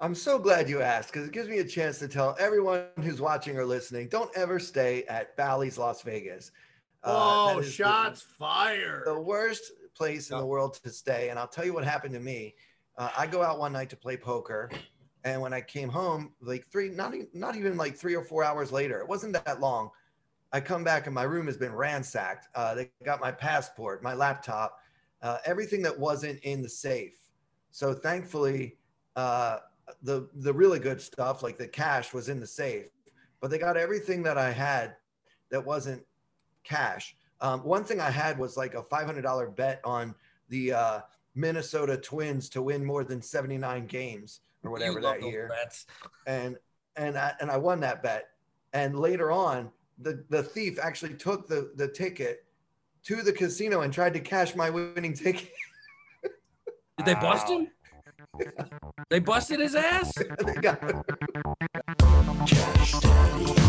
[0.00, 3.20] I'm so glad you asked because it gives me a chance to tell everyone who's
[3.20, 6.52] watching or listening don't ever stay at Bally's Las Vegas.
[7.02, 9.04] Uh, oh, shots the, fired.
[9.06, 11.30] The worst place in the world to stay.
[11.30, 12.54] And I'll tell you what happened to me.
[12.98, 14.70] Uh, I go out one night to play poker.
[15.24, 18.44] And when I came home, like three, not even, not even like three or four
[18.44, 19.90] hours later, it wasn't that long.
[20.52, 22.48] I come back and my room has been ransacked.
[22.54, 24.78] Uh, they got my passport, my laptop,
[25.22, 27.16] uh, everything that wasn't in the safe.
[27.70, 28.76] So thankfully,
[29.16, 29.58] uh,
[30.02, 32.88] the the really good stuff like the cash was in the safe,
[33.40, 34.96] but they got everything that I had
[35.50, 36.02] that wasn't
[36.64, 37.16] cash.
[37.40, 40.14] Um, one thing I had was like a five hundred dollar bet on
[40.48, 41.00] the uh,
[41.34, 45.86] Minnesota Twins to win more than seventy nine games or whatever that year, bets.
[46.26, 46.56] and
[46.96, 48.28] and I, and I won that bet.
[48.72, 52.44] And later on, the the thief actually took the the ticket
[53.04, 55.50] to the casino and tried to cash my winning ticket.
[56.98, 57.68] Did they bust him?
[59.08, 60.12] They busted his ass?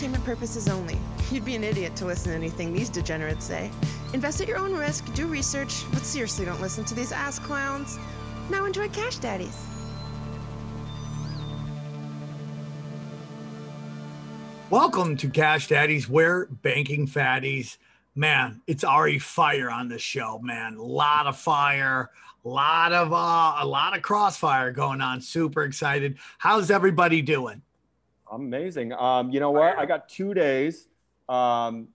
[0.00, 0.96] entertainment purposes only.
[1.30, 3.70] You'd be an idiot to listen to anything these degenerates say.
[4.14, 7.98] Invest at your own risk, do research, but seriously don't listen to these ass clowns.
[8.48, 9.66] Now enjoy Cash Daddies.
[14.70, 17.76] Welcome to Cash Daddies, where banking fatties.
[18.14, 20.76] Man, it's already fire on this show, man.
[20.76, 22.08] A lot of fire,
[22.42, 25.20] a lot of uh, a lot of crossfire going on.
[25.20, 26.16] Super excited.
[26.38, 27.60] How's everybody doing?
[28.30, 28.92] Amazing.
[28.92, 29.78] Um, you know what?
[29.78, 30.86] I got two days.
[31.28, 31.88] Um,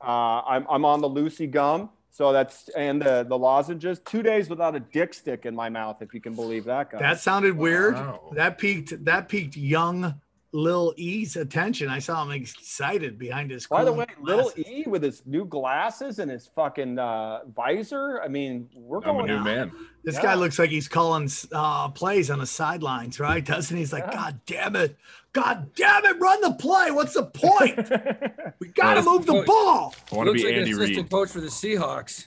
[0.00, 1.90] uh, I'm, I'm on the Lucy gum.
[2.10, 3.98] So that's and the the lozenges.
[4.00, 6.90] Two days without a dick stick in my mouth, if you can believe that.
[6.90, 6.98] Guy.
[6.98, 7.94] That sounded weird.
[7.94, 8.32] Wow.
[8.34, 9.02] That peaked.
[9.06, 10.20] That peaked young
[10.52, 11.88] Lil E's attention.
[11.88, 13.66] I saw him excited behind his.
[13.66, 18.20] By the way, Lil E with his new glasses and his fucking uh, visor.
[18.22, 19.30] I mean, we're I'm going.
[19.30, 19.72] a new man.
[20.04, 20.22] This yeah.
[20.22, 23.42] guy looks like he's calling uh, plays on the sidelines, right?
[23.42, 23.82] Doesn't he?
[23.82, 24.12] He's like, yeah.
[24.12, 24.98] God damn it,
[25.32, 26.90] God damn it, run the play.
[26.90, 27.76] What's the point?
[28.58, 29.94] we got to move the ball.
[30.10, 31.10] I want to be like Andy assistant Reid.
[31.10, 32.26] coach for the Seahawks.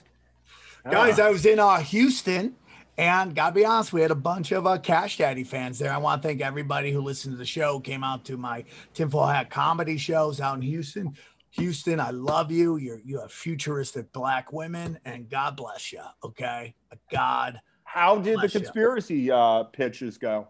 [0.90, 2.54] Guys, I was in uh, Houston
[2.98, 5.92] and gotta be honest, we had a bunch of uh, Cash Daddy fans there.
[5.92, 9.26] I want to thank everybody who listened to the show, came out to my tinfoil
[9.26, 11.14] hat comedy shows out in Houston.
[11.50, 12.76] Houston, I love you.
[12.76, 16.00] You're you have futuristic black women, and God bless you.
[16.24, 16.74] Okay,
[17.12, 17.60] God.
[17.84, 20.48] How did the conspiracy uh, pitches go?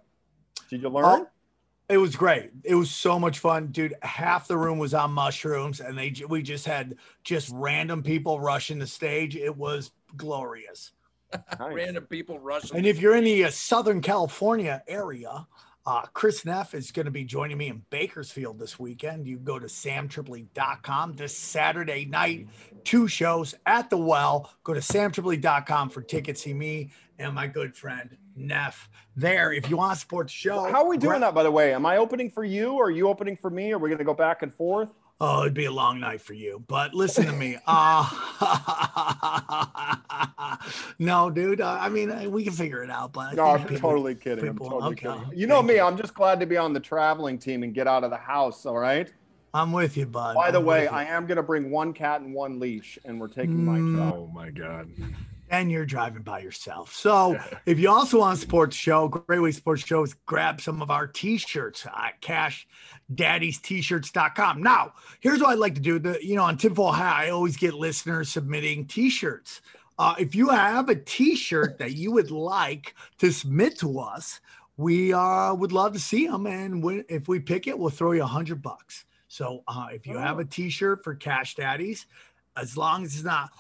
[0.71, 1.05] Did you learn?
[1.05, 1.29] Oh,
[1.89, 2.51] it was great.
[2.65, 3.95] It was so much fun, dude.
[4.03, 8.79] Half the room was on mushrooms, and they we just had just random people rushing
[8.79, 9.37] the stage.
[9.37, 10.93] It was glorious.
[11.59, 11.75] Nice.
[11.75, 12.77] Random people rushing.
[12.77, 15.47] And if you're in the uh, Southern California area,
[15.85, 19.27] uh, Chris Neff is going to be joining me in Bakersfield this weekend.
[19.27, 22.49] You go to samtripoli.com this Saturday night,
[22.85, 24.51] two shows at the well.
[24.65, 26.43] Go to samtripoli.com for tickets.
[26.43, 29.53] See me and my good friend Neff there.
[29.53, 31.73] If you want to support the show, how are we doing that, by the way?
[31.73, 33.73] Am I opening for you or are you opening for me?
[33.73, 34.91] Are we going to go back and forth?
[35.19, 36.63] Oh, it'd be a long night for you.
[36.69, 37.57] But listen to me.
[37.67, 38.07] Uh,
[40.99, 41.61] no, dude.
[41.63, 43.13] Uh, I mean, uh, we can figure it out.
[43.15, 44.45] But no, I'm people, totally kidding.
[44.45, 45.21] People, I'm totally okay.
[45.21, 45.39] kidding.
[45.39, 45.81] You know me.
[45.81, 48.67] I'm just glad to be on the traveling team and get out of the house.
[48.67, 49.11] All right.
[49.55, 50.35] I'm with you, bud.
[50.35, 53.19] By the I'm way, I am going to bring one cat and one leash, and
[53.19, 53.79] we're taking my.
[53.79, 54.13] Mm.
[54.13, 54.91] Oh my god
[55.51, 56.93] and you're driving by yourself.
[56.95, 60.03] So if you also want to support the show, great way to support the show
[60.03, 64.63] is grab some of our t-shirts at cashdaddies-t-shirts.com.
[64.63, 65.99] Now, here's what I'd like to do.
[65.99, 69.61] The, you know, on Tinfoil Hat, I always get listeners submitting t-shirts.
[69.99, 74.41] Uh, if you have a t-shirt that you would like to submit to us,
[74.77, 76.47] we uh, would love to see them.
[76.47, 79.07] And when, if we pick it, we'll throw you a hundred bucks.
[79.29, 82.07] So uh, if you have a t-shirt for Cash Daddies,
[82.57, 83.51] as long as it's not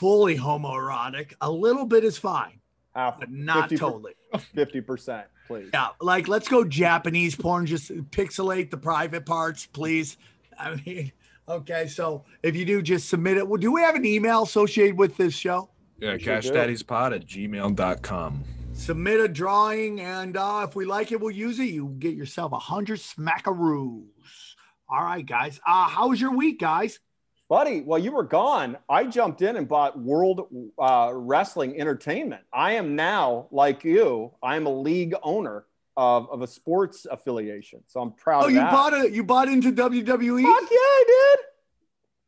[0.00, 1.34] fully homoerotic.
[1.42, 2.58] A little bit is fine,
[2.94, 4.12] Half, but not 50, totally.
[4.34, 5.68] 50%, please.
[5.74, 10.16] Yeah, like let's go Japanese porn, just pixelate the private parts, please.
[10.58, 11.12] I mean,
[11.48, 13.46] okay, so if you do, just submit it.
[13.46, 15.68] Well, do we have an email associated with this show?
[15.98, 18.44] Yeah, cashdaddiespod at gmail.com.
[18.72, 21.64] Submit a drawing, and uh, if we like it, we'll use it.
[21.64, 24.06] You get yourself a hundred smackaroos.
[24.88, 25.60] All right, guys.
[25.66, 27.00] Uh, how was your week, guys?
[27.50, 30.46] Buddy, while you were gone, I jumped in and bought World
[30.78, 32.42] uh, Wrestling Entertainment.
[32.52, 35.64] I am now, like you, I am a league owner
[35.96, 37.80] of, of a sports affiliation.
[37.88, 38.70] So I'm proud oh, of you that.
[38.70, 39.12] bought it?
[39.12, 40.42] You bought into WWE?
[40.44, 41.44] Fuck yeah, I did.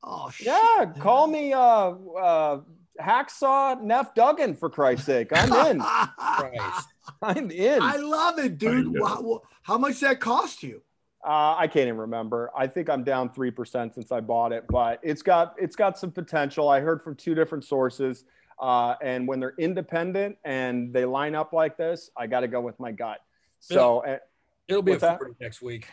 [0.02, 0.48] Oh, shit.
[0.48, 2.60] Yeah, call me uh, uh,
[3.00, 5.28] Hacksaw Neff Duggan, for Christ's sake.
[5.32, 5.80] I'm in.
[6.18, 6.88] Christ.
[7.22, 7.80] I'm in.
[7.80, 8.92] I love it, dude.
[8.92, 9.00] know.
[9.00, 10.82] Wow, how much that cost you?
[11.24, 12.50] Uh, I can't even remember.
[12.56, 15.96] I think I'm down three percent since I bought it, but it's got it's got
[15.98, 16.68] some potential.
[16.68, 18.24] I heard from two different sources,
[18.60, 22.60] uh, and when they're independent and they line up like this, I got to go
[22.60, 23.20] with my gut.
[23.60, 24.18] So, uh,
[24.66, 25.20] It'll be What's a that?
[25.40, 25.86] next week.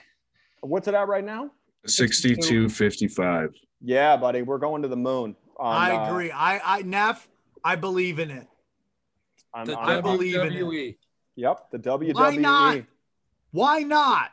[0.62, 1.52] what's it at right now?
[1.88, 3.54] 62.55.
[3.82, 5.36] Yeah, buddy, we're going to the moon.
[5.58, 6.32] on, I uh, agree.
[6.32, 7.28] I, I, Neff,
[7.64, 8.48] I believe in it.
[9.54, 10.54] I'm- The I'm- I believe in it.
[10.64, 10.98] WWE.
[11.36, 12.14] Yep, the WWE.
[12.14, 12.84] Why not?
[13.52, 14.32] Why not?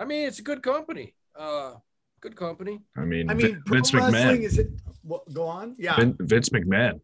[0.00, 1.14] I mean, it's a good company.
[1.38, 1.74] Uh,
[2.20, 2.80] good company.
[2.96, 4.40] I mean, I mean, pro Vince McMahon.
[4.42, 4.68] is it?
[5.04, 5.76] Well, go on.
[5.78, 5.96] Yeah.
[5.96, 7.00] Vin- Vince McMahon.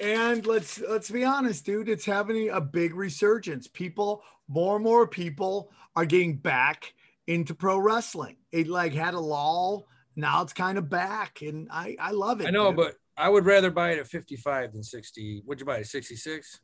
[0.00, 1.88] And let's let's be honest, dude.
[1.88, 3.66] It's having a big resurgence.
[3.66, 6.94] People, more and more people are getting back
[7.26, 8.36] into pro wrestling.
[8.52, 9.88] It like had a lull.
[10.14, 12.46] Now it's kind of back, and I I love it.
[12.46, 12.76] I know, dude.
[12.76, 15.42] but I would rather buy it at 55 than 60.
[15.44, 15.80] What'd you buy it?
[15.80, 16.60] at 66?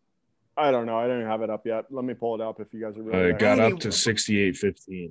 [0.56, 0.96] I don't know.
[0.96, 1.86] I don't even have it up yet.
[1.90, 5.10] Let me pull it up if you guys are Uh, it got up to 68.15.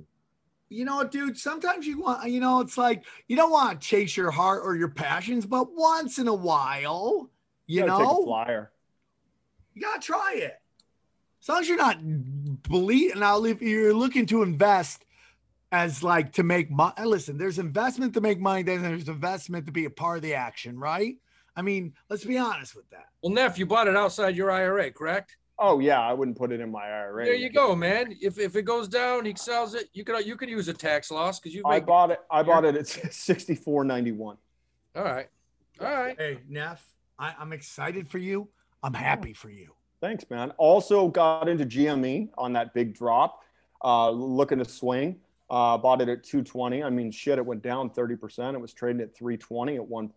[0.68, 1.38] you know, dude.
[1.38, 4.76] Sometimes you want, you know, it's like you don't want to chase your heart or
[4.76, 7.30] your passions, but once in a while,
[7.66, 8.72] you gotta take a know, flyer.
[9.74, 10.60] you gotta try it.
[11.42, 11.98] As long as you're not
[12.68, 15.04] believe now, if you're looking to invest
[15.72, 19.72] as like to make money, listen, there's investment to make money, then there's investment to
[19.72, 21.16] be a part of the action, right?
[21.56, 23.06] I mean, let's be honest with that.
[23.22, 25.36] Well, Neff, you bought it outside your IRA, correct?
[25.58, 27.24] Oh yeah, I wouldn't put it in my IRA.
[27.26, 28.16] There you go, man.
[28.20, 29.88] If, if it goes down, he sells it.
[29.92, 32.20] You could you could use a tax loss because you I bought it.
[32.30, 34.36] I bought it at sixty four ninety one.
[34.96, 35.28] All right,
[35.80, 36.16] all right.
[36.18, 36.84] Hey, Neff,
[37.18, 38.48] I, I'm excited for you.
[38.82, 39.74] I'm happy for you.
[40.00, 40.50] Thanks, man.
[40.58, 43.40] Also got into GME on that big drop.
[43.82, 45.16] Uh, looking to swing.
[45.48, 46.82] Uh, bought it at 220.
[46.82, 48.54] I mean, shit, it went down 30%.
[48.54, 50.10] It was trading at 320 at one.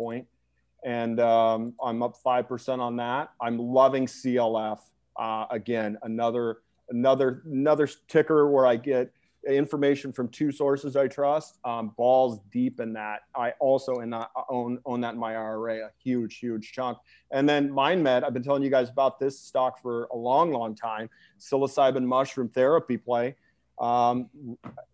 [0.84, 3.31] And um, I'm up 5% on that.
[3.39, 4.80] I'm loving CLF.
[5.18, 6.60] Uh, again, another
[6.90, 9.12] another another ticker where I get
[9.48, 11.58] information from two sources I trust.
[11.64, 13.22] Um, balls deep in that.
[13.36, 16.98] I also in that, own own that in my IRA, a huge huge chunk.
[17.31, 20.75] And then MindMed, I've been telling you guys about this stock for a long, long
[20.75, 21.10] time.
[21.40, 23.36] Psilocybin mushroom therapy play,
[23.80, 24.30] um,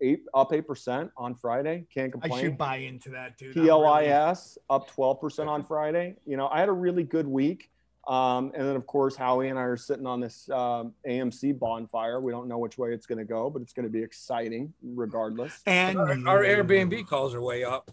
[0.00, 1.84] eight up eight percent on Friday.
[1.92, 2.32] Can't complain.
[2.32, 3.56] I should buy into that, dude.
[3.56, 6.16] I'm really- PLIS up 12% on Friday.
[6.26, 7.70] You know, I had a really good week.
[8.06, 12.20] Um, and then, of course, Howie and I are sitting on this um, AMC bonfire.
[12.20, 14.72] We don't know which way it's going to go, but it's going to be exciting
[14.82, 15.60] regardless.
[15.66, 17.90] and Our, our Airbnb calls are way up.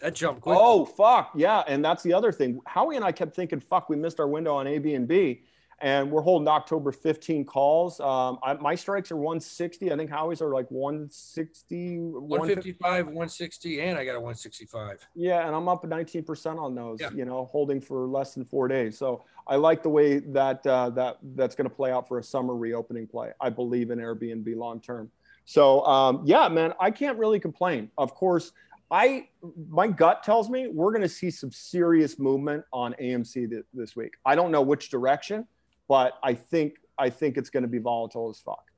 [0.00, 0.58] That jumped quick.
[0.58, 1.32] Oh, fuck.
[1.36, 1.62] Yeah.
[1.66, 2.60] And that's the other thing.
[2.66, 5.40] Howie and I kept thinking, fuck, we missed our window on Airbnb.
[5.82, 7.98] And we're holding October 15 calls.
[7.98, 9.92] Um, I, my strikes are 160.
[9.92, 12.28] I think Howie's are like 160, 150.
[12.28, 15.00] 155, 160, and I got a 165.
[15.16, 17.00] Yeah, and I'm up 19% on those.
[17.00, 17.10] Yeah.
[17.12, 18.96] You know, holding for less than four days.
[18.96, 22.22] So I like the way that uh, that that's going to play out for a
[22.22, 23.32] summer reopening play.
[23.40, 25.10] I believe in Airbnb long term.
[25.44, 27.90] So um, yeah, man, I can't really complain.
[27.98, 28.52] Of course,
[28.92, 29.28] I
[29.68, 33.96] my gut tells me we're going to see some serious movement on AMC th- this
[33.96, 34.12] week.
[34.24, 35.46] I don't know which direction,
[35.88, 38.70] but I think I think it's going to be volatile as fuck.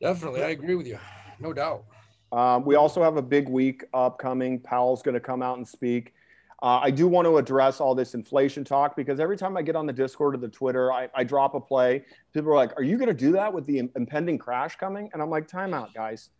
[0.00, 0.98] Definitely, I agree with you.
[1.40, 1.84] No doubt.
[2.32, 4.60] Um, we also have a big week upcoming.
[4.60, 6.12] Powell's going to come out and speak.
[6.62, 9.76] Uh, I do want to address all this inflation talk because every time I get
[9.76, 12.04] on the Discord or the Twitter, I, I drop a play.
[12.32, 15.10] People are like, "Are you going to do that with the im- impending crash coming?"
[15.12, 16.30] And I'm like, "Time out, guys.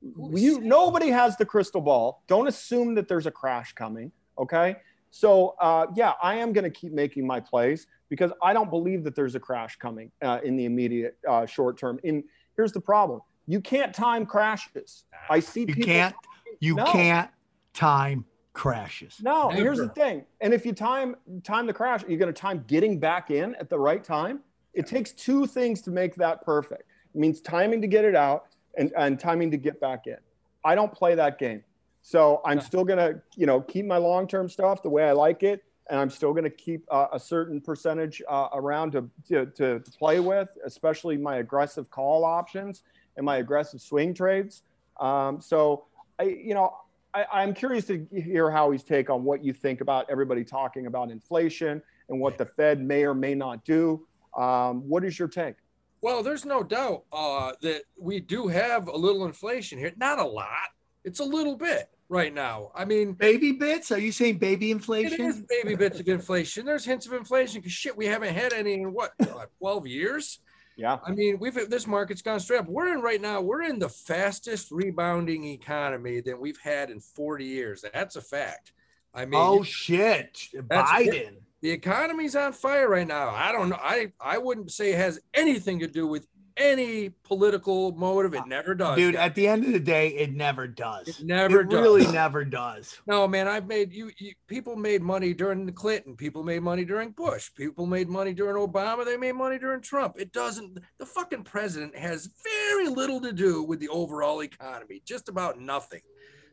[0.00, 2.22] You nobody has the crystal ball.
[2.28, 4.12] Don't assume that there's a crash coming.
[4.38, 4.76] Okay."
[5.10, 9.02] So uh, yeah, I am going to keep making my plays because I don't believe
[9.04, 11.98] that there's a crash coming uh, in the immediate uh, short term.
[12.04, 12.22] In
[12.56, 15.04] here's the problem: you can't time crashes.
[15.28, 15.84] I see You people.
[15.84, 16.14] can't.
[16.60, 16.84] You No.
[16.86, 17.30] can't
[17.72, 19.20] time crashes.
[19.20, 20.24] No, and here's the thing.
[20.40, 23.68] And if you time time the crash, you're going to time getting back in at
[23.68, 24.40] the right time.
[24.74, 26.82] It takes two things to make that perfect.
[27.14, 30.16] It means timing to get it out and, and timing to get back in.
[30.64, 31.62] I don't play that game.
[32.02, 35.42] So I'm still going to, you know, keep my long-term stuff the way I like
[35.42, 35.62] it.
[35.90, 39.82] And I'm still going to keep uh, a certain percentage uh, around to, to, to
[39.98, 42.82] play with, especially my aggressive call options
[43.16, 44.62] and my aggressive swing trades.
[44.98, 45.84] Um, so,
[46.18, 46.74] I, you know,
[47.12, 51.10] I, I'm curious to hear Howie's take on what you think about everybody talking about
[51.10, 54.06] inflation and what the Fed may or may not do.
[54.36, 55.56] Um, what is your take?
[56.00, 59.92] Well, there's no doubt uh, that we do have a little inflation here.
[59.96, 60.68] Not a lot.
[61.04, 62.70] It's a little bit right now.
[62.74, 63.90] I mean, Baby bits?
[63.92, 65.12] Are you saying baby inflation?
[65.12, 65.46] it is inflation?
[65.64, 66.66] baby bits of inflation.
[66.66, 70.38] There's hints of inflation because shit, we haven't had any in what, uh, 12 years?
[70.76, 70.98] Yeah.
[71.06, 72.68] I mean, we've this market's gone straight up.
[72.68, 73.40] We're in right now.
[73.40, 77.84] We're in the fastest rebounding economy that we've had in 40 years.
[77.94, 78.72] That's a fact.
[79.14, 81.36] I mean, Oh shit, That's- Biden.
[81.60, 83.28] the economy's on fire right now.
[83.30, 83.78] I don't know.
[83.80, 88.34] I I wouldn't say it has anything to do with any political motive.
[88.34, 88.96] It never does.
[88.96, 91.08] Dude, at the end of the day, it never does.
[91.08, 91.80] It never It does.
[91.80, 93.00] really never does.
[93.06, 96.84] No, man, I've made you, you people made money during the Clinton, people made money
[96.84, 100.14] during Bush, people made money during Obama, they made money during Trump.
[100.18, 105.28] It doesn't the fucking president has very little to do with the overall economy, just
[105.28, 106.02] about nothing.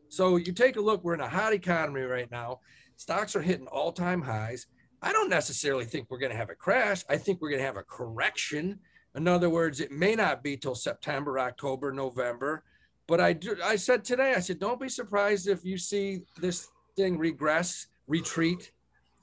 [0.10, 2.60] So you take a look, we're in a hot economy right now.
[2.98, 4.68] Stocks are hitting all-time highs.
[5.02, 7.04] I don't necessarily think we're going to have a crash.
[7.10, 8.80] I think we're going to have a correction.
[9.16, 12.64] In other words, it may not be till September, October, November.
[13.08, 16.70] But I do, I said today, I said, don't be surprised if you see this
[16.96, 18.72] thing regress, retreat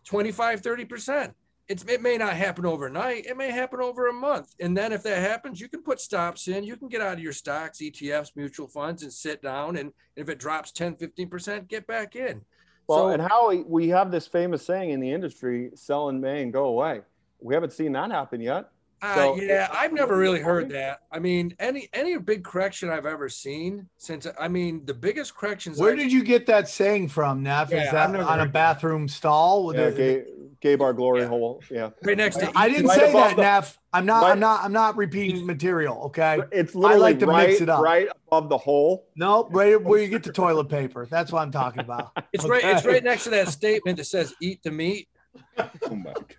[0.04, 1.32] 25, 30%.
[1.68, 3.26] It's, it may not happen overnight.
[3.26, 4.54] It may happen over a month.
[4.60, 6.64] And then if that happens, you can put stops in.
[6.64, 9.76] You can get out of your stocks, ETFs, mutual funds, and sit down.
[9.76, 12.42] And if it drops 10, 15%, get back in.
[12.86, 16.20] Well, So- and how we- we have this famous saying in the industry, sell in
[16.20, 17.02] May and go away.
[17.40, 18.70] We haven't seen that happen yet.
[19.00, 21.00] Uh, yeah, I've never really heard that.
[21.12, 25.78] I mean, any any big correction I've ever seen since I mean the biggest corrections.
[25.78, 27.70] Where I've- did you get that saying from, Neff?
[27.70, 28.52] Yeah, Is that on a heard that.
[28.52, 29.66] bathroom stall?
[29.66, 30.24] with Yeah, the- gay,
[30.60, 31.28] gay bar glory Yeah.
[31.28, 31.62] hole.
[31.70, 31.90] Yeah.
[32.02, 33.78] right next to I didn't Right say that, the- Neff.
[33.92, 34.22] I'm not.
[34.24, 34.64] right- I'm not.
[34.64, 36.02] I'm not repeating material.
[36.06, 36.40] Okay.
[36.50, 37.82] It's literally like to right, mix it up.
[37.82, 39.06] right above the hole.
[39.16, 41.06] No, right where you get the toilet paper.
[41.08, 42.10] That's what I'm talking about.
[42.32, 42.64] It's right.
[42.64, 45.08] It's right next to that statement that says "eat the meat."
[45.58, 46.34] Oh my God.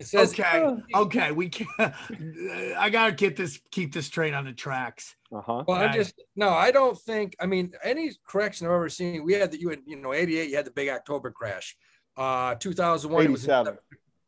[0.00, 0.76] It says, Okay.
[0.94, 1.30] Okay.
[1.30, 1.68] We can't.
[2.78, 3.60] I gotta get this.
[3.70, 5.14] Keep this train on the tracks.
[5.30, 5.64] Uh huh.
[5.68, 6.48] Well, I'm just no.
[6.48, 7.36] I don't think.
[7.38, 9.22] I mean, any correction I've ever seen.
[9.24, 10.48] We had the you had you know '88.
[10.48, 11.76] You had the big October crash.
[12.16, 13.26] Uh, 2001.
[13.26, 13.78] It was in 87.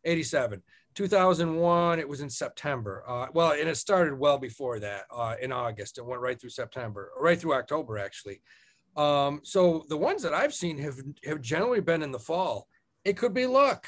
[0.04, 0.62] 87
[0.94, 5.52] 2001 it was in september uh, well and it started well before that uh, in
[5.52, 8.42] august it went right through september right through october actually
[8.96, 12.66] um, so the ones that i've seen have have generally been in the fall
[13.04, 13.86] it could be luck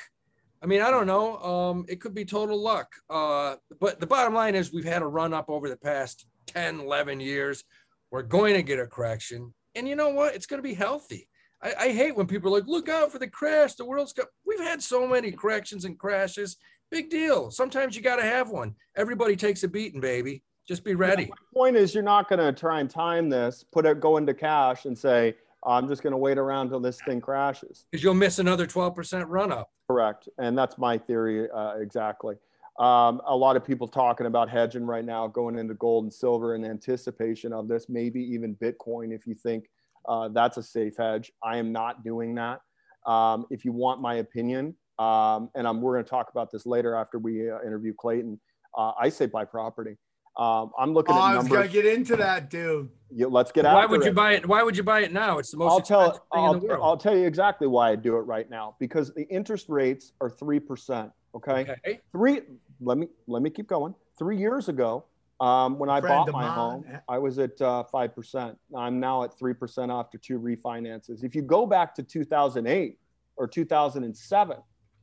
[0.64, 4.34] i mean i don't know um, it could be total luck uh, but the bottom
[4.34, 7.62] line is we've had a run up over the past 10 11 years
[8.10, 11.28] we're going to get a correction and you know what it's going to be healthy
[11.64, 13.74] I, I hate when people are like, look out for the crash.
[13.74, 16.58] The world's got, we've had so many corrections and crashes.
[16.90, 17.50] Big deal.
[17.50, 18.74] Sometimes you got to have one.
[18.96, 20.42] Everybody takes a beating, baby.
[20.68, 21.30] Just be ready.
[21.52, 24.84] Point is, you're not going to try and time this, put it, go into cash,
[24.84, 25.34] and say,
[25.66, 27.86] I'm just going to wait around till this thing crashes.
[27.90, 29.70] Because you'll miss another 12% run up.
[29.88, 30.28] Correct.
[30.38, 32.36] And that's my theory uh, exactly.
[32.78, 36.54] Um, a lot of people talking about hedging right now, going into gold and silver
[36.54, 39.66] in anticipation of this, maybe even Bitcoin if you think
[40.08, 41.30] uh, that's a safe hedge.
[41.42, 42.60] I am not doing that.
[43.06, 46.66] Um, if you want my opinion, um, and I'm, we're going to talk about this
[46.66, 48.40] later after we uh, interview Clayton,
[48.76, 49.96] uh, I say buy property.
[50.36, 51.22] Um, I'm looking at the.
[51.22, 52.88] Oh, I at was gonna get into that, dude.
[53.10, 53.74] Yeah, let's get out.
[53.74, 54.46] Why after would you buy it?
[54.46, 55.38] Why would you buy it now?
[55.38, 56.80] It's the most I'll tell thing I'll, in the world.
[56.82, 60.28] I'll tell you exactly why I do it right now because the interest rates are
[60.28, 61.10] three percent.
[61.34, 61.66] Okay?
[61.70, 62.00] okay.
[62.10, 62.40] three.
[62.80, 63.94] Let me let me keep going.
[64.18, 65.04] Three years ago,
[65.40, 66.52] um, when I Friend bought my mine.
[66.52, 68.58] home, I was at uh, five percent.
[68.76, 71.22] I'm now at three percent after two refinances.
[71.22, 72.98] If you go back to 2008
[73.36, 74.56] or 2007,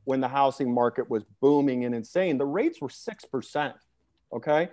[0.04, 3.74] when the housing market was booming and insane, the rates were six percent.
[4.34, 4.68] Okay.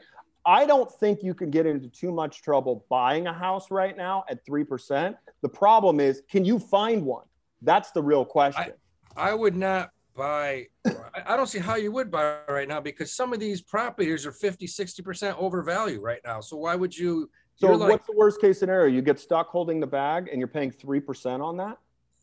[0.50, 4.24] I don't think you can get into too much trouble buying a house right now
[4.28, 5.16] at 3%.
[5.44, 7.26] The problem is, can you find one?
[7.62, 8.74] That's the real question.
[9.16, 10.66] I would not buy.
[10.88, 14.26] I- I don't see how you would buy right now because some of these properties
[14.26, 16.42] are 50, 60% overvalued right now.
[16.42, 17.30] So why would you?
[17.56, 18.88] so, like, what's the worst case scenario?
[18.92, 21.78] You get stuck holding the bag and you're paying 3% on that?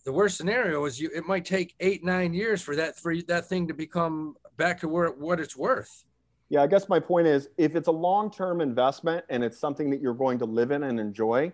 [0.04, 1.10] the worst scenario is you.
[1.12, 4.88] It might take eight, nine years for that for that thing to become back to
[4.88, 6.04] where what it's worth.
[6.48, 9.90] Yeah, I guess my point is if it's a long term investment and it's something
[9.90, 11.52] that you're going to live in and enjoy,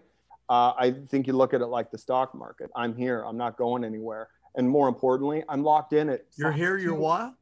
[0.49, 2.71] uh, I think you look at it like the stock market.
[2.77, 4.29] I'm here, I'm not going anywhere.
[4.55, 6.77] And more importantly, I'm locked in at You're here.
[6.77, 7.35] You're what?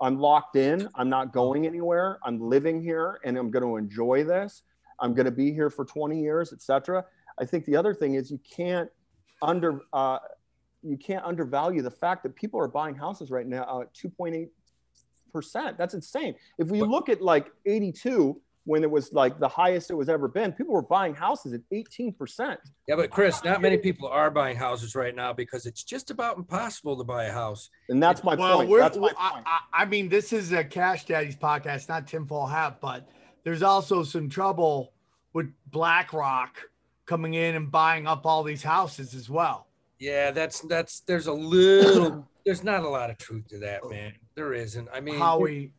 [0.00, 0.88] I'm locked in.
[0.94, 2.18] I'm not going anywhere.
[2.24, 4.62] I'm living here and I'm going to enjoy this.
[5.00, 7.04] I'm going to be here for 20 years, etc.
[7.40, 8.90] I think the other thing is you can't
[9.40, 10.18] under uh,
[10.82, 14.48] you can't undervalue the fact that people are buying houses right now at 2.8
[15.32, 15.78] percent.
[15.78, 16.34] That's insane.
[16.58, 20.28] If we look at like 82 when it was like the highest it was ever
[20.28, 22.60] been, people were buying houses at 18 percent.
[22.86, 26.36] Yeah, but Chris, not many people are buying houses right now because it's just about
[26.36, 27.70] impossible to buy a house.
[27.88, 28.68] And that's my well, point.
[28.68, 29.44] we're, That's my I, point.
[29.46, 33.08] I, I mean, this is a Cash Daddy's podcast, not Tinfoil Hat, but
[33.42, 34.92] there's also some trouble
[35.32, 36.58] with BlackRock
[37.06, 39.66] coming in and buying up all these houses as well.
[39.98, 44.14] Yeah, that's that's there's a little there's not a lot of truth to that, man.
[44.34, 44.88] There isn't.
[44.90, 45.70] I mean, Howie,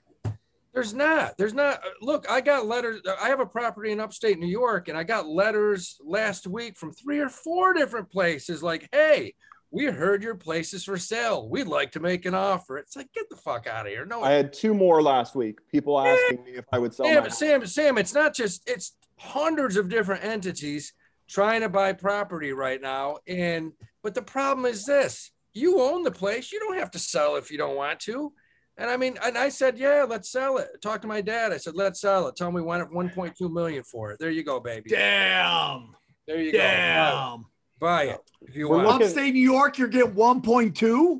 [0.71, 1.35] There's not.
[1.35, 1.83] There's not.
[1.83, 3.01] uh, Look, I got letters.
[3.19, 6.93] I have a property in upstate New York, and I got letters last week from
[6.93, 9.33] three or four different places like, hey,
[9.71, 11.49] we heard your place is for sale.
[11.49, 12.77] We'd like to make an offer.
[12.77, 14.05] It's like, get the fuck out of here.
[14.05, 15.57] No, I had two more last week.
[15.71, 17.39] People asking me if I would sell my house.
[17.39, 20.93] Sam, Sam, it's not just it's hundreds of different entities
[21.27, 23.17] trying to buy property right now.
[23.27, 23.71] And
[24.03, 26.51] but the problem is this: you own the place.
[26.51, 28.31] You don't have to sell if you don't want to.
[28.77, 30.69] And I mean, and I said, yeah, let's sell it.
[30.81, 31.51] Talk to my dad.
[31.51, 32.37] I said, let's sell it.
[32.37, 34.19] Tell me we want 1.2 million for it.
[34.19, 34.89] There you go, baby.
[34.89, 35.95] Damn.
[36.25, 36.59] There you go.
[36.59, 37.45] Damn.
[37.79, 39.03] Buy it if you We're want.
[39.03, 41.19] Upstate New York, you're getting 1.2.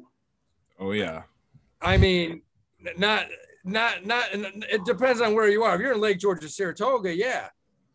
[0.79, 1.23] Oh yeah.
[1.81, 2.41] I mean,
[2.97, 3.27] not,
[3.63, 4.25] not, not.
[4.33, 5.75] It depends on where you are.
[5.75, 7.49] If you're in Lake George or Saratoga, yeah.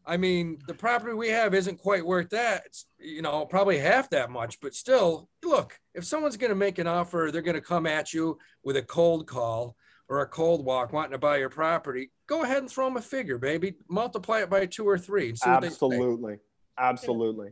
[0.06, 2.62] I mean, the property we have isn't quite worth that.
[2.66, 5.78] It's you know probably half that much, but still, look.
[5.94, 8.82] If someone's going to make an offer, they're going to come at you with a
[8.82, 9.76] cold call
[10.08, 12.10] or a cold walk, wanting to buy your property.
[12.26, 13.76] Go ahead and throw them a figure, baby.
[13.88, 15.30] Multiply it by two or three.
[15.30, 15.74] And see what they say.
[15.74, 16.38] Absolutely.
[16.78, 17.50] Absolutely.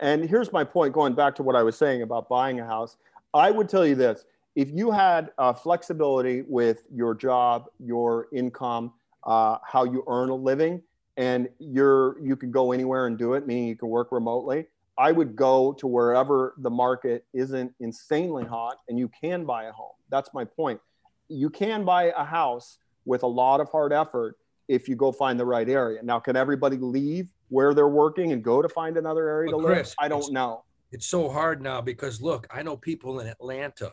[0.00, 2.96] And here's my point going back to what I was saying about buying a house.
[3.34, 8.92] I would tell you this if you had uh, flexibility with your job, your income,
[9.24, 10.82] uh, how you earn a living,
[11.16, 14.66] and you're you can go anywhere and do it, meaning you can work remotely.
[14.98, 19.72] I would go to wherever the market isn't insanely hot and you can buy a
[19.72, 19.94] home.
[20.10, 20.80] That's my point.
[21.28, 24.36] You can buy a house with a lot of hard effort
[24.68, 26.02] if you go find the right area.
[26.02, 29.64] Now, can everybody leave where they're working and go to find another area But to
[29.64, 29.76] live?
[29.76, 30.64] Chris, I don't know.
[30.92, 33.92] it's so hard now because look, I know people in Atlanta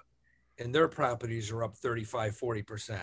[0.59, 3.01] and their properties are up 35, 40%.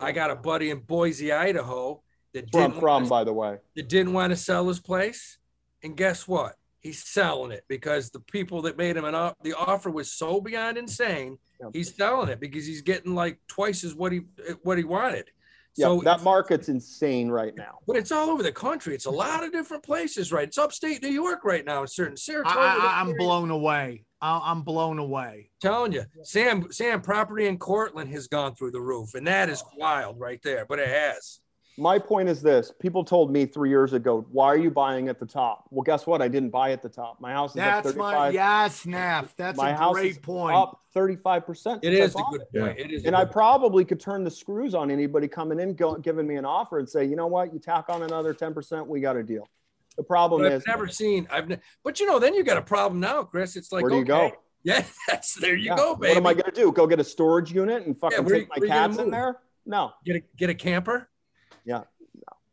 [0.00, 2.02] I got a buddy in Boise, Idaho
[2.34, 3.56] that Where I'm didn't, from, wanna, by the way.
[3.76, 5.38] that didn't want to sell his place.
[5.82, 6.54] And guess what?
[6.80, 10.40] He's selling it because the people that made him an offer, the offer was so
[10.40, 11.38] beyond insane.
[11.60, 11.70] Yep.
[11.72, 14.22] He's selling it because he's getting like twice as what he
[14.62, 15.28] what he wanted.
[15.76, 17.78] Yeah, So that market's insane right now.
[17.86, 18.94] but it's all over the country.
[18.94, 20.46] It's a lot of different places, right?
[20.48, 22.58] It's upstate New York right now in certain I, Saratoga.
[22.58, 24.04] I, I'm blown away.
[24.20, 25.50] I, I'm blown away.
[25.60, 29.62] telling you, Sam, Sam, property in Cortland has gone through the roof, and that is
[29.76, 30.64] wild right there.
[30.66, 31.40] But it has.
[31.78, 35.20] My point is this people told me three years ago, why are you buying at
[35.20, 35.66] the top?
[35.70, 36.20] Well, guess what?
[36.20, 37.20] I didn't buy at the top.
[37.20, 39.34] My house is up That's my 35, yes, Neff.
[39.36, 40.56] That's my a house great is point.
[40.56, 41.44] up 35%.
[41.46, 42.60] It since I is a bought good it.
[42.60, 42.78] point.
[42.80, 43.04] It is.
[43.04, 46.26] a And I good- probably could turn the screws on anybody coming in, go, giving
[46.26, 47.52] me an offer and say, you know what?
[47.52, 49.48] You tack on another 10%, we got a deal.
[49.96, 51.28] The problem but is, I've never seen.
[51.30, 51.48] I've.
[51.48, 53.56] Ne- but you know, then you got a problem now, Chris.
[53.56, 54.32] It's like where do you go?
[54.64, 55.54] Yeah, that's there.
[55.54, 55.76] You Yeah.
[55.76, 56.08] go, baby.
[56.10, 56.72] What am I going to do?
[56.72, 59.10] Go get a storage unit and fucking where you- take my you gonna cats in
[59.10, 59.38] there?
[59.64, 59.92] No.
[60.04, 61.08] get a get a camper.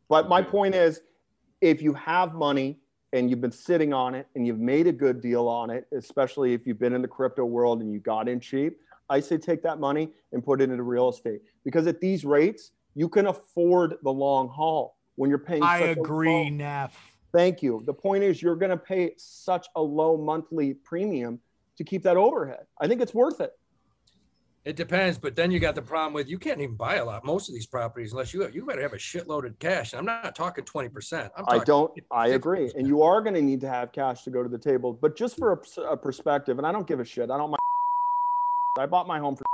[0.08, 1.00] But my point is,
[1.60, 2.78] if you have money
[3.12, 6.52] and you've been sitting on it and you've made a good deal on it, especially
[6.54, 9.62] if you've been in the crypto world and you got in cheap, I say take
[9.62, 13.96] that money and put it into real estate because at these rates, you can afford
[14.02, 15.62] the long haul when you're paying.
[15.62, 16.96] I agree, Neff.
[17.32, 17.82] Thank you.
[17.84, 21.38] The point is, you're going to pay such a low monthly premium
[21.76, 22.64] to keep that overhead.
[22.80, 23.52] I think it's worth it.
[24.66, 27.24] It depends, but then you got the problem with you can't even buy a lot.
[27.24, 29.94] Most of these properties, unless you you better have a shitload of cash.
[29.94, 31.32] I'm not talking twenty percent.
[31.46, 31.92] I don't.
[32.10, 32.34] I 50%.
[32.34, 34.92] agree, and you are going to need to have cash to go to the table.
[34.92, 37.30] But just for a, a perspective, and I don't give a shit.
[37.30, 37.60] I don't mind.
[38.76, 39.44] I bought my home for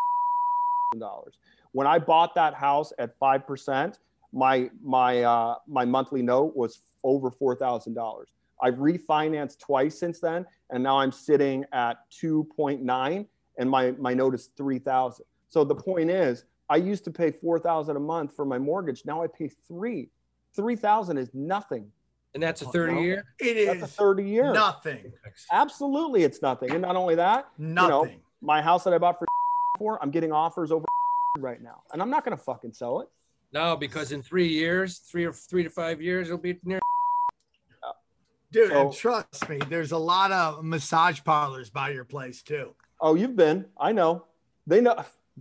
[0.99, 1.35] dollars.
[1.73, 3.99] When I bought that house at five percent,
[4.33, 8.29] my my uh, my monthly note was over four thousand dollars.
[8.63, 13.27] I've refinanced twice since then, and now I'm sitting at two point nine,
[13.59, 15.27] and my my note is three thousand.
[15.49, 19.05] So the point is, I used to pay four thousand a month for my mortgage.
[19.05, 20.09] Now I pay three.
[20.55, 21.91] Three thousand is nothing.
[22.35, 23.25] and that's a 30 year.
[23.39, 24.53] It That's a is third a year.
[24.53, 25.13] nothing.
[25.51, 26.71] Absolutely, it's nothing.
[26.71, 28.21] And not only that, Nothing.
[28.41, 29.27] my house that I bought for
[29.79, 30.85] for, I'm getting offers over
[31.39, 33.09] right now, and I'm not going to fucking sell it.
[33.55, 36.81] No, because in three years, three or three to five years, it'll be near.
[38.53, 42.75] Dude, So- and trust me, there's a lot of massage parlors by your place too.
[43.03, 43.67] Oh, you've been.
[43.79, 44.25] I know.
[44.67, 44.97] They know.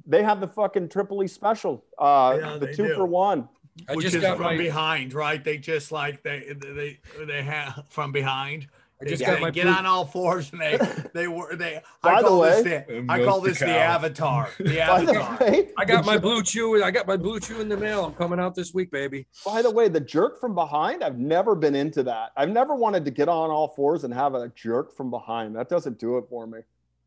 [0.06, 1.86] They have the fucking Tripoli special.
[1.97, 2.95] Uh, Yeah, the two do.
[2.95, 3.47] for one.
[3.88, 4.58] I which just is got from my.
[4.58, 5.41] behind, right?
[5.43, 8.67] They just like they they they have from behind.
[9.02, 9.50] I just they got my.
[9.52, 10.78] get blue- on all fours and they
[11.13, 11.82] they were they.
[12.02, 13.71] By I the call way- this the I call this the cow.
[13.78, 14.50] avatar.
[14.58, 15.38] The By the avatar.
[15.39, 16.84] way, I got my jerk- blue chew.
[16.84, 18.06] I got my blue chew in the mail.
[18.06, 19.26] I'm coming out this week, baby.
[19.45, 21.04] By the way, the jerk from behind.
[21.04, 22.32] I've never been into that.
[22.38, 25.56] I've never wanted to get on all fours and have a jerk from behind.
[25.56, 26.60] That doesn't do it for me.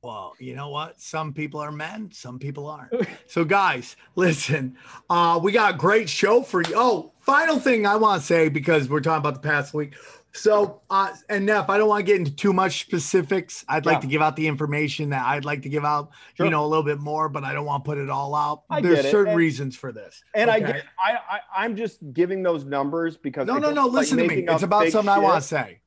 [0.04, 1.00] Well, you know what?
[1.00, 2.92] Some people are men, some people aren't.
[3.26, 4.76] So, guys, listen,
[5.08, 6.74] uh, we got a great show for you.
[6.76, 9.94] Oh, final thing I want to say because we're talking about the past week.
[10.32, 13.64] So, uh, and Neff, I don't want to get into too much specifics.
[13.68, 16.44] I'd like to give out the information that I'd like to give out, Sure.
[16.46, 18.64] you know, a little bit more, but I don't want to put it all out.
[18.68, 20.22] I There's certain And- reasons for this.
[20.34, 20.84] And I get.
[20.98, 23.86] I, I I'm just giving those numbers because no, no, no.
[23.86, 24.44] like Listen to me.
[24.46, 25.48] It's about something I want to shit.
[25.66, 25.80] say.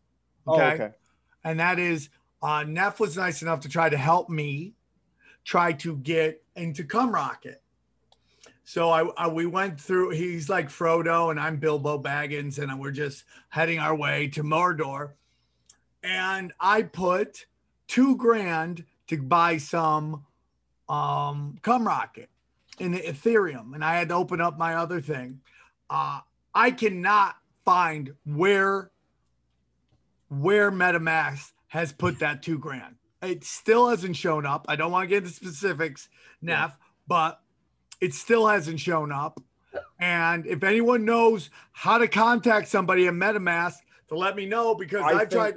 [0.48, 0.74] Oh, Okay?
[0.84, 0.90] okay.
[1.44, 2.10] And that is
[2.42, 4.74] uh, Neff was nice enough to try to help me
[5.44, 7.62] try to get into Cum Rocket.
[8.64, 10.10] So I, I we went through.
[10.10, 15.14] He's like Frodo, and I'm Bilbo Baggins, and we're just heading our way to Mordor.
[16.04, 17.46] And I put
[17.88, 20.26] two grand to buy some
[20.90, 22.30] um cum rocket
[22.80, 25.40] in the Ethereum, and I had to open up my other thing.
[25.90, 26.20] Uh,
[26.54, 28.92] I cannot find where
[30.28, 32.96] where MetaMask has put that two grand.
[33.22, 34.66] It still hasn't shown up.
[34.70, 36.08] I don't want to get into specifics,
[36.42, 36.78] Neff,
[37.08, 37.40] but
[38.00, 39.42] it still hasn't shown up.
[40.00, 43.76] And if anyone knows how to contact somebody at MetaMask,
[44.10, 45.56] to let me know because I I've tried.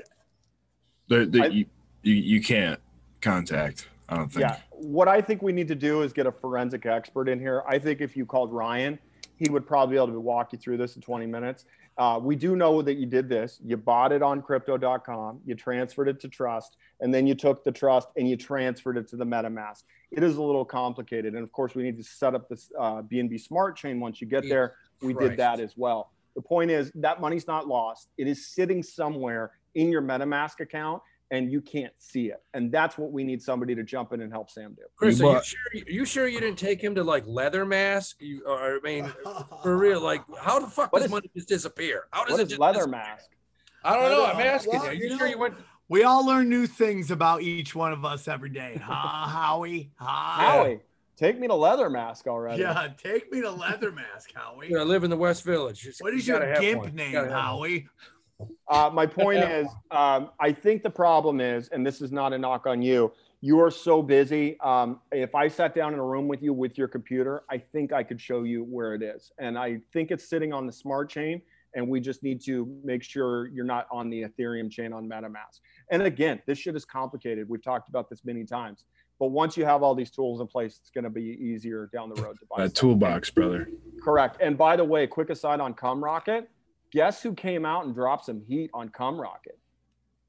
[1.08, 1.66] The, the, I- you,
[2.02, 2.80] you, you can't
[3.20, 3.88] contact.
[4.08, 4.40] I don't think.
[4.40, 4.56] Yeah.
[4.70, 7.62] What I think we need to do is get a forensic expert in here.
[7.68, 8.98] I think if you called Ryan,
[9.36, 11.64] he would probably be able to walk you through this in 20 minutes.
[11.98, 13.60] Uh, we do know that you did this.
[13.64, 17.72] You bought it on crypto.com, you transferred it to trust, and then you took the
[17.72, 19.82] trust and you transferred it to the MetaMask.
[20.10, 21.34] It is a little complicated.
[21.34, 24.26] And of course, we need to set up this uh, BNB smart chain once you
[24.26, 24.74] get there.
[25.02, 26.12] We did that as well.
[26.34, 28.08] The point is that money's not lost.
[28.16, 32.42] It is sitting somewhere in your MetaMask account and you can't see it.
[32.54, 34.82] And that's what we need somebody to jump in and help Sam do.
[34.96, 35.58] Chris, are you sure?
[35.74, 38.16] Are you sure you didn't take him to like leather mask?
[38.20, 39.12] You, or, I mean,
[39.62, 42.04] for real, like how the fuck What does is- money just disappear?
[42.12, 42.98] How does What it is just leather disappear?
[42.98, 43.26] mask?
[43.84, 44.24] I don't know.
[44.24, 44.90] I I'm asking well, you.
[44.90, 45.54] Are you you sure know- you went?
[45.88, 48.76] We all learn new things about each one of us every day.
[48.84, 49.90] Ha, Howie.
[49.96, 50.36] Ha.
[50.38, 50.78] Howie,
[51.16, 52.62] take me to leather mask already.
[52.62, 54.72] Yeah, take me to Leather Mask, Howie.
[54.76, 55.80] I live in the West Village.
[55.86, 56.94] It's- What is you your gimp one.
[56.94, 57.36] Name, gotta one.
[57.36, 57.88] Howie?
[58.68, 62.38] Uh, my point is, um, I think the problem is, and this is not a
[62.38, 64.58] knock on you, you are so busy.
[64.60, 67.92] Um, if I sat down in a room with you with your computer, I think
[67.92, 69.32] I could show you where it is.
[69.38, 71.40] And I think it's sitting on the smart chain.
[71.74, 75.60] And we just need to make sure you're not on the Ethereum chain on MetaMask.
[75.92, 77.48] And again, this shit is complicated.
[77.48, 78.84] We've talked about this many times.
[79.20, 82.08] But once you have all these tools in place, it's going to be easier down
[82.12, 82.62] the road to buy.
[82.62, 82.80] That stuff.
[82.80, 83.68] toolbox, brother.
[84.02, 84.38] Correct.
[84.40, 86.50] And by the way, quick aside on Cum Rocket,
[86.92, 89.58] guess who came out and dropped some heat on Cum Rocket?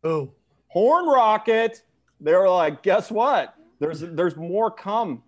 [0.04, 0.32] Oh,
[0.68, 1.82] Horn Rocket.
[2.20, 3.56] They were like, guess what?
[3.80, 5.24] There's there's more cum.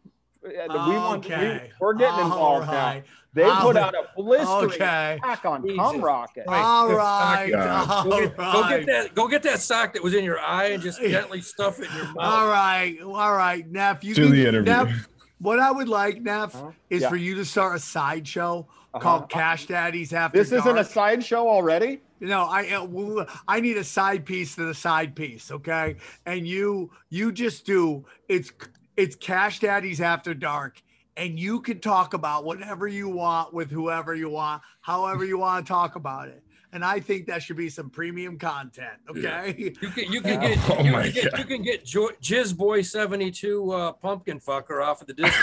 [0.45, 1.71] Uh, We want, we, Okay.
[1.79, 2.73] we're getting All involved now.
[2.73, 3.03] right.
[3.33, 3.77] They put Howie.
[3.79, 5.17] out a blistering Okay.
[5.19, 5.77] attack on Jesus.
[5.79, 6.43] Cum Rocket.
[6.47, 6.61] Right.
[6.61, 7.53] all Good right.
[7.89, 9.15] All Go get, go get that.
[9.15, 11.95] Go get that sock that was in your eye and just gently stuff it in
[11.95, 12.15] your mouth.
[12.19, 12.97] All right.
[13.01, 13.67] All right.
[13.71, 14.71] Neff, you Do can- the interview.
[14.71, 15.07] Neff,
[15.43, 16.71] what I would like, Neff, Huh?
[16.89, 17.09] is Yeah.
[17.09, 18.99] for you to start a sideshow Uh-huh.
[18.99, 20.47] called Cash Daddies After Dark.
[20.49, 22.01] This isn't a sideshow already.
[22.19, 25.97] No, I uh, I need a side piece to the side piece, okay?
[26.25, 28.51] And you you just do it's
[28.95, 30.81] it's Cash Daddies After Dark,
[31.17, 35.65] and you can talk about whatever you want with whoever you want, however you want
[35.65, 36.42] to talk about it.
[36.73, 39.53] And I think that should be some premium content, okay?
[39.57, 41.39] You can you can get Oh you, my can get God.
[41.39, 45.39] you can get Jizz Boy seventy two uh, pumpkin fucker off of the disc.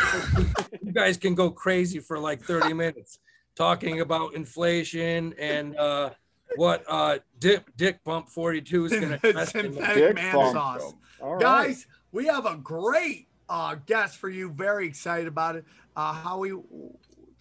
[0.83, 3.21] you guys can go crazy for like thirty minutes
[3.55, 6.11] talking about inflation and uh,
[6.57, 9.73] what uh, Dick Dick Bump forty two is going to invest in.
[9.73, 10.53] Synthetic Dick man bump.
[10.53, 10.95] sauce.
[11.21, 11.41] All right.
[11.41, 14.51] Guys, we have a great uh, guest for you.
[14.51, 15.65] Very excited about it.
[15.95, 16.55] Uh, Howie,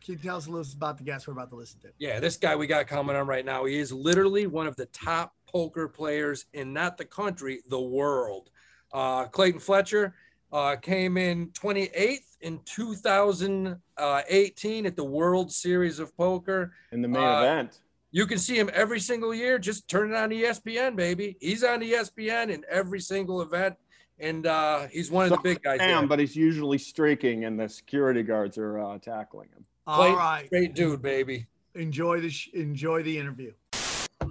[0.03, 1.89] can you tell us a little about the guest we're about to listen to?
[1.99, 4.85] Yeah, this guy we got coming on right now, he is literally one of the
[4.87, 8.49] top poker players in not the country, the world.
[8.93, 10.15] Uh, Clayton Fletcher
[10.51, 16.73] uh, came in 28th in 2018 at the World Series of Poker.
[16.91, 17.79] in the main Uh, event.
[18.11, 19.59] You can see him every single year.
[19.59, 21.37] Just turn it on ESPN, baby.
[21.39, 23.75] He's on ESPN in every single event,
[24.17, 25.77] and uh, he's one of the big guys.
[25.77, 29.63] Damn, but he's usually streaking, and the security guards are uh, tackling him.
[29.89, 30.49] All Clayton, right.
[30.51, 31.47] Great dude, baby.
[31.73, 33.51] Enjoy the sh- enjoy the interview.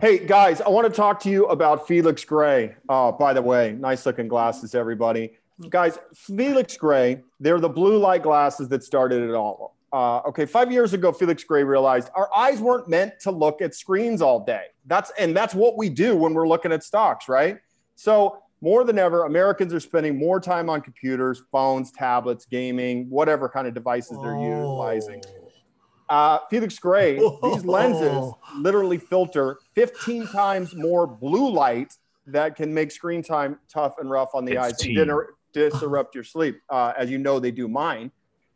[0.01, 2.77] Hey guys, I want to talk to you about Felix Gray.
[2.89, 5.33] Oh, by the way, nice looking glasses, everybody.
[5.69, 9.75] Guys, Felix Gray, they're the blue light glasses that started it all.
[9.93, 13.75] Uh, okay, five years ago, Felix Gray realized our eyes weren't meant to look at
[13.75, 14.67] screens all day.
[14.87, 17.59] That's and that's what we do when we're looking at stocks, right?
[17.97, 23.49] So more than ever, Americans are spending more time on computers, phones, tablets, gaming, whatever
[23.49, 25.21] kind of devices they're utilizing.
[26.09, 31.95] Uh, Felix Gray, these lenses literally filter 15 times more blue light
[32.27, 34.97] that can make screen time tough and rough on the eyes and 15.
[34.97, 36.61] dinner- disrupt your sleep.
[36.69, 38.11] Uh, as you know, they do mine.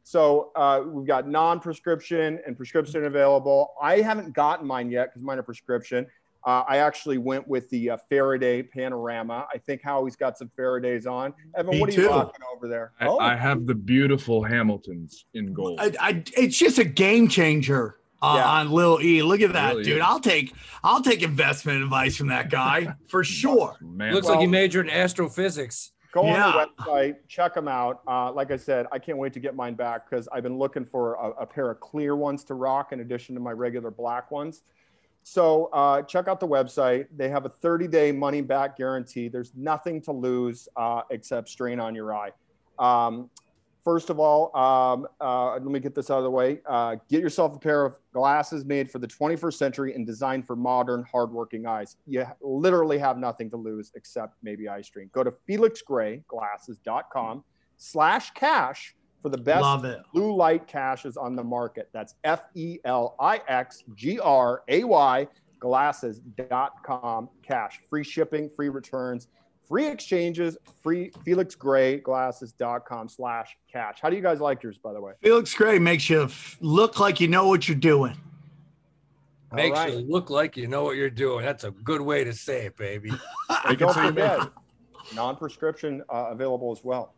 [0.04, 3.72] So uh, we've got non-prescription and prescription available.
[3.80, 6.06] I haven't gotten mine yet because mine are prescription.
[6.44, 9.46] Uh, I actually went with the uh, Faraday Panorama.
[9.52, 11.32] I think Howie's got some Faradays on.
[11.56, 12.02] Evan, Me what are too.
[12.02, 12.92] you rocking over there?
[13.00, 15.78] I, I have the beautiful Hamiltons in gold.
[15.80, 17.98] I, I, it's just a game changer.
[18.22, 18.48] uh, Yeah.
[18.48, 19.22] on Lil E.
[19.22, 19.96] Look at that, Really dude.
[19.98, 20.02] is.
[20.04, 20.52] I'll take
[20.84, 23.76] I'll take investment advice from that guy for sure.
[23.80, 25.92] Man, Looks Well- like he majored in astrophysics.
[26.12, 26.46] Go Yeah.
[26.46, 28.02] on the website, check them out.
[28.06, 30.84] Uh, like I said, I can't wait to get mine back because I've been looking
[30.84, 34.30] for a, a pair of clear ones to rock in addition to my regular black
[34.30, 34.62] ones.
[35.22, 37.06] So uh, check out the website.
[37.16, 39.28] They have a 30 day money back guarantee.
[39.28, 42.30] There's nothing to lose uh, except strain on your eye.
[42.78, 43.30] Um,
[43.84, 46.60] first of all, um, uh, let me get this out of the way.
[46.66, 50.56] Uh, get yourself a pair of glasses made for the 21st century and designed for
[50.56, 51.96] modern, hardworking eyes.
[52.06, 55.08] You literally have nothing to lose except maybe eye strain.
[55.12, 57.44] Go to felixgrayglasses.com
[57.76, 60.00] slash cash for the best Love it.
[60.12, 61.88] blue light caches on the market.
[61.92, 65.28] That's F E L I X G R A Y
[65.60, 67.80] glasses.com cash.
[67.88, 69.28] Free shipping, free returns,
[69.68, 73.98] free exchanges, free Felix Gray glasses.com slash cash.
[74.02, 75.12] How do you guys like yours, by the way?
[75.22, 76.28] Felix Gray makes you
[76.60, 78.16] look like you know what you're doing.
[79.52, 79.92] Makes right.
[79.92, 81.44] you look like you know what you're doing.
[81.44, 83.12] That's a good way to say it, baby.
[83.64, 84.50] And don't say you make- forget,
[85.14, 87.14] non-prescription uh, available as well.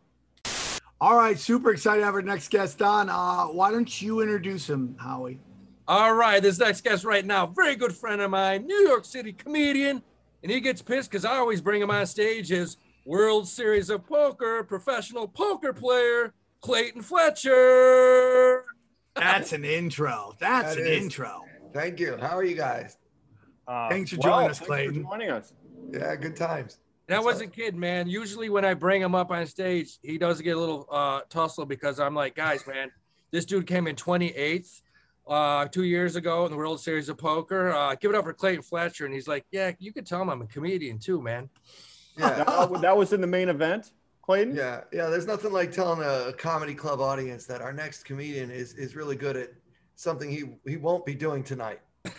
[1.01, 3.09] All right, super excited to have our next guest on.
[3.09, 5.39] Uh, why don't you introduce him, Howie?
[5.87, 9.33] All right, this next guest right now, very good friend of mine, New York City
[9.33, 10.01] comedian,
[10.41, 14.07] and he gets pissed because I always bring him on stage as World Series of
[14.07, 18.63] Poker professional poker player Clayton Fletcher.
[19.15, 20.33] That's an intro.
[20.39, 21.03] That's That an is.
[21.03, 21.43] intro.
[21.73, 22.17] Thank you.
[22.17, 22.97] How are you guys?
[23.67, 25.03] Uh, Thanks for well, joining us, thanks for Clayton.
[25.03, 25.53] joining us.
[25.91, 26.79] Yeah, good times.
[27.07, 28.07] And I wasn't kid, man.
[28.07, 31.65] Usually when I bring him up on stage, he does get a little uh, tussle
[31.65, 32.89] because I'm like, guys, man,
[33.31, 34.81] this dude came in 28th
[35.27, 37.71] uh, two years ago in the World Series of Poker.
[37.71, 39.05] Uh, give it up for Clayton Fletcher.
[39.05, 41.49] And he's like, yeah, you could tell him I'm a comedian too, man.
[42.17, 42.43] Yeah.
[42.43, 43.91] That, that was in the main event,
[44.23, 44.55] Clayton?
[44.55, 45.07] Yeah, yeah.
[45.09, 48.95] There's nothing like telling a, a comedy club audience that our next comedian is is
[48.95, 49.49] really good at
[49.95, 51.81] something he he won't be doing tonight.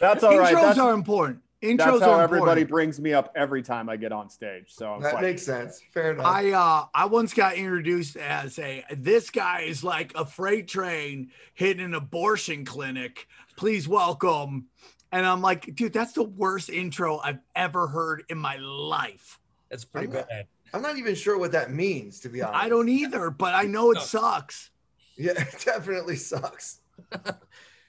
[0.00, 0.54] That's all right.
[0.54, 1.40] Intros That's, are important.
[1.62, 2.68] Intros that's how everybody important.
[2.70, 4.66] brings me up every time I get on stage.
[4.68, 5.80] So it's That like, makes sense.
[5.94, 6.26] Fair enough.
[6.26, 11.30] I uh I once got introduced as a this guy is like a freight train
[11.54, 13.26] hitting an abortion clinic.
[13.56, 14.66] Please welcome.
[15.12, 19.40] And I'm like, dude, that's the worst intro I've ever heard in my life.
[19.70, 20.46] That's pretty I'm not- bad.
[20.74, 22.62] I'm not even sure what that means, to be honest.
[22.64, 24.70] I don't either, but I know it sucks.
[25.16, 26.80] Yeah, it definitely sucks.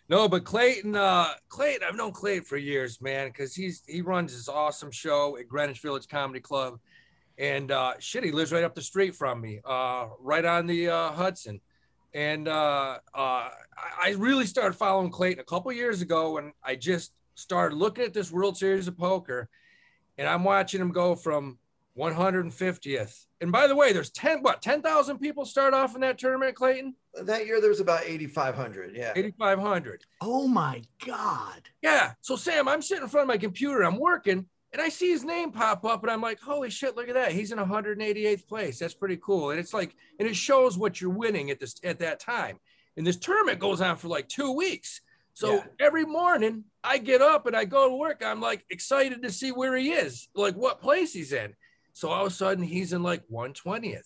[0.10, 4.32] No, but Clayton, uh, Clayton, I've known Clayton for years, man, because he's he runs
[4.32, 6.80] his awesome show at Greenwich Village Comedy Club,
[7.38, 10.90] and uh, shit, he lives right up the street from me, uh, right on the
[10.90, 11.60] uh, Hudson,
[12.14, 13.50] and uh, uh,
[14.02, 18.14] I really started following Clayton a couple years ago, when I just started looking at
[18.14, 19.50] this World Series of Poker,
[20.18, 21.58] and I'm watching him go from
[21.98, 26.56] 150th, and by the way, there's 10 what 10,000 people start off in that tournament,
[26.56, 28.96] Clayton, That year there was about 8,500.
[28.96, 29.14] Yeah.
[29.16, 30.06] 8,500.
[30.22, 31.70] Oh my god.
[31.82, 32.14] Yeah.
[32.22, 35.24] So Sam, I'm sitting in front of my computer, I'm working, and I see his
[35.24, 37.32] name pop up, and I'm like, holy shit, look at that.
[37.32, 38.80] He's in 188th place.
[38.80, 39.52] That's pretty cool.
[39.52, 42.58] And it's like, and it shows what you're winning at this at that time.
[42.98, 45.02] And this tournament goes on for like two weeks.
[45.34, 45.64] So Yeah.
[45.80, 48.24] every morning I get up and I go to work.
[48.26, 51.54] I'm like excited to see where he is, like what place he's in.
[51.98, 54.06] So all of a sudden he's in like 120th.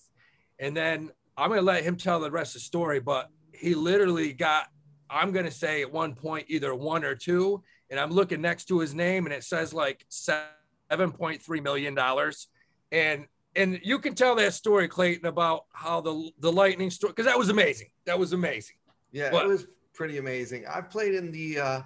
[0.60, 4.32] And then I'm gonna let him tell the rest of the story, but he literally
[4.32, 4.67] got,
[5.10, 8.80] I'm gonna say at one point either one or two, and I'm looking next to
[8.80, 12.47] his name and it says like seven point three million dollars.
[12.93, 13.27] And
[13.58, 17.38] and you can tell that story, Clayton, about how the the lightning story because that
[17.38, 17.89] was amazing.
[18.06, 18.77] That was amazing.
[19.12, 19.43] Yeah, What?
[19.43, 20.63] it was pretty amazing.
[20.65, 21.82] I've played in the uh,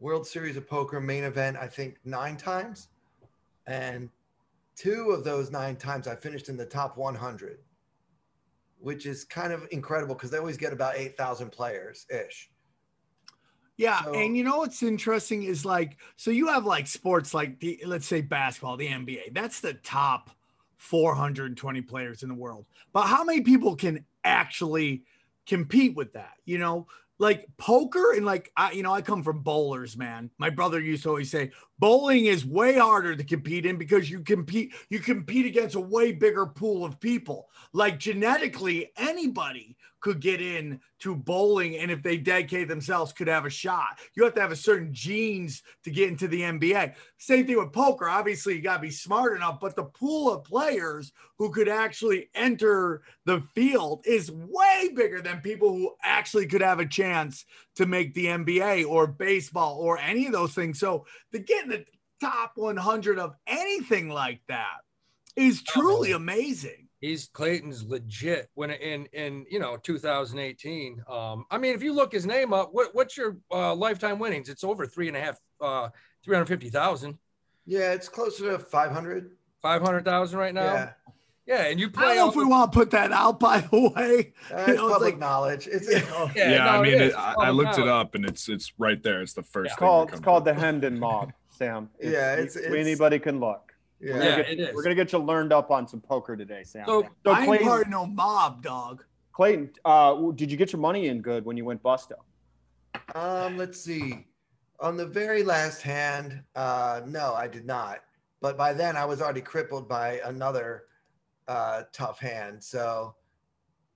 [0.00, 2.88] World Series of Poker main event, I think, nine times.
[3.68, 4.10] And
[4.76, 7.58] two of those nine times I finished in the top 100,
[8.78, 12.50] which is kind of incredible because they always get about 8,000 players ish.
[13.76, 17.58] Yeah, So- and you know what's interesting is like so you have like sports like
[17.58, 19.32] the let's say basketball, the NBA.
[19.32, 20.30] That's the top
[20.76, 22.66] 420 players in the world.
[22.92, 25.04] But how many people can actually
[25.46, 26.34] compete with that?
[26.44, 26.86] You know,
[27.18, 30.30] like poker and like I you know, I come from bowlers, man.
[30.38, 34.20] My brother used to always say bowling is way harder to compete in because you
[34.20, 37.48] compete you compete against a way bigger pool of people.
[37.72, 43.46] Like genetically anybody could get in to bowling and if they dedicate themselves could have
[43.46, 43.98] a shot.
[44.14, 46.94] You have to have a certain genes to get into the NBA.
[47.16, 48.06] Same thing with poker.
[48.06, 52.28] Obviously, you got to be smart enough, but the pool of players who could actually
[52.34, 57.86] enter the field is way bigger than people who actually could have a chance to
[57.86, 60.78] make the NBA or baseball or any of those things.
[60.78, 61.84] So to get in the
[62.20, 64.78] top 100 of anything like that
[65.36, 66.88] is truly amazing.
[67.00, 71.04] He's Clayton's legit when in in you know 2018.
[71.06, 74.48] Um, I mean, if you look his name up, what what's your uh, lifetime winnings?
[74.48, 75.90] It's over three and a half, uh,
[76.24, 77.18] three hundred fifty thousand.
[77.66, 79.32] Yeah, it's closer to 500.
[79.60, 80.72] Five hundred thousand right now.
[80.74, 80.90] Yeah,
[81.46, 82.04] Yeah, and you play.
[82.06, 84.32] I don't know if we the- want to put that out, by the way.
[84.50, 85.66] Uh, it's public like- knowledge.
[85.70, 87.14] It's Yeah, Yeah, no, I mean, it it, is.
[87.14, 89.20] I, I all looked it up, and it's it's right there.
[89.20, 89.86] It's the first It's thing.
[89.86, 90.54] called that it's called up.
[90.54, 91.90] the Hendon Mob, Sam.
[92.00, 93.72] Yeah, it's- it's- anybody can look.
[94.00, 94.14] yeah.
[94.14, 94.74] We're Yeah, gonna get, it is.
[94.74, 96.86] We're gonna get you learned up on some poker today, Sam.
[96.86, 99.04] So- So I ain't Clayton, part of no mob, dog.
[99.32, 102.12] Clayton, uh, did you get your money in good when you went busto?
[103.14, 104.26] Um, let's see.
[104.80, 107.98] On the very last hand, uh, no, I did not.
[108.40, 110.84] But by then, I was already crippled by another
[111.48, 112.62] uh, tough hand.
[112.62, 113.14] So,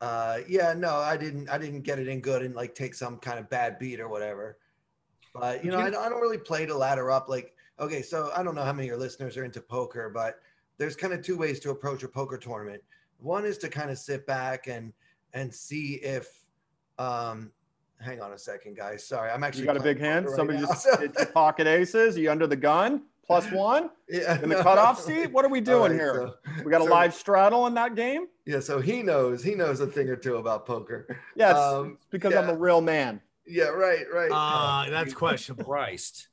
[0.01, 1.49] uh, yeah, no, I didn't.
[1.49, 4.09] I didn't get it in good and like take some kind of bad beat or
[4.09, 4.59] whatever.
[5.35, 7.29] But you know, I, don't- I don't really play to ladder up.
[7.29, 10.41] Like, okay, so I don't know how many of your listeners are into poker, but
[10.79, 12.83] there's kind of two ways to approach a poker tournament.
[13.19, 14.93] One is to kind of sit back and
[15.35, 16.29] and see if
[16.99, 17.53] um
[18.01, 20.27] hang on a second guys sorry i'm actually You got a big hand?
[20.27, 20.83] right Somebody now, just
[21.19, 22.17] so- pocket aces?
[22.17, 23.03] Are you under the gun?
[23.29, 24.63] Plus one yeah, in the no.
[24.63, 25.31] cutoff seat?
[25.31, 26.15] What are we doing right, here?
[26.47, 28.27] so- we got a so- live straddle in that game?
[28.47, 32.07] yeah so he knows he knows a thing or two about poker Yes, Um, it's
[32.11, 33.21] because I'm a real man.
[33.47, 35.65] yeah right right Uh, that's questionable.
[35.67, 36.29] Christ.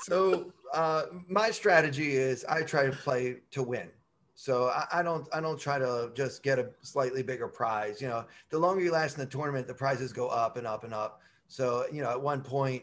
[0.00, 3.90] so uh, my strategy is I try to play to win.
[4.34, 8.00] So I, I don't I don't try to just get a slightly bigger prize.
[8.02, 10.82] You know, the longer you last in the tournament, the prizes go up and up
[10.84, 11.20] and up.
[11.46, 12.82] So you know, at one point,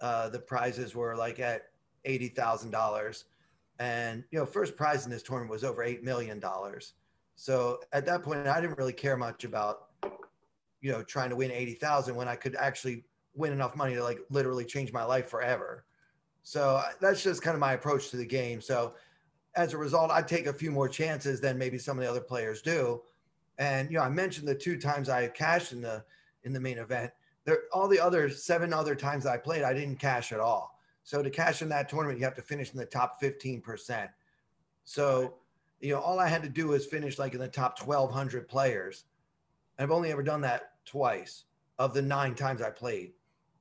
[0.00, 1.66] uh, the prizes were like at
[2.04, 3.24] eighty thousand dollars,
[3.78, 6.94] and you know, first prize in this tournament was over eight million dollars.
[7.36, 9.88] So at that point, I didn't really care much about
[10.80, 14.02] you know trying to win eighty thousand when I could actually win enough money to
[14.02, 15.84] like literally change my life forever.
[16.42, 18.60] So that's just kind of my approach to the game.
[18.60, 18.94] So
[19.56, 22.20] as a result, I take a few more chances than maybe some of the other
[22.20, 23.02] players do.
[23.58, 26.04] And you know, I mentioned the two times I cashed in the
[26.44, 27.10] in the main event.
[27.44, 30.78] There, all the other seven other times I played, I didn't cash at all.
[31.02, 34.10] So to cash in that tournament, you have to finish in the top fifteen percent.
[34.84, 35.34] So
[35.80, 38.48] you know, all I had to do was finish like in the top twelve hundred
[38.48, 39.04] players.
[39.78, 41.44] I've only ever done that twice
[41.78, 43.12] of the nine times I played.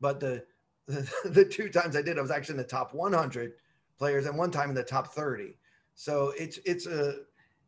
[0.02, 0.44] But the
[0.88, 3.54] the, the two times I did, I was actually in the top 100
[3.98, 5.56] players, and one time in the top 30.
[5.96, 7.22] So it's it's a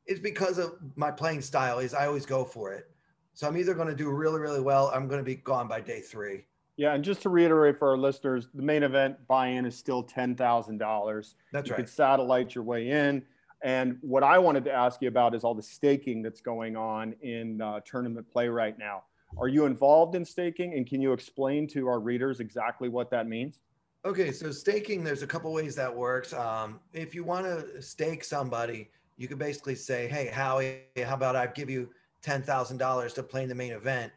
[0.05, 1.79] it's because of my playing style.
[1.79, 2.89] Is I always go for it.
[3.33, 4.91] So I'm either going to do really really well.
[4.93, 6.45] I'm going to be gone by day three.
[6.81, 10.35] Yeah, and just to reiterate for our listeners, the main event buy-in is still ten
[10.35, 11.35] thousand dollars.
[11.53, 11.81] That's you right.
[11.81, 13.21] could satellite your way in.
[13.63, 17.13] And what I wanted to ask you about is all the staking that's going on
[17.21, 19.03] in uh, tournament play right now.
[19.37, 20.73] Are you involved in staking?
[20.73, 23.59] And can you explain to our readers exactly what that means?
[24.03, 26.33] Okay, so staking, there's a couple ways that works.
[26.33, 31.35] Um, if you want to stake somebody, you could basically say, "Hey, Howie, how about
[31.35, 31.91] I give you
[32.23, 34.11] ten thousand dollars to play in the main event?"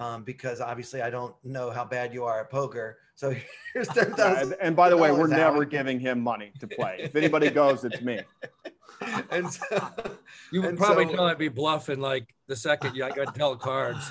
[0.00, 2.96] Um, because obviously, I don't know how bad you are at poker.
[3.16, 3.34] So
[3.74, 5.66] here's ten Yeah, and, and by the way, we're never Howie.
[5.66, 6.96] giving him money to play.
[7.00, 8.20] If anybody goes, it's me.
[9.30, 9.90] and so,
[10.52, 13.34] You would And probably so- know I'd be bluffing like the second you I got
[13.34, 14.10] dealt cards.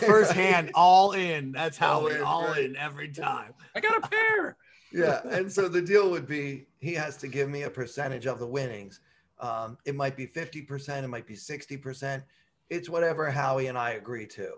[0.00, 1.52] First hand, all in.
[1.52, 2.64] That's how All we in, all right.
[2.64, 3.54] in every time.
[3.76, 4.56] I got a pair.
[4.92, 8.40] yeah, and so the deal would be he has to give me a percentage of
[8.40, 8.98] the winnings.
[9.38, 12.24] Um, it might be fifty percent, it might be sixty percent.
[12.68, 14.54] It's whatever Howie and I agree to.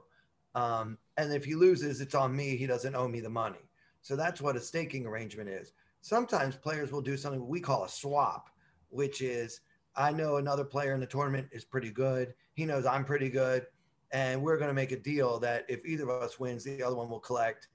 [0.55, 2.57] Um, and if he loses, it's on me.
[2.57, 3.71] He doesn't owe me the money.
[4.03, 5.73] So that's what a staking arrangement is.
[6.01, 8.51] Sometimes players will do something we call a swap,
[8.91, 9.61] which is
[9.95, 12.35] I know another player in the tournament is pretty good.
[12.55, 13.67] He knows I'm pretty good.
[14.12, 16.97] And we're going to make a deal that if either of us wins, the other
[16.97, 17.69] one will collect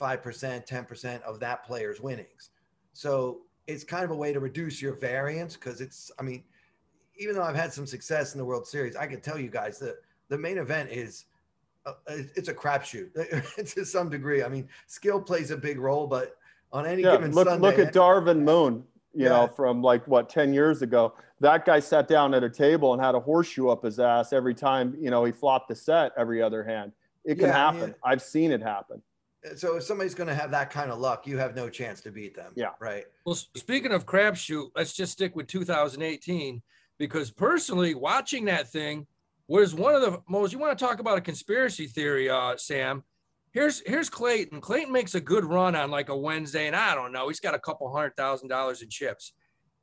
[0.00, 2.50] 5%, 10% of that player's winnings.
[2.92, 6.44] So it's kind of a way to reduce your variance because it's, I mean,
[7.18, 9.78] even though I've had some success in the World Series, I can tell you guys
[9.78, 9.96] that
[10.28, 11.26] the main event is
[11.86, 11.92] Uh,
[12.34, 13.12] it's a crapshoot
[13.74, 14.42] to some degree.
[14.42, 16.36] I mean, skill plays a big role, but
[16.72, 18.84] on any Yeah, given look Sunday, look at Darvin Moon.
[19.14, 19.28] You Yeah.
[19.30, 21.14] know, from like what ten years ago.
[21.40, 24.54] That guy sat down at a table and had a horseshoe up his ass every
[24.54, 24.94] time.
[25.00, 26.92] You know, he flopped the set every other hand.
[27.24, 27.94] It can Yeah, I mean- happen.
[28.04, 29.00] I've seen it happen.
[29.48, 32.00] Uh, so if somebody's going to have that kind of luck, you have no chance
[32.02, 32.52] to beat them.
[32.56, 32.70] Yeah.
[32.80, 33.04] Right.
[33.24, 36.62] Well, speaking of crapshoot, let's just stick with 2018
[36.98, 39.06] because personally, watching that thing
[39.48, 40.52] was one of the most.
[40.52, 43.04] You want to talk about a conspiracy theory, uh, Sam?
[43.52, 44.60] Here's here's Clayton.
[44.60, 47.54] Clayton makes a good run on like a Wednesday, and I don't know, he's got
[47.54, 49.32] a couple hundred thousand dollars in chips,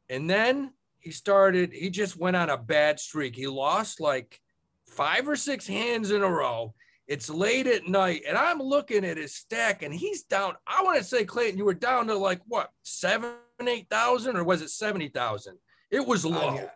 [0.09, 1.73] and then he started.
[1.73, 3.35] He just went on a bad streak.
[3.35, 4.39] He lost like
[4.87, 6.73] five or six hands in a row.
[7.07, 10.53] It's late at night, and I'm looking at his stack, and he's down.
[10.67, 13.31] I want to say, Clayton, you were down to like what seven,
[13.67, 15.57] eight thousand, or was it seventy thousand?
[15.89, 16.49] It was low.
[16.49, 16.69] Uh, yeah.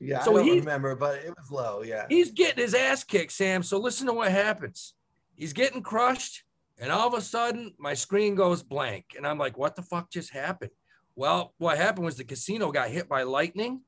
[0.00, 1.82] Yeah, So I don't he- remember, but it was low.
[1.82, 2.06] Yeah.
[2.08, 3.62] He's getting his ass kicked, Sam.
[3.62, 4.94] So listen to what happens.
[5.36, 6.44] He's getting crushed,
[6.78, 10.10] and all of a sudden, my screen goes blank, and I'm like, "What the fuck
[10.10, 10.70] just happened?"
[11.16, 13.82] Well, what happened was the casino got hit by lightning,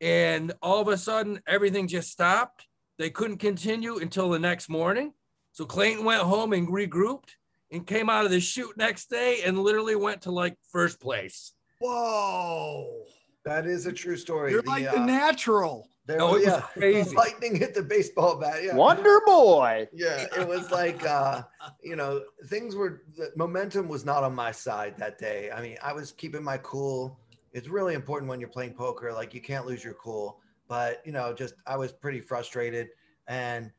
[0.00, 2.66] and all of a sudden, everything just stopped.
[2.98, 5.12] They couldn't continue until the next morning.
[5.52, 7.30] So Clayton went home and regrouped,
[7.70, 11.52] and came out of the shoot next day, and literally went to like first place.
[11.80, 13.04] Whoa.
[13.46, 14.50] That is a true story.
[14.52, 15.88] You're The, like uh, the natural.
[16.04, 17.16] there No, was- it was yeah, crazy.
[17.16, 18.62] lightning hit the baseball bat.
[18.62, 18.74] Yeah.
[18.74, 19.88] Wonder Boy.
[19.94, 21.42] Yeah, it was like uh,
[21.82, 25.50] you know, things were the momentum was not on my side that day.
[25.54, 27.18] I mean, I was keeping my cool.
[27.52, 30.40] It's really important when you're playing poker, like you can't lose your cool.
[30.68, 32.88] But you know, just I was pretty frustrated
[33.28, 33.70] and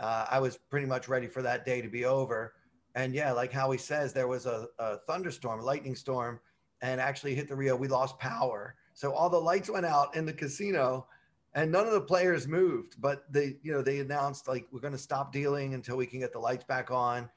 [0.00, 2.54] uh, I was pretty much ready for that day to be over.
[2.96, 6.40] And yeah, like Howie says, there was a, a thunderstorm, lightning storm,
[6.82, 7.74] and actually hit the Rio.
[7.76, 8.74] We lost power.
[8.94, 11.06] So all the lights went out in the casino
[11.54, 14.92] and none of the players moved but they you know they announced like we're going
[14.92, 17.28] to stop dealing until we can get the lights back on.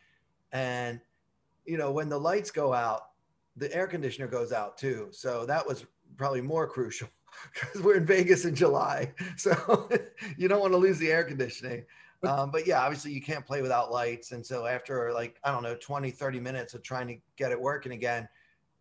[0.51, 1.01] And
[1.65, 3.09] you know when the lights go out
[3.55, 5.07] the air conditioner goes out too.
[5.11, 5.85] So that was
[6.15, 7.09] probably more crucial
[7.53, 9.13] because we're in vegas in july.
[9.37, 9.89] So
[10.37, 11.85] you don't want to lose the air conditioning.
[12.23, 14.31] Um, but yeah obviously you can't play without lights.
[14.31, 17.59] And so after like i don't know 20 30 minutes of trying to get it
[17.59, 18.29] working again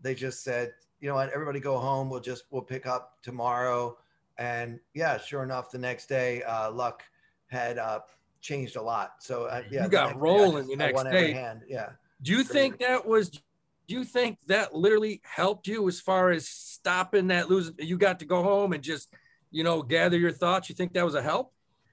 [0.00, 3.96] they just said you know what everybody go home we'll just we'll pick up tomorrow
[4.38, 7.02] and yeah, sure enough, the next day, uh, luck
[7.48, 8.00] had uh,
[8.40, 9.14] changed a lot.
[9.20, 11.32] So uh, yeah, You got rolling the next day.
[11.32, 11.62] hand.
[11.68, 11.90] Yeah,
[12.20, 13.30] Do you think that was?
[13.30, 17.76] Do you think that literally helped you as far as stopping that losing?
[17.78, 19.14] You got to go home and just,
[19.52, 20.68] you know, gather your thoughts.
[20.68, 21.52] You think that was a help?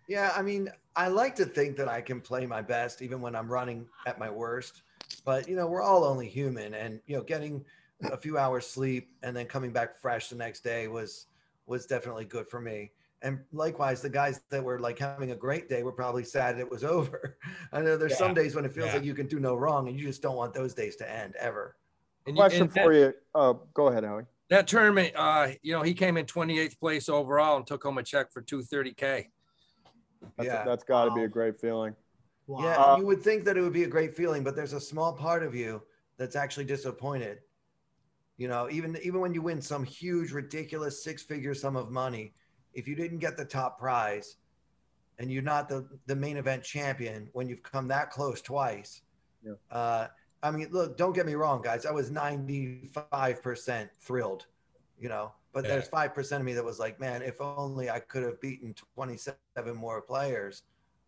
[0.09, 0.33] yeah.
[0.35, 3.47] I mean, I like to think that I can play my best even when I'm
[3.47, 4.81] running at my worst.
[5.23, 7.63] But you know, we're all only human, and you know, getting
[8.11, 11.27] a few hours sleep and then coming back fresh the next day was
[11.65, 12.91] was definitely good for me.
[13.21, 16.69] And likewise, the guys that were like having a great day were probably sad it
[16.69, 17.37] was over.
[17.71, 18.95] I know there's some days when it feels yeah.
[18.95, 21.35] like you can do no wrong, and you just don't want those days to end
[21.39, 21.77] ever.
[22.25, 23.13] And, you, Question and that, for you.
[23.33, 24.23] Uh, go ahead, Howie.
[24.49, 28.03] that tournament, uh, you know, he came in 28th place overall and took home a
[28.03, 29.27] check for 230k.
[30.37, 30.63] That's, Yeah.
[30.63, 31.95] that's got to be a great feeling.
[32.47, 32.63] Wow.
[32.63, 34.79] Yeah, Uh, you would think that it would be a great feeling, but there's a
[34.79, 35.81] small part of you
[36.17, 37.39] that's actually disappointed.
[38.37, 42.33] You know, even even when you win some huge, ridiculous six-figure sum of money,
[42.73, 44.37] if you didn't get the top prize,
[45.19, 49.01] and you're not the the main event champion when you've come that close twice.
[49.45, 49.53] Yeah.
[49.71, 50.07] Uh,
[50.41, 51.85] I mean, look, don't get me wrong, guys.
[51.85, 54.45] I was 95% thrilled,
[54.99, 55.71] you know, but Yeah.
[55.71, 59.37] there's 5% of me that was like, man, if only I could have beaten 27
[59.75, 60.63] more players.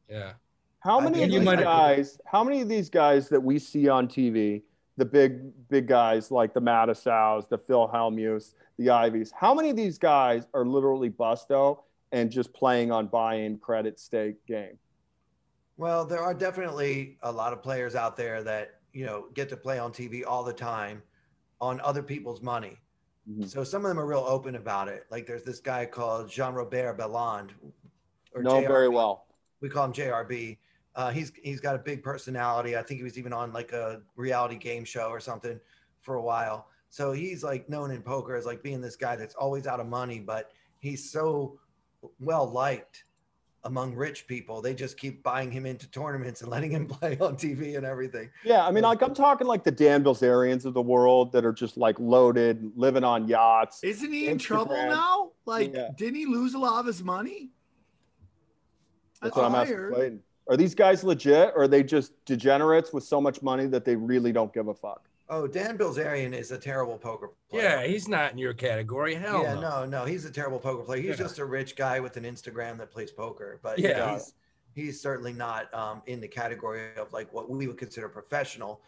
[0.09, 0.33] Yeah.
[0.79, 2.17] How I many of you these guys?
[2.25, 4.61] How many of these guys that we see on TV,
[4.97, 9.31] the big big guys like the Matusows, the Phil Hellmuth, the Ivies?
[9.37, 11.79] How many of these guys are literally busto
[12.11, 14.77] and just playing on buy-in credit stake game?
[15.77, 19.57] Well, there are definitely a lot of players out there that, you know, get to
[19.57, 21.03] play on TV all the time
[21.59, 22.77] on other people's money.
[23.29, 23.49] Mhm.
[23.49, 25.05] So some of them are real open about it.
[25.09, 27.51] Like there's this guy called Jean Robert Bellande.
[28.33, 29.25] Or Know JR very well.
[29.61, 30.57] We call him JRB.
[30.95, 32.77] Uh, he's he's got a big personality.
[32.77, 35.59] I think he was even on like a reality game show or something
[36.01, 36.67] for a while.
[36.89, 39.87] So he's like known in poker as like being this guy that's always out of
[39.87, 41.59] money, but he's so
[42.19, 43.03] well liked
[43.65, 44.61] among rich people.
[44.61, 48.29] They just keep buying him into tournaments and letting him play on TV and everything.
[48.45, 51.51] Yeah, I mean, like I'm talking like the Dan Bilzerians of the world that are
[51.51, 53.83] just like loaded, living on yachts.
[53.83, 55.31] Isn't he in trouble now?
[55.45, 55.89] Like, Yeah.
[55.97, 57.49] didn't he lose a lot of his money?
[59.21, 59.89] That's what I'm I asking.
[59.91, 60.23] Clayton.
[60.49, 63.95] Are these guys legit or are they just degenerates with so much money that they
[63.95, 65.07] really don't give a fuck?
[65.27, 67.63] Oh, Dan Bilzerian is a terrible poker player.
[67.63, 67.87] Yeah.
[67.87, 69.15] He's not in your category.
[69.15, 69.61] Hell yeah, no.
[69.61, 71.01] no, no, he's a terrible poker player.
[71.01, 71.15] He's Yeah.
[71.25, 73.59] just a rich guy with an Instagram that plays poker.
[73.63, 73.89] But Yeah.
[73.89, 74.33] yeah, he's
[74.75, 78.81] he's certainly not um, in the category of like what we would consider professional.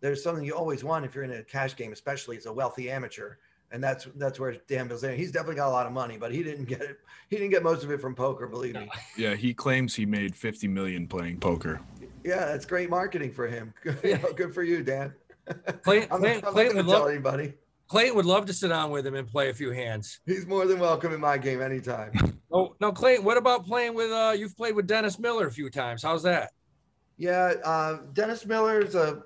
[0.00, 2.90] There's something you always want if you're in a cash game, especially as a wealthy
[2.90, 3.34] amateur,
[3.74, 5.16] and that's that's where Dan Bilzerian.
[5.16, 6.96] He's definitely got a lot of money, but he didn't get it.
[7.28, 8.88] He didn't get most of it from poker, believe me.
[9.16, 11.80] Yeah, he claims he made 50 million playing poker.
[12.22, 13.74] Yeah, that's great marketing for him.
[14.04, 15.12] you know, good for you, Dan.
[15.82, 17.54] Clayton, I'm, Clayton, not- I'm Clayton going would to tell love, anybody.
[17.88, 20.20] Clayton would love to sit down with him and play a few hands.
[20.24, 22.12] He's more than welcome in my game anytime.
[22.52, 23.24] Oh no, Clayton.
[23.24, 24.10] What about playing with?
[24.12, 26.02] uh You've played with Dennis Miller a few times.
[26.02, 26.52] How's that?
[27.16, 29.22] Yeah, uh, Dennis Miller's a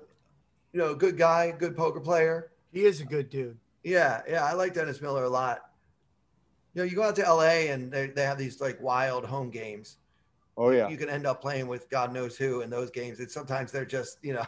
[0.73, 2.51] you know good guy, good poker player.
[2.73, 3.57] He is a good dude.
[3.83, 5.61] Yeah, yeah, I like Dennis Miller a lot.
[6.73, 9.49] You know, you go out to LA and they, they have these like wild home
[9.49, 9.97] games.
[10.57, 10.89] Oh yeah.
[10.89, 13.19] You can end up playing with God knows who in those games.
[13.19, 14.45] And sometimes they're just, you know,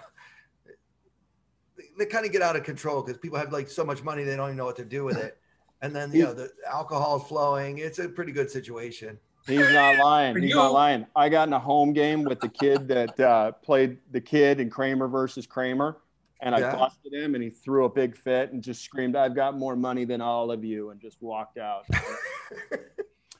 [1.77, 4.23] they, they kind of get out of control because people have like so much money
[4.23, 5.37] they don't even know what to do with it.
[5.81, 7.79] and then you know the alcohol is flowing.
[7.79, 9.17] It's a pretty good situation.
[9.47, 10.39] He's not lying.
[10.39, 11.07] He's not lying.
[11.15, 14.69] I got in a home game with the kid that uh, played the kid in
[14.69, 15.97] Kramer versus Kramer,
[16.41, 16.75] and I Yeah.
[16.75, 20.05] busted him, and he threw a big fit and just screamed, "I've got more money
[20.05, 21.85] than all of you," and just walked out.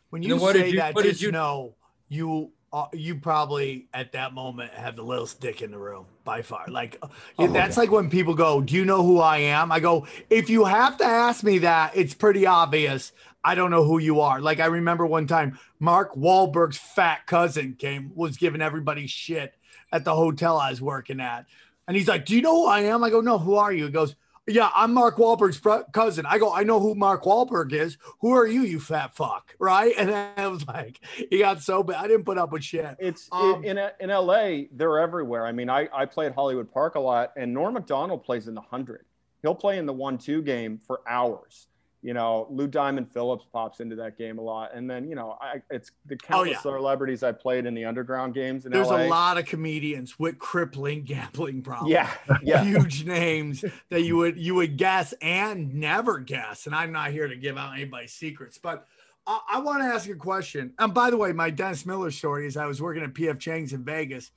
[0.10, 1.76] When You you, know, what did say you- that, what did just you- know
[2.10, 6.42] you uh, you probably at that moment have the little stick in the room by
[6.42, 6.66] far.
[6.70, 7.08] Like uh,
[7.40, 10.50] Oh, that's like when people go, "Do you know who I am?" I go, "If
[10.50, 13.12] you have to ask me that, it's pretty obvious.
[13.44, 17.76] I don't know who you are." Like I remember one time, Mark Wahlberg's fat cousin
[17.78, 19.54] came was giving everybody shit
[19.94, 21.46] at the hotel I was working at,
[21.92, 23.88] and he's like, "Do you know who I am?" I go, "No, who are you?"
[23.88, 24.16] He goes.
[24.48, 25.62] Yeah, I'm Mark Wahlberg's
[25.92, 26.26] cousin.
[26.26, 27.98] I go, I know who Mark Wahlberg is.
[28.22, 29.56] Who are you, you fat fuck?
[29.60, 29.94] Right?
[29.98, 31.98] And I was like, he got so bad.
[31.98, 32.96] I didn't put up with shit.
[32.98, 34.64] It's Um, in in LA.
[34.72, 35.46] They're everywhere.
[35.46, 38.56] I mean, I I play at Hollywood Park a lot, and Norm Macdonald plays in
[38.56, 39.06] the hundred.
[39.44, 41.68] He'll play in the one-two game for hours.
[42.04, 45.38] You know, Lou Diamond Phillips pops into that game a lot, and then you know,
[45.40, 46.78] I it's the oh, countless Oh, yeah.
[46.78, 49.04] celebrities I played in the underground games in There's LA.
[49.04, 51.92] a lot of comedians with crippling gambling problems.
[51.92, 52.64] Yeah, yeah.
[52.66, 56.66] Huge names that you would you would guess and never guess.
[56.66, 58.88] And I'm not here to give out anybody's secrets, but
[59.28, 60.74] I, I want to ask a question.
[60.80, 63.74] And by the way, my Dennis Miller story is I was working at PF Chang's
[63.74, 64.32] in Vegas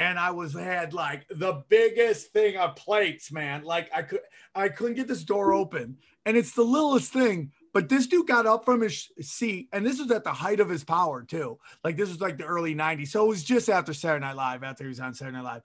[0.00, 3.64] and I was had like the biggest thing of plates, man.
[3.64, 4.20] Like I could
[4.54, 5.98] I couldn't get this door open.
[6.26, 7.52] And it's the littlest thing.
[7.72, 10.68] But this dude got up from his seat, and this was at the height of
[10.68, 11.58] his power, too.
[11.84, 13.08] Like this was like the early 90s.
[13.08, 15.62] So it was just after Saturday Night Live, after he was on Saturday Night Live.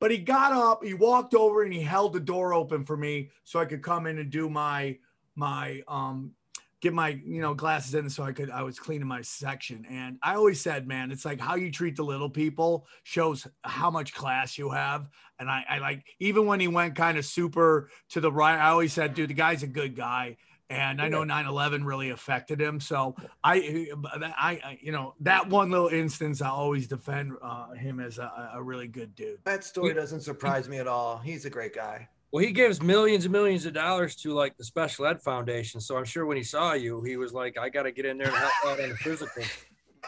[0.00, 3.30] But he got up, he walked over and he held the door open for me
[3.44, 4.98] so I could come in and do my
[5.34, 6.32] my um
[6.80, 9.86] get my you know glasses in so I could I was cleaning my section.
[9.88, 13.90] And I always said, man, it's like how you treat the little people shows how
[13.90, 15.08] much class you have.
[15.38, 18.70] And I, I like even when he went kind of super to the right, I
[18.70, 20.36] always said, dude, the guy's a good guy.
[20.70, 25.70] And I know 9/11 really affected him, so I, I, I, you know, that one
[25.70, 29.38] little instance, I always defend uh, him as a, a really good dude.
[29.44, 31.16] That story doesn't surprise me at all.
[31.16, 32.10] He's a great guy.
[32.30, 35.80] Well, he gives millions and millions of dollars to like the Special Ed Foundation.
[35.80, 38.18] So I'm sure when he saw you, he was like, "I got to get in
[38.18, 39.42] there and help out on the physical,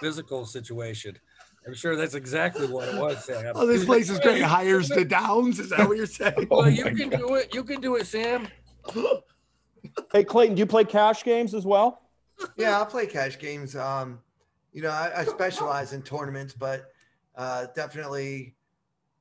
[0.01, 1.18] physical situation."
[1.66, 3.25] I'm sure that's exactly what it was.
[3.25, 3.53] Sam.
[3.55, 4.43] Oh, this place is great.
[4.43, 5.59] Hires the downs.
[5.59, 6.47] Is that what you're saying?
[6.51, 7.18] Well, Oh you can God.
[7.18, 7.55] do it.
[7.55, 8.49] You can do it, Sam.
[10.12, 12.03] Hey Clayton, do you play cash games as well?
[12.57, 13.75] Yeah, I'll play cash games.
[13.75, 14.21] Um,
[14.73, 16.87] you know, I, I specialize in tournaments, but
[17.35, 18.55] uh, definitely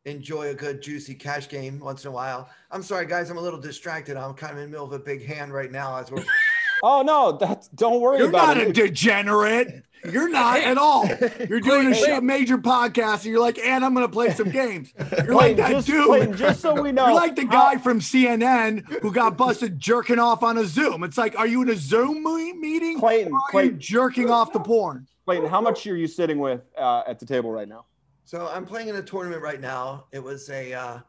[0.06, 2.50] enjoy a good juicy cash game once in a while.
[2.72, 4.18] I'm sorry, guys, I'm a little distracted.
[4.18, 6.24] I'm kind of in the middle of a big hand right now as we're.
[6.82, 9.84] Oh no, that's don't worry You're about not a degenerate.
[10.10, 11.06] You're not at all.
[11.50, 14.30] You're doing a, sh- a major podcast, and you're like, and I'm going to play
[14.32, 14.94] some games.
[14.98, 16.06] You're like Clayton, that just, dude.
[16.06, 19.78] Clayton, just so we know, You're like the how- guy from CNN who got busted
[19.78, 21.04] jerking off on a Zoom.
[21.04, 22.24] It's like, are you in a Zoom
[22.62, 22.98] meeting?
[22.98, 25.06] Clayton, Or are you Clayton, jerking off the porn?
[25.26, 27.84] Clayton, how much are you sitting with uh, at the table right now?
[28.30, 30.06] So I'm playing in a tournament right now.
[30.12, 31.00] It was a uh,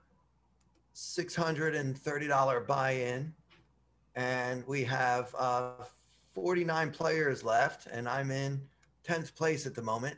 [0.94, 3.34] $630 buy-in,
[4.14, 5.72] and we have uh,
[6.32, 8.62] 49 players left, and I'm in
[9.06, 10.16] 10th place at the moment.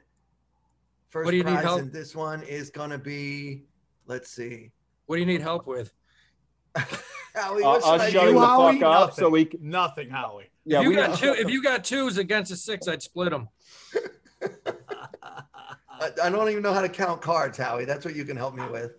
[1.10, 1.80] First What do you need prize help?
[1.80, 3.64] in this one is gonna be,
[4.06, 4.70] let's see.
[5.06, 5.92] What do you need help with?
[6.76, 8.74] Howie, I'll, what I'll show show you the Howie?
[8.74, 9.24] fuck up Nothing.
[9.24, 9.68] so we can.
[9.68, 10.50] Nothing, Howie.
[10.64, 13.30] Yeah, if you we got two, if you got twos against a six, I'd split
[13.30, 13.48] them.
[16.02, 17.84] I, I don't even know how to count cards, Howie.
[17.84, 18.92] That's what you can help me with.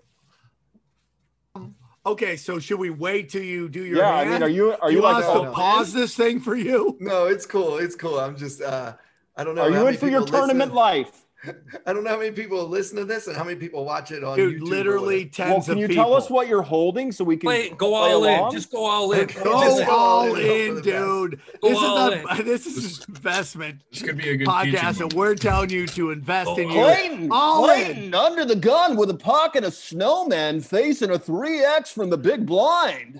[2.05, 4.13] Okay, so should we wait till you do your yeah.
[4.13, 5.53] I mean, are you are you, you, want like us no, to no.
[5.53, 6.97] pause this thing for you?
[6.99, 7.77] No, it's cool.
[7.77, 8.19] It's cool.
[8.19, 8.93] I'm just uh
[9.37, 9.61] I don't know.
[9.61, 11.22] are you in for your people listen- tournament life?
[11.85, 14.23] I don't know how many people listen to this and how many people watch it
[14.23, 14.67] on Dude, YouTube.
[14.69, 16.03] literally tens Well, of can you people.
[16.03, 18.51] tell us what you're holding so we can Wait, go play all in.
[18.51, 19.19] Just go all in.
[19.23, 19.43] Okay.
[19.43, 21.39] Go Just go all all in, in, dude.
[21.61, 25.11] Go This is all the this is investment This could be a good podcast, and
[25.13, 26.73] we're telling you to invest in you.
[26.75, 32.09] Clayton, All Clayton, under the gun with a pocket of snowmen facing a 3X from
[32.09, 33.19] the big blind.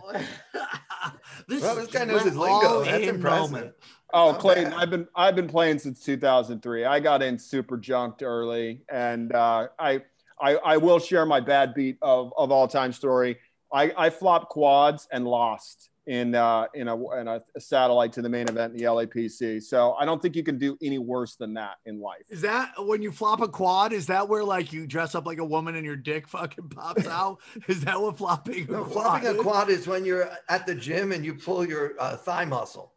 [1.48, 2.84] this, Well, this is guy knows his all lingo.
[2.86, 3.52] That's in impressive.
[3.52, 3.74] moment.
[4.14, 4.74] Oh, Not Clayton, bad.
[4.80, 6.86] I've been I've been playing since 2003.
[6.86, 10.02] I got in super junked early, and uh, I,
[10.40, 13.40] I I will share my bad beat of of all time story.
[13.74, 18.30] I I flopped quads and lost in uh, in a in a satellite to the
[18.30, 19.64] main event in the LAPC.
[19.64, 22.24] So I don't think you can do any worse than that in life.
[22.30, 23.94] Is that when you flop a quad?
[23.94, 27.08] Is that where like you dress up like a woman and your dick fucking pops
[27.08, 27.40] out?
[27.68, 28.68] is that what flopping?
[28.70, 31.94] No, a flopping a quad is when you're at the gym and you pull your
[32.00, 32.93] uh, thigh muscle.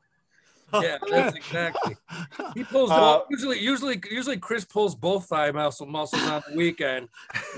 [0.83, 1.97] Yeah, that's exactly.
[2.55, 6.57] He pulls Uh, both, usually usually usually Chris pulls both thigh muscle muscles on the
[6.57, 7.09] weekend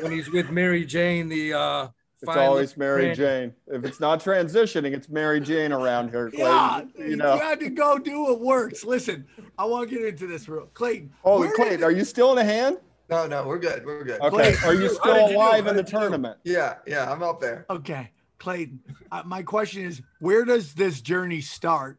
[0.00, 1.88] when he's with Mary Jane, the uh,
[2.20, 3.54] It's always Mary ran- Jane.
[3.66, 7.34] If it's not transitioning, it's Mary Jane around here, Yeah, You know.
[7.34, 8.84] you had to go do what works.
[8.84, 9.26] Listen,
[9.58, 10.66] I want to get into this real.
[10.74, 12.76] Clayton, Holy where did Clayton, are you still in a hand?
[13.08, 13.86] No, no, we're good.
[13.86, 14.20] We're good.
[14.20, 14.54] Okay.
[14.66, 15.98] Are you still alive How in the did do?
[15.98, 16.36] tournament?
[16.44, 17.64] Yeah, yeah, I'm up there.
[17.70, 18.80] Okay, Clayton.
[19.10, 21.98] Uh, my question is, where does this journey start?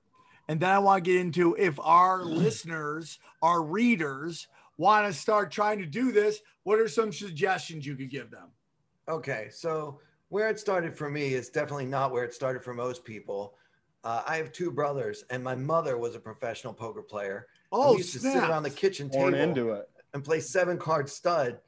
[0.49, 4.47] And then I want to get into if our listeners, our readers,
[4.77, 6.41] want to start trying to do this.
[6.63, 8.47] What are some suggestions you could give them?
[9.07, 13.05] Okay, so where it started for me is definitely not where it started for most
[13.05, 13.53] people.
[14.03, 17.45] Uh, I have two brothers, and my mother was a professional poker player.
[17.71, 18.49] Oh, we used to sit snap.
[18.49, 19.87] around the kitchen Born table into it.
[20.15, 21.59] and play seven card stud.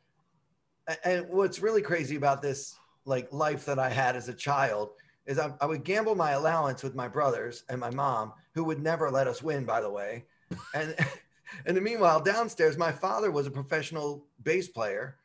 [1.03, 2.75] And what's really crazy about this
[3.05, 4.89] like life that I had as a child
[5.25, 8.81] is I, I would gamble my allowance with my brothers and my mom, who would
[8.81, 10.25] never let us win, by the way.
[10.75, 10.93] And
[11.65, 15.15] and then meanwhile, downstairs, my father was a professional bass player.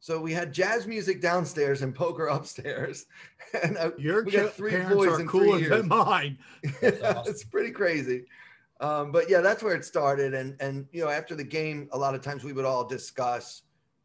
[0.00, 3.06] So we had jazz music downstairs and poker upstairs.
[3.62, 6.38] And I, Your we got three parents boys are in cooler three than mine.
[6.82, 8.24] it's pretty crazy.
[8.80, 10.34] Um, but yeah, that's where it started.
[10.34, 13.62] And and you know, after the game, a lot of times we would all discuss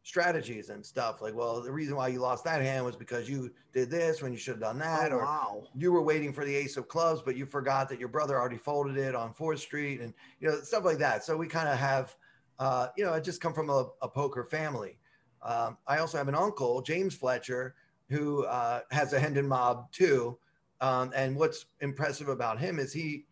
[0.08, 1.20] strategies and stuff.
[1.20, 4.32] Like, well, the reason why you lost that hand was because you did this when
[4.32, 5.64] you should have done that, Oh, or wow.
[5.76, 8.56] you were waiting for the ace of clubs, but you forgot that your brother already
[8.56, 11.24] folded it on Fourth Street, and you know stuff like that.
[11.24, 12.16] So we kind of have,
[12.58, 14.98] uh, you know, I just come from a, a poker family.
[15.42, 17.74] Um, I also have an uncle, James Fletcher,
[18.08, 20.38] who uh, has a Hendon mob too.
[20.80, 23.26] Um, and what's impressive about him is he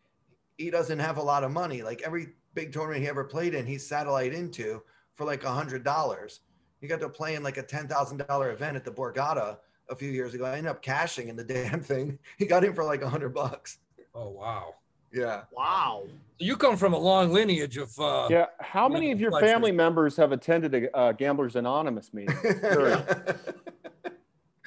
[0.59, 1.83] he doesn't have a lot of money.
[1.83, 4.83] Like every big tournament he ever played in, he's satellite into
[5.15, 6.41] for like a hundred dollars.
[6.81, 9.59] He got to play in like a ten thousand dollar event at the Borgata
[9.89, 10.45] a few years ago.
[10.45, 12.19] I ended up cashing in the damn thing.
[12.39, 13.79] He got in for like a hundred bucks.
[14.15, 14.75] Oh wow.
[15.13, 15.43] Yeah.
[15.53, 16.05] Wow.
[16.39, 18.47] You come from a long lineage of uh Yeah.
[18.61, 19.47] How many of your Fletcher.
[19.47, 22.37] family members have attended a uh, Gamblers Anonymous meeting?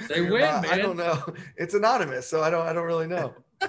[0.08, 0.72] They win, Uh, man.
[0.72, 1.22] I don't know.
[1.58, 2.66] It's anonymous, so I don't.
[2.66, 3.34] I don't really know.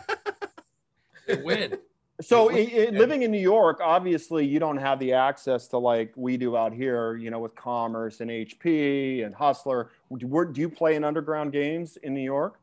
[1.26, 1.76] They win.
[2.20, 6.12] So, i i living in New York, obviously, you don't have the access to like
[6.16, 9.90] we do out here, you know, with Commerce and HP and Hustler.
[10.16, 12.60] Do, do you play in underground games in New York?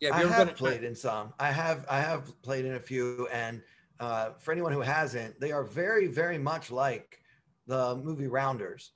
[0.00, 1.32] Yeah, I have you have been played in some.
[1.38, 1.84] I have.
[1.90, 3.60] I have played in a few, and
[4.00, 7.20] uh, for anyone who hasn't, they are very, very much like
[7.66, 8.92] the movie Rounders.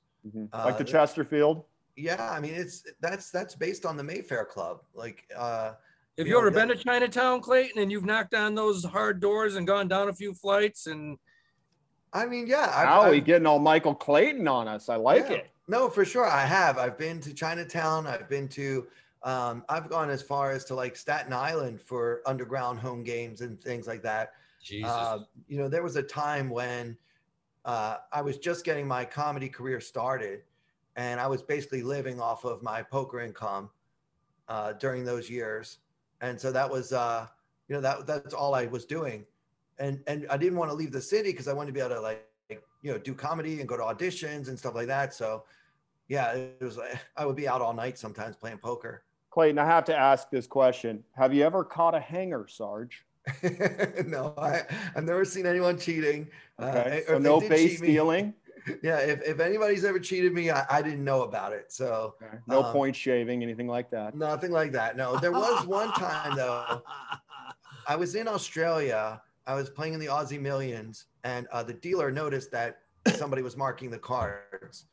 [0.52, 1.64] like the Uh, Chesterfield?
[1.96, 4.80] Yeah, I mean, it's that's that's based on the Mayfair Club.
[4.94, 5.72] Like, uh,
[6.16, 9.20] Have you you know, ever been to Chinatown, Clayton, and you've knocked on those hard
[9.20, 11.18] doors and gone down a few flights and
[12.12, 12.72] I mean, yeah.
[12.72, 14.88] I've, Howie I've- getting all Michael Clayton on us.
[14.88, 15.38] I like Yeah.
[15.38, 15.50] it.
[15.66, 16.24] No, for sure.
[16.26, 16.78] I have.
[16.78, 18.06] I've been to Chinatown.
[18.06, 18.86] I've been to,
[19.24, 23.60] um, I've gone as far as to like Staten Island for underground home games and
[23.60, 24.34] things like that.
[24.62, 24.88] Jesus.
[24.88, 26.96] Uh, you know, there was a time when
[27.64, 30.42] uh, I was just getting my comedy career started
[30.94, 33.70] and I was basically living off of my poker income
[34.46, 35.78] uh, during those years.
[36.20, 37.26] And so that was, uh,
[37.68, 39.24] you know, that that's all I was doing.
[39.78, 41.96] And, and I didn't want to leave the city because I wanted to be able
[41.96, 45.14] to like, you know, do comedy and go to auditions and stuff like that.
[45.14, 45.44] So
[46.08, 49.02] yeah, it was like, I would be out all night sometimes playing poker.
[49.30, 51.02] Clayton, I have to ask this question.
[51.16, 53.04] Have you ever caught a hanger, Sarge?
[54.06, 54.62] no, I,
[54.94, 56.28] I've never seen anyone cheating.
[56.60, 57.02] Okay.
[57.08, 58.34] or so no base stealing,
[58.82, 61.70] Yeah, if, if anybody's ever cheated me, I, I didn't know about it.
[61.72, 62.14] So
[62.46, 64.14] no Um, point shaving, anything like that.
[64.14, 64.96] nothing like that.
[64.96, 66.82] No, there was one time though.
[67.86, 69.20] I was in Australia.
[69.46, 72.78] I was playing in the Aussie Millions, and uh, the dealer noticed that
[73.14, 74.86] somebody was marking the cards.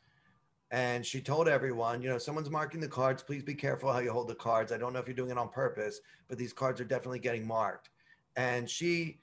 [0.71, 3.23] And she told everyone, you know, someone's marking the cards.
[3.23, 4.71] Please be careful how you hold the cards.
[4.71, 5.99] I don't know if you're doing it on purpose,
[6.29, 7.89] but these cards are definitely getting marked.
[8.37, 9.19] And she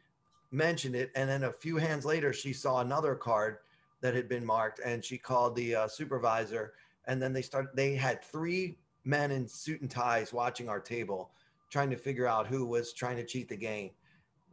[0.51, 1.11] mentioned it.
[1.15, 3.59] And then a few hands later, she saw another card
[4.01, 6.75] that had been marked and she called the uh, supervisor.
[7.07, 11.31] And then they started, they had three men in suit and ties watching our table,
[11.71, 13.91] trying to figure out who was trying to cheat the game,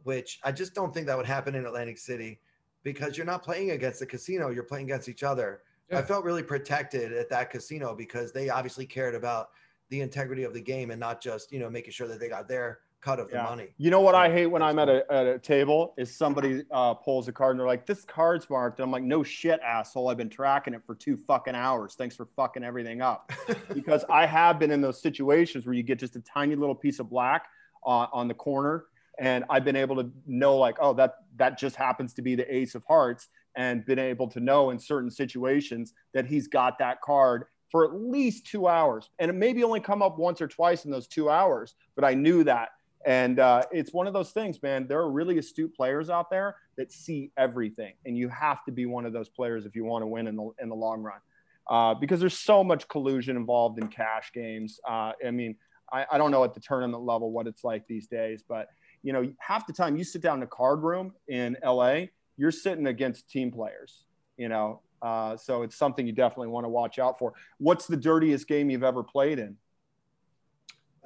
[0.04, 2.40] which I just don't think that would happen in Atlantic City
[2.82, 5.62] because you're not playing against the casino, you're playing against each other.
[5.92, 9.50] I felt really protected at that casino because they obviously cared about
[9.88, 12.48] the integrity of the game and not just, you know, making sure that they got
[12.48, 13.68] their cut of the money.
[13.78, 16.64] You know what I hate when that's I'm at a, at a table is somebody
[16.72, 19.60] uh, pulls a card and they're like, "This card's marked." And I'm like, "No shit,
[19.60, 20.08] asshole!
[20.08, 21.94] I've been tracking it for two fucking hours.
[21.94, 23.32] Thanks for fucking everything up."
[23.74, 26.98] because I have been in those situations where you get just a tiny little piece
[26.98, 27.46] of black
[27.84, 28.86] on, on the corner,
[29.20, 32.52] and I've been able to know like, oh, that that just happens to be the
[32.52, 37.00] ace of hearts, and been able to know in certain situations that he's got that
[37.02, 40.84] card for at least two hours, and it maybe only come up once or twice
[40.84, 42.70] in those two hours, but I knew that.
[43.04, 44.86] And uh, it's one of those things, man.
[44.88, 48.86] There are really astute players out there that see everything, and you have to be
[48.86, 51.20] one of those players if you want to win in the in the long run
[51.68, 54.80] uh, because there's so much collusion involved in cash games.
[54.88, 55.56] Uh, I mean,
[55.92, 58.68] I, I don't know at the tournament level what it's like these days, but
[59.02, 62.50] you know, half the time you sit down in a card room in LA, you're
[62.50, 64.04] sitting against team players.
[64.36, 67.34] You know, uh, so it's something you definitely want to watch out for.
[67.58, 69.56] What's the dirtiest game you've ever played in?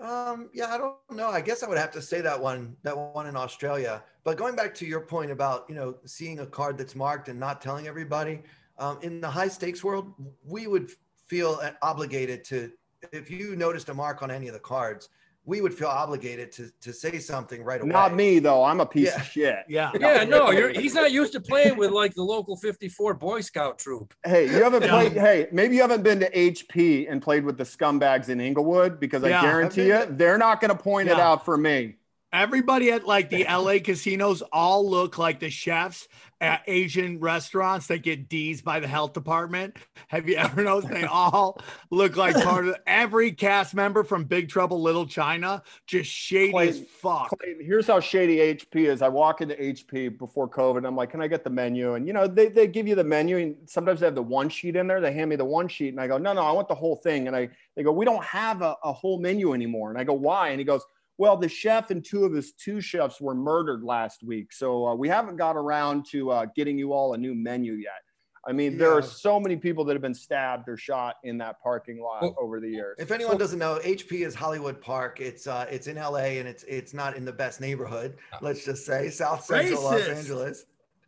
[0.00, 1.28] Um, yeah, I don't know.
[1.28, 4.02] I guess I would have to say that one, that one in Australia.
[4.24, 7.38] But going back to your point about you know seeing a card that's marked and
[7.38, 8.42] not telling everybody,
[8.78, 10.90] um, in the high stakes world, we would
[11.28, 12.72] feel obligated to
[13.12, 15.08] if you noticed a mark on any of the cards,
[15.46, 17.90] we would feel obligated to to say something right away.
[17.90, 18.62] Not me though.
[18.62, 19.20] I'm a piece Yeah.
[19.20, 19.56] of shit.
[19.68, 19.90] Yeah.
[20.00, 23.78] Yeah, no, you're, he's not used to playing with like the local 54 Boy Scout
[23.78, 24.14] troop.
[24.24, 24.90] Hey, you haven't Yeah.
[24.90, 25.12] played.
[25.12, 29.22] Hey, maybe you haven't been to HP and played with the scumbags in Inglewood because
[29.22, 29.38] Yeah.
[29.40, 31.96] I guarantee you, I've been they're not going to point it out for me.
[32.32, 36.29] Everybody at like the LA casinos all look like the chefs at
[36.66, 39.76] Asian restaurants that get D's by the health department.
[40.08, 41.60] Have you ever noticed they all
[41.90, 45.62] look like part of every cast member from Big Trouble Little China?
[45.86, 47.30] Just shady as fuck.
[47.30, 49.02] Clayton, here's how shady HP is.
[49.02, 50.78] I walk into HP before COVID.
[50.78, 51.94] And I'm like, can I get the menu?
[51.94, 54.48] And you know, they, they give you the menu, and sometimes they have the one
[54.48, 55.00] sheet in there.
[55.00, 56.96] They hand me the one sheet, and I go, no, no, I want the whole
[56.96, 57.26] thing.
[57.26, 59.90] And I they go, we don't have a, a whole menu anymore.
[59.90, 60.48] And I go, why?
[60.48, 60.82] And he goes,
[61.20, 64.94] well, the chef and two of his two chefs were murdered last week, so uh,
[64.94, 68.00] we haven't got around to uh, getting you all a new menu yet.
[68.48, 71.60] I mean, there are so many people that have been stabbed or shot in that
[71.62, 72.96] parking lot Well, over the years.
[72.98, 75.20] If anyone doesn't know, HP is Hollywood Park.
[75.20, 78.16] It's uh, it's in LA and it's it's not in the best neighborhood.
[78.40, 80.64] Let's just say South Central Los Angeles.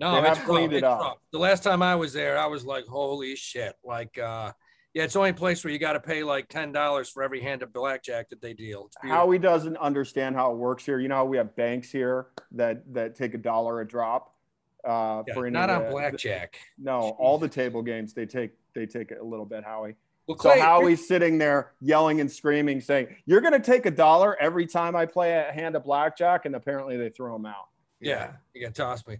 [0.00, 1.00] No, They it's have cleaned it up.
[1.00, 1.16] rough.
[1.32, 3.74] The last time I was there, I was like, holy shit.
[3.84, 4.50] Like, uh,
[4.94, 7.62] yeah, it's the only place where you got to pay like $10 for every hand
[7.62, 8.90] of blackjack that they deal.
[9.02, 11.00] Howie doesn't understand how it works here.
[11.00, 14.34] You know, how we have banks here that that take a dollar a drop
[14.86, 16.58] uh, Yeah, for any not on blackjack.
[16.78, 19.96] No, all the table games they take they take a little bit, Howie.
[20.26, 23.90] Well, So Clay, Howie's sitting there yelling and screaming, saying, "You're going to take a
[23.90, 27.68] dollar every time I play a hand of blackjack," and apparently they throw him out.
[28.00, 29.18] yeah, you got to toss me.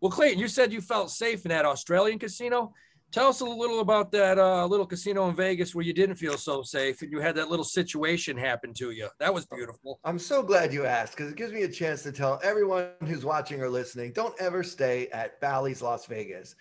[0.00, 2.74] Well, Clayton, you said you felt safe in that Australian casino.
[3.14, 6.36] Tell us a little about that uh, little casino in Vegas where you didn't feel
[6.36, 9.08] so safe and you had that little situation happen to you.
[9.20, 10.00] That was beautiful.
[10.02, 13.24] I'm so glad you asked because it gives me a chance to tell everyone who's
[13.24, 16.56] watching or listening: don't ever stay at Bally's Las Vegas.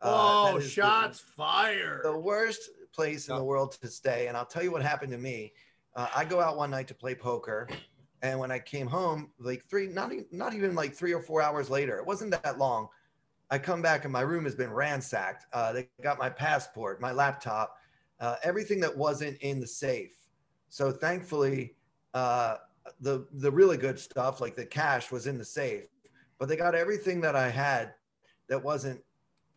[0.00, 2.00] Uh, oh, that is the- shots fired.
[2.04, 4.28] the worst place in the world to stay.
[4.28, 5.52] And I'll tell you what happened to me.
[5.94, 7.68] Uh, I go out one night to play poker,
[8.22, 11.68] and when I came home, like three, not not even like three or four hours
[11.68, 12.88] later, it wasn't that long.
[13.50, 15.46] I come back and my room has been ransacked.
[15.52, 17.76] Uh, they got my passport, my laptop,
[18.20, 20.14] uh, everything that wasn't in the safe.
[20.68, 21.74] So thankfully,
[22.14, 22.56] uh,
[23.00, 25.84] the the really good stuff, like the cash, was in the safe.
[26.38, 27.94] But they got everything that I had
[28.48, 29.00] that wasn't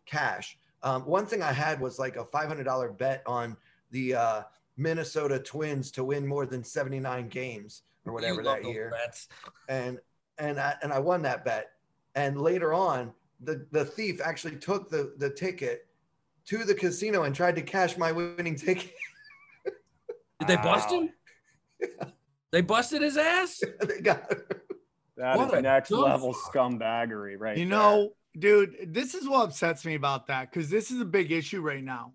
[0.06, 0.58] cash.
[0.82, 3.56] Um, one thing I had was like a $500 bet on
[3.90, 4.42] the uh,
[4.76, 9.28] Minnesota Twins to win more than 79 games or whatever that year, bets.
[9.68, 9.98] and
[10.38, 11.70] and I, and I won that bet.
[12.14, 13.12] And later on,
[13.42, 15.86] the the thief actually took the the ticket
[16.46, 18.92] to the casino and tried to cash my winning ticket.
[20.40, 21.00] Did they bust Wow.
[21.00, 21.10] him?
[22.52, 23.62] They busted his ass?
[23.80, 24.28] they got
[25.16, 26.52] That What is a next dumb level fuck.
[26.52, 27.56] scumbaggery, right?
[27.56, 27.78] You there.
[27.78, 31.62] know, dude, this is what upsets me about that because this is a big issue
[31.62, 32.12] right now.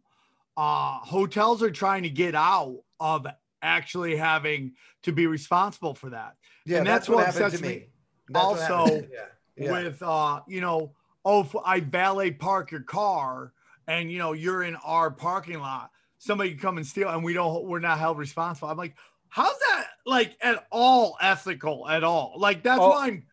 [0.55, 3.25] Uh, hotels are trying to get out of
[3.63, 4.73] actually having
[5.03, 6.35] to be responsible for that.
[6.67, 6.77] yeah.
[6.77, 7.75] And that's, that's what, what happened upsets to me.
[7.75, 7.85] me.
[8.35, 9.19] Also, yeah.
[9.55, 9.71] Yeah.
[9.71, 10.93] With uh, you know,
[11.27, 13.51] oh, I valet park your car
[13.87, 17.33] and you know you're in our parking lot, somebody can come and steal, and we
[17.33, 18.69] don't, we're not held responsible.
[18.69, 18.95] I'm like,
[19.27, 22.33] how's that like at all ethical at all?
[22.37, 22.89] Like that's Oh.
[22.89, 23.23] why I'm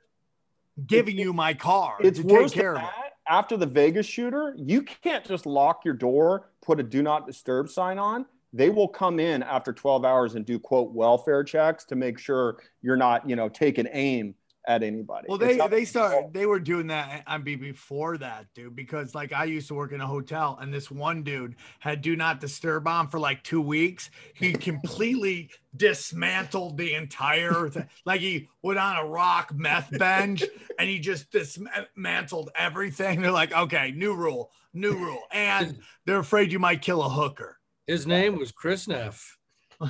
[0.87, 2.89] giving you my car it's to worse take care of it.
[3.29, 7.71] After the Vegas shooter, you can't just lock your door, put a do not disturb
[7.71, 8.27] sign on.
[8.53, 12.59] They will come in after 12 hours and do quote welfare checks to make sure
[12.83, 14.35] you're not, you know, taking aim
[14.67, 15.27] at anybody.
[15.29, 19.33] Well, they they started they were doing that I mean before that, dude, because like
[19.33, 22.89] I used to work in a hotel and this one dude had do not disturb
[22.89, 24.11] on for like two weeks.
[24.35, 27.89] He completely dismantled the entire thing.
[28.07, 30.45] Like he went on a rock meth bench
[30.79, 33.21] and he just dismantled everything.
[33.21, 35.23] They're like, okay, new rule, new rule.
[35.31, 37.59] And they're afraid you might kill a hooker.
[37.87, 39.39] His name was Chris Neff.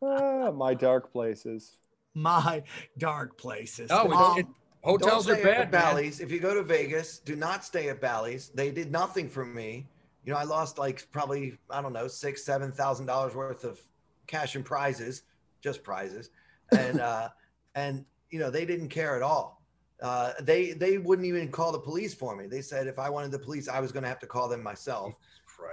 [0.00, 1.78] Ah, my dark places.
[2.22, 2.62] My
[2.98, 3.90] dark places.
[3.92, 4.46] Oh, Um, it-
[4.82, 5.70] hotels Don't are bad.
[5.70, 6.20] Bally's.
[6.20, 8.50] If you go to Vegas, do not stay at Bally's.
[8.54, 9.86] They did nothing for me.
[10.24, 13.80] You know, I lost like probably I don't know six, seven thousand dollars worth of
[14.26, 15.22] cash and prizes,
[15.62, 16.30] just prizes,
[16.76, 17.28] and uh,
[17.74, 19.62] and you know they didn't care at all.
[20.02, 22.46] Uh, they they wouldn't even call the police for me.
[22.46, 24.62] They said if I wanted the police, I was going to have to call them
[24.62, 25.14] myself.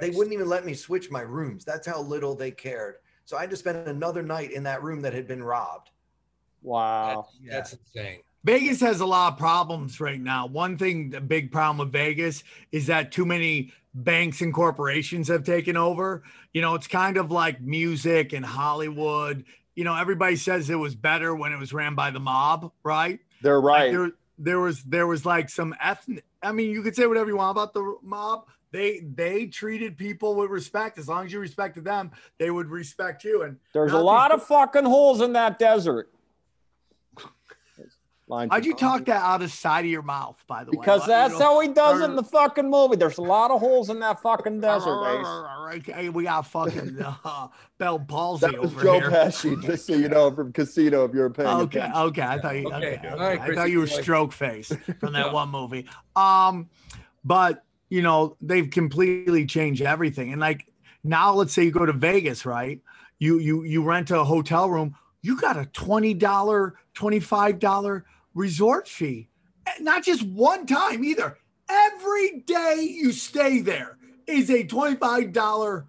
[0.01, 1.63] They wouldn't even let me switch my rooms.
[1.65, 2.95] That's how little they cared.
[3.25, 5.91] So I had to spend another night in that room that had been robbed.
[6.65, 7.27] Wow.
[7.43, 8.19] That's, that's insane.
[8.43, 10.45] Vegas has a lot of problems right now.
[10.45, 15.43] One thing, the big problem with Vegas is that too many banks and corporations have
[15.43, 16.21] taken over.
[16.53, 19.45] You know, it's kind of like music and Hollywood.
[19.75, 23.19] You know, everybody says it was better when it was ran by the mob, right?
[23.41, 23.91] They're Like, right.
[23.91, 26.23] there, there was there was like some ethnic.
[26.43, 28.45] I mean, you could say whatever you want about the mob.
[28.71, 30.97] They they treated people with respect.
[30.99, 33.43] As long as you respected them, they would respect you.
[33.43, 36.11] And There's a lot these- of fucking holes in that desert.
[38.27, 40.35] Line How'd you from- talk that out of the side of your mouth?
[40.47, 42.95] By the way, Because that's you know- how he does it in the fucking movie.
[42.95, 45.77] There's a lot of holes in that fucking desert, Ace.
[45.89, 47.47] Okay, we got fucking uh,
[47.77, 49.11] Bell palsy That was over Joe here.
[49.11, 52.01] Pesci, just so you know, from Casino, if you're paying Okay, attention.
[52.01, 52.21] okay.
[52.23, 52.67] I thought you.
[52.67, 53.15] Okay, Okay, okay.
[53.23, 55.31] right, I thought you were like- stroke face from that Yeah.
[55.33, 55.85] one movie.
[56.15, 56.67] Um,
[57.23, 60.31] but you know they've completely changed everything.
[60.31, 60.65] And like
[61.03, 62.81] now, let's say you go to Vegas, right?
[63.19, 64.95] You you you rent a hotel room.
[65.21, 68.05] You got a twenty dollar, twenty five dollar
[68.35, 69.29] resort fee,
[69.79, 71.39] not just one time either.
[71.67, 75.87] Every day you stay there is a twenty five dollar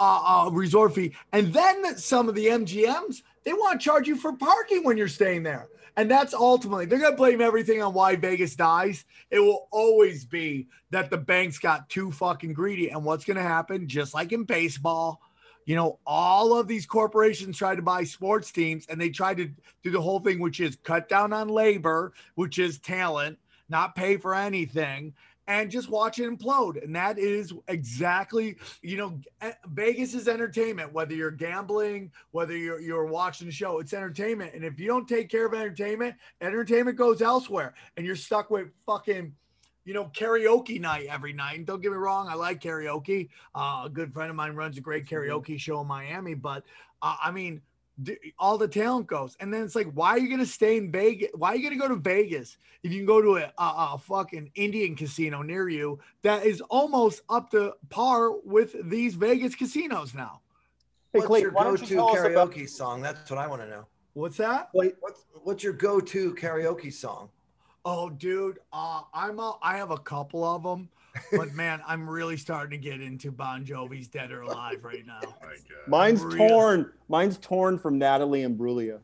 [0.00, 1.12] uh, uh, resort fee.
[1.32, 5.08] And then some of the MGMs, they want to charge you for parking when you're
[5.08, 5.68] staying there.
[5.96, 9.04] And that's ultimately, they're going to blame everything on why Vegas dies.
[9.30, 12.90] It will always be that the banks got too fucking greedy.
[12.90, 15.20] And what's going to happen, just like in baseball,
[15.70, 19.48] you know, all of these corporations try to buy sports teams and they try to
[19.84, 24.16] do the whole thing, which is cut down on labor, which is talent, not pay
[24.16, 25.14] for anything
[25.46, 26.82] and just watch it implode.
[26.82, 32.80] And that is exactly, you know, eh, Vegas is entertainment, whether you're gambling, whether you're,
[32.80, 34.54] you're watching the show, it's entertainment.
[34.54, 38.70] And if you don't take care of entertainment, entertainment goes elsewhere and you're stuck with
[38.86, 39.32] fucking,
[39.84, 41.58] you know, karaoke night every night.
[41.58, 43.28] And don't get me wrong, I like karaoke.
[43.54, 46.64] Uh, a good friend of mine runs a great karaoke show in Miami, but
[47.02, 47.60] uh, I mean,
[48.02, 49.36] d- all the talent goes.
[49.40, 51.30] And then it's like, why are you going to stay in Vegas?
[51.34, 53.94] Why are you going to go to Vegas if you can go to a, a,
[53.94, 59.54] a fucking Indian casino near you that is almost up to par with these Vegas
[59.54, 60.40] casinos now?
[61.12, 63.02] Hey, What's Clayton, your why don't go-to you tell us karaoke about song?
[63.02, 63.86] That's what I want to know.
[64.12, 64.68] What's that?
[64.72, 67.30] What's what's your go-to karaoke song?
[67.84, 70.88] Oh, dude, uh, I'm a, I have a couple of them,
[71.32, 75.20] but man, I'm really starting to get into Bon Jovi's "Dead or Alive" right now.
[75.88, 76.92] My Mine's Real- torn.
[77.08, 78.98] Mine's torn from Natalie Imbruglia.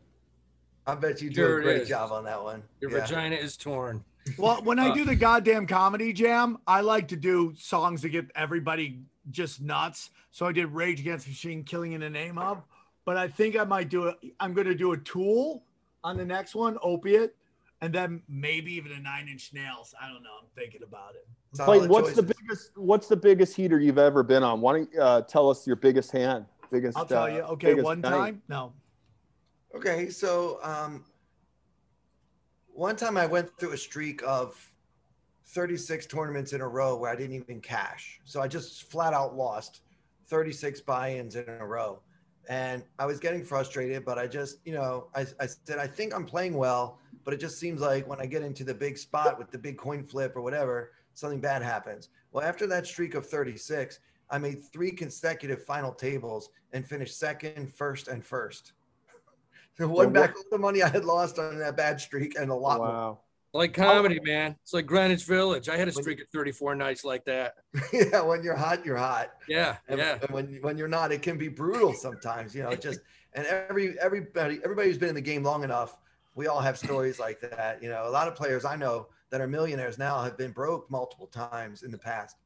[0.87, 1.89] I bet you do Sure a great is.
[1.89, 2.63] job on that one.
[2.81, 3.01] Your Yeah.
[3.01, 4.05] vagina is torn.
[4.39, 8.09] Well, when I Uh, do the goddamn comedy jam, I like to do songs to
[8.09, 9.01] get everybody
[9.31, 10.11] just nuts.
[10.33, 12.63] So I did Rage Against the Machine, Killing in the Name of,
[13.05, 14.17] but I think I might do it.
[14.39, 15.65] I'm going to do a Tool
[16.05, 17.35] on the next one, Opiate,
[17.83, 19.95] and then maybe even a Nine Inch Nails.
[20.01, 20.31] I don't know.
[20.41, 21.27] I'm thinking about it.
[21.59, 22.77] Clayton, what's the biggest?
[22.77, 24.61] What's the biggest heater you've ever been on?
[24.61, 26.47] Why don't you uh, tell us your biggest hand?
[26.71, 26.97] Biggest.
[26.97, 27.41] I'll tell uh, you.
[27.41, 28.11] Okay, biggest one night.
[28.11, 28.73] time, no.
[29.75, 31.05] Okay, so um,
[32.73, 34.55] one time I went through a streak of
[35.49, 38.21] 36 tournaments in a row where I didn't even cash.
[38.25, 39.81] So I just flat out lost
[40.29, 42.01] 36 buy-ins in a row.
[42.49, 46.15] And I was getting frustrated, but I just, you know, I, I said, I think
[46.15, 49.37] I'm playing well, but it just seems like when I get into the big spot
[49.37, 52.09] with the big coin flip or whatever, something bad happens.
[52.31, 53.99] Well, after that streak of 36,
[54.31, 58.73] I made three consecutive final tables and finished second, first, and first.
[59.77, 62.51] So won what- back all the money I had lost on that bad streak and
[62.51, 62.87] a lot more.
[62.89, 63.19] Wow.
[63.53, 64.57] Like comedy, man.
[64.63, 65.69] It's like Greenwich Village.
[65.69, 67.55] I had a streak of 34 nights like that.
[67.93, 69.33] yeah, when you're hot, you're hot.
[69.49, 70.19] Yeah, And, yeah.
[70.23, 72.55] and when when you're not, it can be brutal sometimes.
[72.55, 73.01] You know, just
[73.35, 75.97] and every everybody everybody who's been in the game long enough,
[76.37, 77.83] we all have stories like that.
[77.83, 80.89] You know, a lot of players I know that are millionaires now have been broke
[80.91, 82.37] multiple times in the past.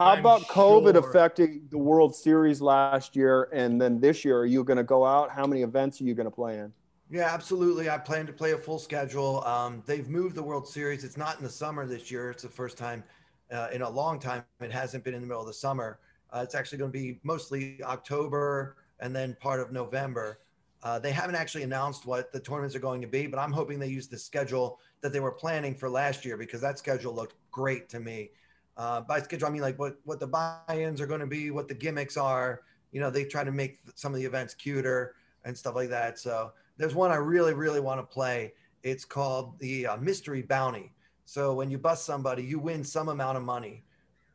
[0.00, 1.08] How I'm about COVID sure.
[1.08, 4.38] affecting the World Series last year and then this year?
[4.38, 5.30] Are you going to go out?
[5.30, 6.72] How many events are you going to play in?
[7.10, 7.90] Yeah, absolutely.
[7.90, 9.42] I plan to play a full schedule.
[9.44, 11.04] Um, they've moved the World Series.
[11.04, 12.30] It's not in the summer this year.
[12.30, 13.02] It's the first time
[13.50, 15.98] uh, in a long time it hasn't been in the middle of the summer.
[16.30, 20.40] Uh, it's actually going to be mostly October and then part of November.
[20.82, 23.78] Uh, they haven't actually announced what the tournaments are going to be, but I'm hoping
[23.78, 27.34] they use the schedule that they were planning for last year because that schedule looked
[27.50, 28.30] great to me.
[28.76, 31.66] Uh, by schedule, I mean like what what the buy-ins are going to be, what
[31.66, 32.62] the gimmicks are.
[32.92, 36.18] You know, they try to make some of the events cuter and stuff like that.
[36.18, 38.52] So there's one I really, really want to play.
[38.84, 40.92] It's called the uh, Mystery Bounty.
[41.24, 43.82] So when you bust somebody, you win some amount of money,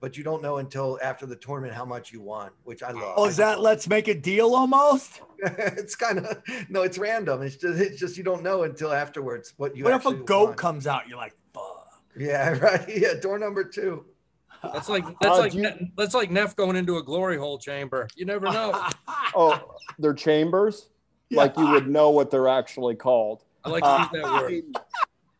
[0.03, 3.13] but you don't know until after the tournament how much you won, which I love.
[3.15, 5.21] Oh, is that let's make a deal almost?
[5.39, 7.41] it's kind of no, it's random.
[7.41, 9.85] It's just it's just you don't know until afterwards what you.
[9.85, 10.57] what if a goat won.
[10.57, 11.07] comes out?
[11.07, 11.87] You're like, fuck.
[12.17, 12.83] Yeah, right.
[12.93, 14.03] Yeah, door number two.
[14.61, 17.57] That's like that's Uh, like you- Ne- that's like Neff going into a glory hole
[17.57, 18.09] chamber.
[18.17, 18.85] You never know.
[19.35, 20.89] Oh, they're chambers.
[21.31, 23.45] Like you would know what they're actually called.
[23.63, 24.63] I like to Uh, use that word.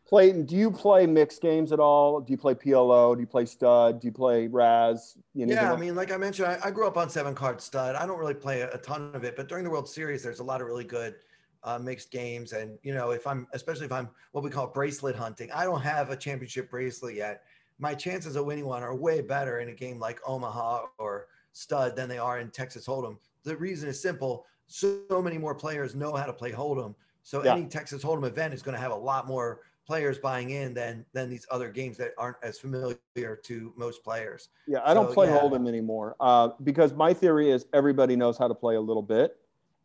[0.08, 2.20] Clayton, do you play mixed games at all?
[2.20, 3.14] Do you play PLO?
[3.14, 4.00] Do you play stud?
[4.00, 5.16] Do you play Razz?
[5.34, 7.60] You know, Yeah, I mean, like I mentioned, I, I grew up on seven card
[7.60, 7.96] stud.
[7.96, 10.40] I don't really play a, a ton of it, but during the World Series, there's
[10.40, 11.14] a lot of really good
[11.62, 12.52] uh, mixed games.
[12.52, 15.80] And you know, if I'm, especially if I'm what we call bracelet hunting, I don't
[15.80, 17.42] have a championship bracelet yet.
[17.78, 21.96] My chances of winning one are way better in a game like Omaha or stud
[21.96, 23.16] than they are in Texas Hold'em.
[23.42, 26.94] The reason is simple: so, many more players know how to play Hold'em.
[27.22, 27.54] So Yeah.
[27.54, 31.04] any Texas Hold'em event is going to have a lot more players buying in than
[31.12, 32.96] than these other games that aren't as familiar
[33.42, 34.48] to most players.
[34.66, 35.38] Yeah, I don't So, play yeah.
[35.38, 39.36] Hold'em anymore uh, because my theory is everybody knows how to play a little bit,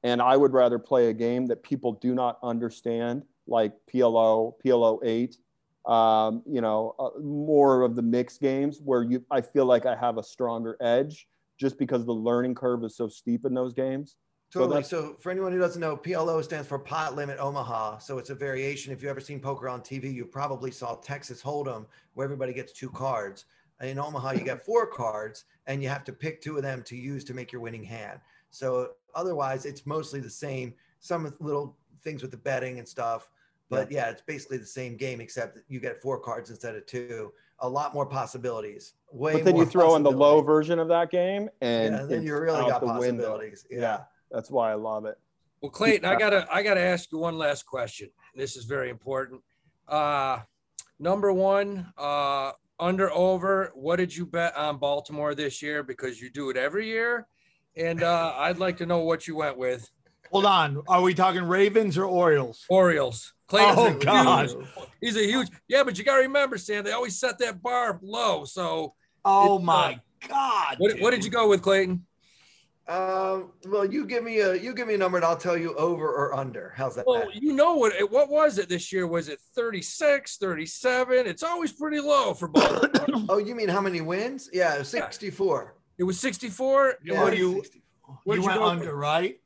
[0.03, 4.99] and I would rather play a game that people do not understand, like PLO, PLO
[5.03, 5.37] eight.
[5.85, 9.95] Um, you know, uh, more of the mixed games where you, I feel like I
[9.95, 11.27] have a stronger edge
[11.57, 14.15] just because the learning curve is so steep in those games.
[14.49, 14.75] So Totally.
[14.81, 17.99] that's- So, for anyone who doesn't know, PLO stands for Pot Limit Omaha.
[17.99, 18.91] So it's a variation.
[18.91, 21.85] If you ever seen poker on TV, you probably saw Texas Hold'em,
[22.15, 23.45] where everybody gets two cards.
[23.81, 26.95] In Omaha, you get four cards, and you have to pick two of them to
[26.95, 28.19] use to make your winning hand.
[28.49, 30.73] So otherwise, it's mostly the same.
[30.99, 33.29] Some little things with the betting and stuff,
[33.69, 37.31] but yeah, it's basically the same game except you get four cards instead of two.
[37.59, 38.93] A lot more possibilities.
[39.11, 42.09] Way but then you throw in the low version of that game, and, Yeah, and
[42.09, 43.23] then you really got the window.
[43.23, 43.65] possibilities.
[43.69, 43.79] Yeah.
[43.79, 43.99] yeah.
[44.31, 45.17] That's why I love it.
[45.61, 48.09] Well, Clayton, I gotta I gotta ask you one last question.
[48.35, 49.41] This is very important.
[49.87, 50.39] Uh
[50.99, 55.83] number one, uh under over, what did you bet on Baltimore this year?
[55.83, 57.27] Because you do it every year.
[57.75, 59.89] And uh I'd like to know what you went with.
[60.31, 60.81] Hold on.
[60.87, 62.65] Are we talking Ravens or Orioles?
[62.69, 63.33] Orioles.
[63.47, 64.67] Clayton's Oh, a huge- God.
[65.01, 68.45] he's a huge yeah, but you gotta remember, Sam, they always set that bar low.
[68.45, 68.93] So
[69.25, 70.75] Oh It's, uh, my God.
[70.77, 72.05] what, what did you go with, Clayton?
[72.89, 75.75] Um, well, you give me a you give me a number and I'll tell you
[75.75, 76.73] over or under.
[76.75, 77.05] How's that?
[77.05, 79.05] Well, you know what it, what was it this year?
[79.05, 81.27] Was it 36, 37?
[81.27, 83.25] It's always pretty low for Baltimore.
[83.29, 84.49] oh, you mean how many wins?
[84.51, 85.75] Yeah, it was 64.
[85.99, 86.95] it was 64.
[87.03, 87.83] Yeah, What do you- 60.
[88.23, 89.39] Where'd you you went go for- under, right?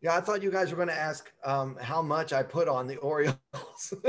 [0.00, 2.86] Yeah, I thought you guys were going to ask um, how much I put on
[2.86, 3.38] the Orioles.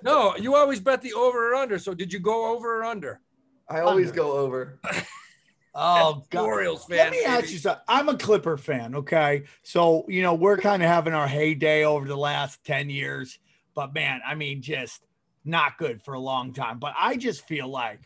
[0.00, 1.76] No, you always bet the over or under.
[1.76, 3.20] So did you go over or under?
[3.68, 4.22] I always Under.
[4.22, 4.78] go over.
[5.74, 6.44] Oh God.
[6.44, 6.98] Orioles fan.
[6.98, 7.82] Let me ask you something.
[7.88, 9.44] I'm a Clipper fan, okay?
[9.62, 13.38] So, you know, we're kind of having our heyday over the last 10 years,
[13.74, 15.04] but man, I mean, just
[15.44, 16.78] not good for a long time.
[16.78, 18.00] But I just feel like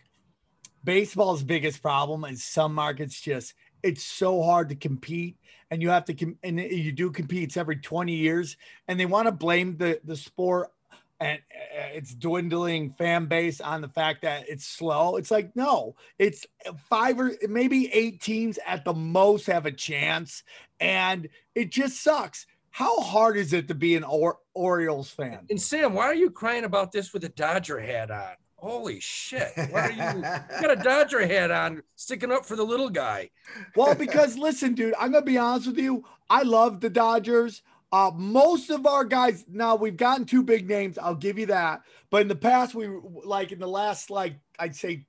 [0.85, 5.37] baseball's biggest problem is some markets just, it's so hard to compete.
[5.71, 8.57] And you have to, com- and you do compete, it's every 20 years.
[8.87, 10.71] And they want to blame the, the sport
[11.23, 15.17] and uh, it's dwindling fan base on the fact that it's slow.
[15.17, 16.47] It's like, no, it's
[16.91, 20.43] five or maybe eight teams at the most have a chance,
[20.81, 22.47] and it just sucks.
[22.71, 25.41] How hard is it to be an or- Orioles fan?
[25.51, 28.33] And Sam, why are you crying about this with a Dodger hat on?
[28.57, 29.49] Holy shit.
[29.71, 33.31] Why are you, you got a Dodger hat on sticking up for the little guy?
[33.75, 36.05] Well, because listen, dude, I'm gonna be honest with you.
[36.31, 37.63] I love the Dodgers.
[37.93, 40.97] Uh, most of our guys now we've gotten two big names.
[40.99, 41.83] I'll give you that.
[42.11, 42.89] But in the past, we
[43.25, 45.07] like in the last like I'd say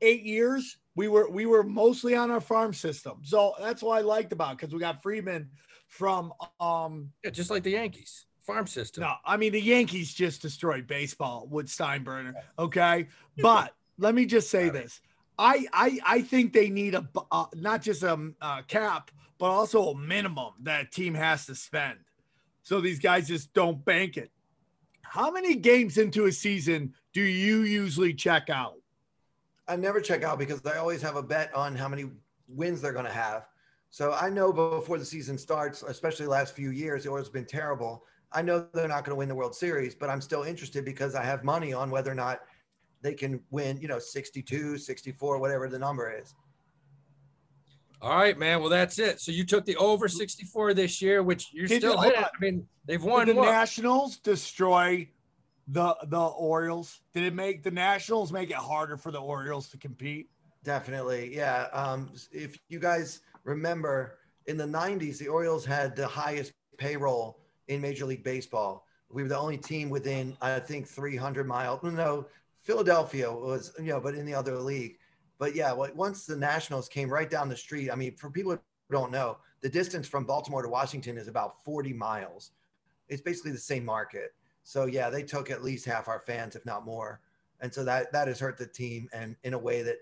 [0.00, 3.20] eight years, we were we were mostly on our farm system.
[3.22, 5.50] So that's what I liked about because we got Freeman
[5.86, 9.02] from um Yeah, just like the Yankees farm system.
[9.02, 12.34] no, I mean the Yankees just destroyed baseball with Steinbrenner.
[12.58, 13.08] Okay,
[13.40, 15.00] but let me just say this:
[15.40, 19.46] I I I think they need a uh, not just a um, uh, cap, but
[19.46, 21.98] also a minimum that a team has to spend,
[22.62, 24.30] so these guys just don't bank it.
[25.00, 28.74] How many games into a season do you usually check out?
[29.66, 32.10] I never check out because I always have a bet on how many
[32.46, 33.46] wins they're going to have.
[33.90, 37.44] So I know before the season starts, especially the last few years, Orioles have been
[37.44, 38.04] terrible.
[38.30, 41.14] I know they're not going to win the World Series, but I'm still interested because
[41.14, 42.42] I have money on whether or not
[43.02, 46.34] they can win, you know, 62, 64, whatever the number is.
[48.02, 48.60] All right, man.
[48.60, 49.20] Well, that's it.
[49.20, 52.28] So you took the over 64 this year, which you're Did still you- hold I
[52.40, 53.50] mean, they've Did won the what?
[53.50, 55.08] Nationals destroy
[55.68, 57.00] the the Orioles?
[57.12, 60.30] Did it make the Nationals make it harder for the Orioles to compete?
[60.64, 61.34] Definitely.
[61.34, 61.68] Yeah.
[61.72, 67.38] Um, if you guys remember in the 90s, the Orioles had the highest payroll
[67.68, 68.86] in Major League Baseball.
[69.10, 71.82] We were the only team within, I think, 300 miles.
[71.82, 72.26] No,
[72.70, 74.96] Philadelphia was, you know, but in the other league.
[75.40, 78.60] But yeah, once the Nationals came right down the street, I mean, for people who
[78.92, 82.52] don't know, the distance from Baltimore to Washington is about 40 miles.
[83.08, 84.34] It's basically the same market.
[84.62, 87.20] So yeah, they took at least half our fans, if not more.
[87.60, 89.96] And so that that has hurt the team and in a way that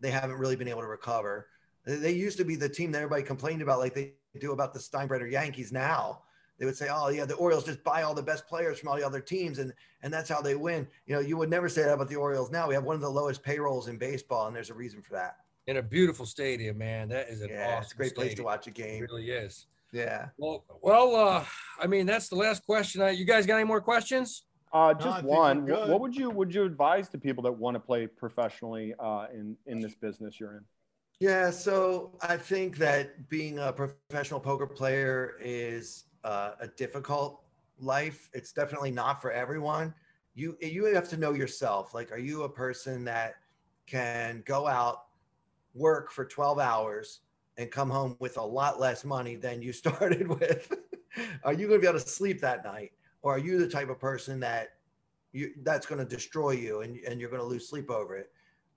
[0.00, 1.46] they haven't really been able to recover.
[1.84, 4.80] They- used to be the team that everybody complained about, like they do about the
[4.80, 6.22] Steinbrenner Yankees now.
[6.58, 8.96] They would say, "Oh yeah, the Orioles just buy all the best players from all
[8.96, 11.82] the other teams, and and that's how they win." You know, you would never say
[11.82, 12.50] that about the Orioles.
[12.50, 15.12] Now we have one of the lowest payrolls in baseball, and there's a reason for
[15.14, 15.36] that.
[15.66, 17.08] In a beautiful stadium, man.
[17.10, 19.02] That is an Yeah, awesome it's a great place to watch a It game.
[19.02, 19.66] really is.
[19.92, 20.28] Yeah.
[20.36, 21.44] Well, well, uh,
[21.80, 23.02] I mean, that's the last question.
[23.02, 24.44] I, you guys got any more questions?
[24.72, 25.66] Uh, just think one.
[25.66, 29.26] What, what would you would you advise to people that want to play professionally uh,
[29.32, 30.64] in in this business you're in?
[31.20, 37.42] Yeah, so I think that being a professional poker player is uh, a difficult
[37.80, 38.28] life.
[38.32, 39.94] It's definitely not for everyone.
[40.34, 41.94] You you have to know yourself.
[41.94, 43.34] Like, are you a person that
[43.86, 45.04] can go out,
[45.74, 47.20] work for 12 hours,
[47.56, 50.72] and come home with a lot less money than you started with?
[51.44, 52.92] are you going to be able to sleep that night,
[53.22, 54.74] or are you the type of person that
[55.32, 58.30] you that's going to destroy you and and you're going to lose sleep over it?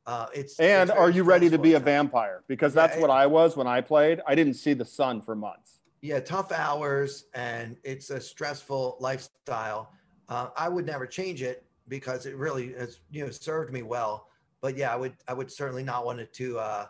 [0.07, 2.43] Uh, it's And it's are you ready to be a vampire?
[2.47, 4.19] Because Yeah, that's what I was when I played.
[4.25, 5.80] I didn't see the sun for months.
[6.01, 9.91] Yeah tough hours and it's a stressful lifestyle.
[10.29, 14.27] Uh, i would never change it because it really has you know served me well.
[14.61, 16.85] But yeah i would i would certainly not want to uh,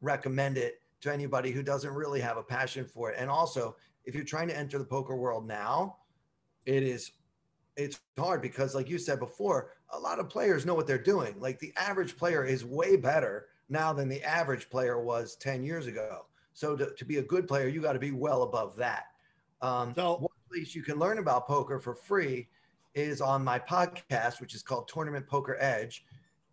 [0.00, 3.16] recommend it to anybody who doesn't really have a passion for it.
[3.18, 5.98] And also if you're trying to enter the poker world now
[6.64, 7.12] it is
[7.76, 11.34] it's hard because like you said before a lot of players know what they're doing.
[11.38, 15.86] Like the average player is way better now than the average player was 10 years
[15.86, 16.26] ago
[16.56, 19.06] so to, to be a good player you got to be well above that
[19.62, 22.48] um, So- one place you can learn about poker for free
[22.94, 26.04] is on my podcast which is called tournament poker edge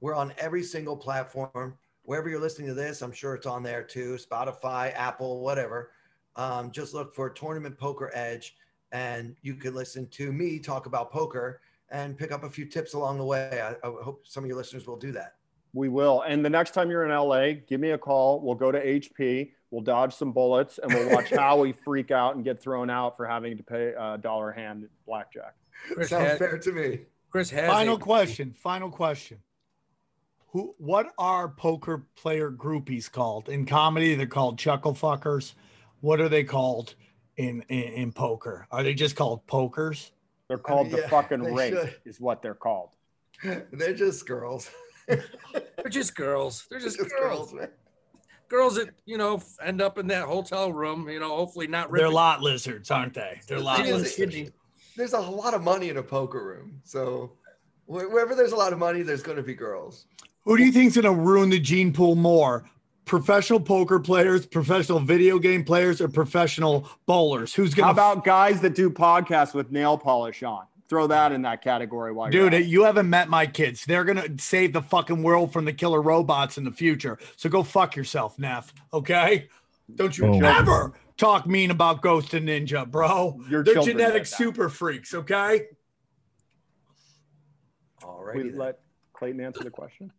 [0.01, 3.83] we're on every single platform wherever you're listening to this i'm sure it's on there
[3.83, 5.91] too spotify apple whatever
[6.35, 8.55] um, just look for tournament poker edge
[8.91, 11.61] and you can listen to me talk about poker
[11.93, 13.61] and pick up a few tips along the way.
[13.61, 15.35] I, I hope some of your listeners will do that.
[15.73, 16.21] We will.
[16.21, 18.41] And the next time you're in LA, give me a call.
[18.41, 19.51] We'll go to HP.
[19.73, 23.17] We'll dodge some bullets and we'll watch how we freak out and get thrown out
[23.17, 25.55] for having to pay a dollar a hand at blackjack.
[25.95, 26.99] Chris Sounds has, fair to me.
[27.31, 28.53] Chris has Final a- question.
[28.53, 29.39] Final question.
[30.49, 30.75] Who?
[30.77, 34.13] What are poker player groupies called in comedy?
[34.13, 35.55] They're called chuckle fuckers.
[36.01, 36.93] What are they called
[37.37, 38.67] in in, in poker?
[38.69, 40.11] Are they just called pokers?
[40.49, 41.95] They're called the yeah, fucking they rake, should.
[42.05, 42.91] is what they're called.
[43.43, 44.69] They're just girls.
[45.07, 45.23] They're
[45.89, 46.67] just girls.
[46.69, 47.51] They're just, Just girls.
[47.51, 47.69] girls, man.
[48.49, 51.09] Girls that you know end up in that hotel room.
[51.09, 51.91] You know, hopefully not.
[51.91, 53.39] They're ripping- lot lizards, aren't they?
[53.47, 54.15] They're lot It is- lizards.
[54.15, 54.49] kidney.
[54.95, 56.79] There's a lot of money in a poker room.
[56.83, 57.31] So
[57.87, 60.05] wherever there's a lot of money, there's going to be girls.
[60.45, 62.65] Who do you think's gonna ruin the gene pool more?
[63.05, 67.53] Professional poker players, professional video game players, or professional bowlers?
[67.53, 70.65] Who's gonna How about guys that do podcasts with nail polish on?
[70.89, 73.85] Throw that in that category while you're Dude, you haven't met my kids.
[73.85, 77.17] They're gonna save the fucking world from the killer robots in the future.
[77.35, 78.73] So go fuck yourself, Neff.
[78.93, 79.47] Okay?
[79.95, 80.43] Don't you oh, Boom.
[80.43, 83.39] ever talk mean about Ghost and Ninja, bro.
[83.49, 85.13] Your They're genetic super freaks.
[85.13, 85.67] Okay?
[88.03, 88.37] All right.
[88.37, 88.79] We let
[89.13, 90.11] Clayton answer the question.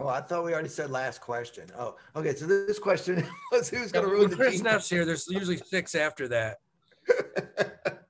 [0.00, 1.70] Oh, I thought we already said last question.
[1.78, 2.34] Oh, okay.
[2.34, 4.64] So this question was who's Yeah, going to when ruin the Chris team?
[4.64, 5.04] Neff's here.
[5.04, 6.58] There's usually six after that.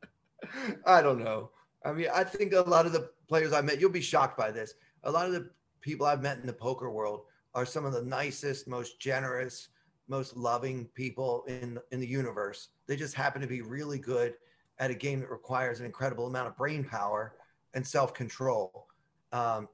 [0.87, 1.51] I don't know.
[1.85, 4.51] I mean, I think a lot of the players I met, you'll be shocked by
[4.51, 4.75] this.
[5.05, 7.23] A lot of the people I've met in the poker world
[7.55, 9.69] are some of the nicest, most generous,
[10.09, 12.69] most loving people in in the universe.
[12.87, 14.35] They just happen to be really good
[14.79, 17.35] at a game that requires an incredible amount of brain power
[17.75, 18.89] and self control.
[19.33, 19.69] Um,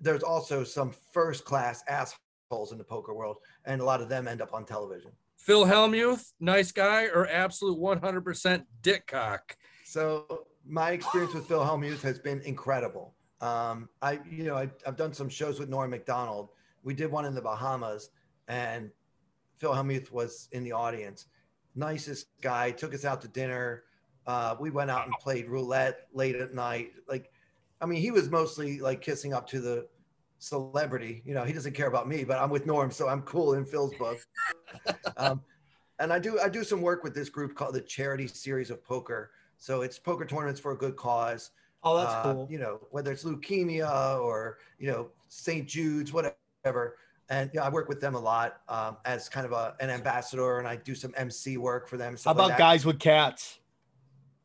[0.00, 4.28] there's also some first class assholes in the poker world, and a lot of them
[4.28, 5.10] end up on television.
[5.36, 9.56] Phil Hellmuth, nice guy or absolute 100% dick cock?
[9.84, 13.14] So my experience with Phil Hellmuth has been incredible.
[13.40, 16.50] Um, I, you know, I, I've done some shows with Norm Macdonald.
[16.82, 18.10] We did one in the Bahamas,
[18.48, 18.90] and
[19.58, 21.26] Phil Hellmuth was in the audience.
[21.74, 22.70] Nicest guy.
[22.70, 23.84] Took us out to dinner.
[24.26, 26.92] Uh, we went out and played roulette late at night.
[27.08, 27.30] Like,
[27.80, 29.86] I mean, he was mostly like kissing up to the
[30.38, 31.22] celebrity.
[31.26, 33.64] You know, he doesn't care about me, but I'm with Norm, so I'm cool in
[33.64, 34.18] Phil's book.
[35.16, 35.42] um,
[35.98, 38.82] and I do I do some work with this group called the Charity Series of
[38.84, 39.30] Poker.
[39.64, 41.50] So it's poker tournaments for a good cause.
[41.82, 42.46] Oh, that's Uh, cool.
[42.50, 45.66] You know, whether it's leukemia or you know St.
[45.66, 46.98] Jude's, whatever.
[47.30, 49.88] And you know, I work with them a lot um, as kind of a, an
[49.88, 52.12] ambassador, and I do some MC work for them.
[52.12, 52.58] How stuff like about that.
[52.58, 53.60] guys with cats?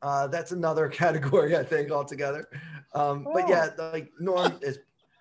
[0.02, 2.48] Uh, that's another category, I think, altogether.
[2.94, 4.80] Um, But yeah, like Norm is,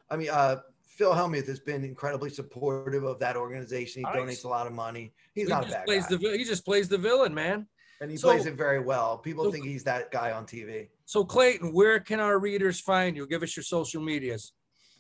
[0.09, 4.03] I mean, uh, Phil Hellmuth has been incredibly supportive of that organization.
[4.03, 4.15] He Nice.
[4.15, 5.13] donates a lot of money.
[5.35, 7.67] He's he not a bad guy, the he just plays the villain, man.
[8.01, 9.19] And he so- plays it very well.
[9.19, 10.89] People so- think he's that guy on TV.
[11.05, 13.27] So Clayton, where can our readers find you?
[13.27, 14.53] Give us your social medias.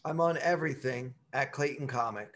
[0.05, 2.31] I'm on everything at Clayton Comic.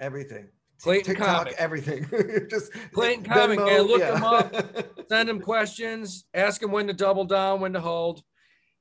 [0.00, 0.48] Everything.
[0.82, 1.54] Clayton TikTok, Comic.
[1.58, 2.06] everything.
[2.50, 4.16] Just Clayton Venmo, Comic, man, look yeah.
[4.16, 4.86] him up.
[5.08, 6.26] Send him questions.
[6.34, 8.22] Ask him when to double down, when to hold.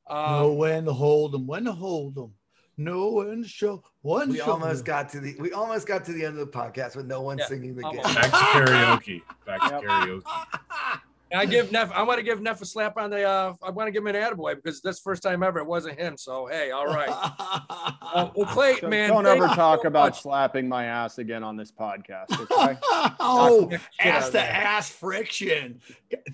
[0.09, 2.33] know Um, when to hold them, when to hold them.
[2.77, 3.83] Know one to show.
[4.01, 4.85] When we to show almost 'em.
[4.85, 7.37] got to the we almost got to the end of the podcast with no one
[7.37, 8.05] Yeah, singing the almost.
[8.05, 8.15] game.
[8.15, 9.21] Back to karaoke.
[9.45, 10.23] Back to karaoke.
[11.33, 11.91] I give Neff.
[11.91, 13.23] I want to give Neff a slap on the.
[13.23, 15.59] Uh, I want to give him an attaboy because that's the first time ever.
[15.59, 16.17] It wasn't him.
[16.17, 17.09] So hey, all right.
[18.13, 20.21] Uh, well, Clayton, Don't, man, don't ever talk so about much.
[20.21, 22.29] slapping my ass again on this podcast.
[22.31, 22.77] Okay?
[23.19, 25.81] oh, Knock the ass to ass friction.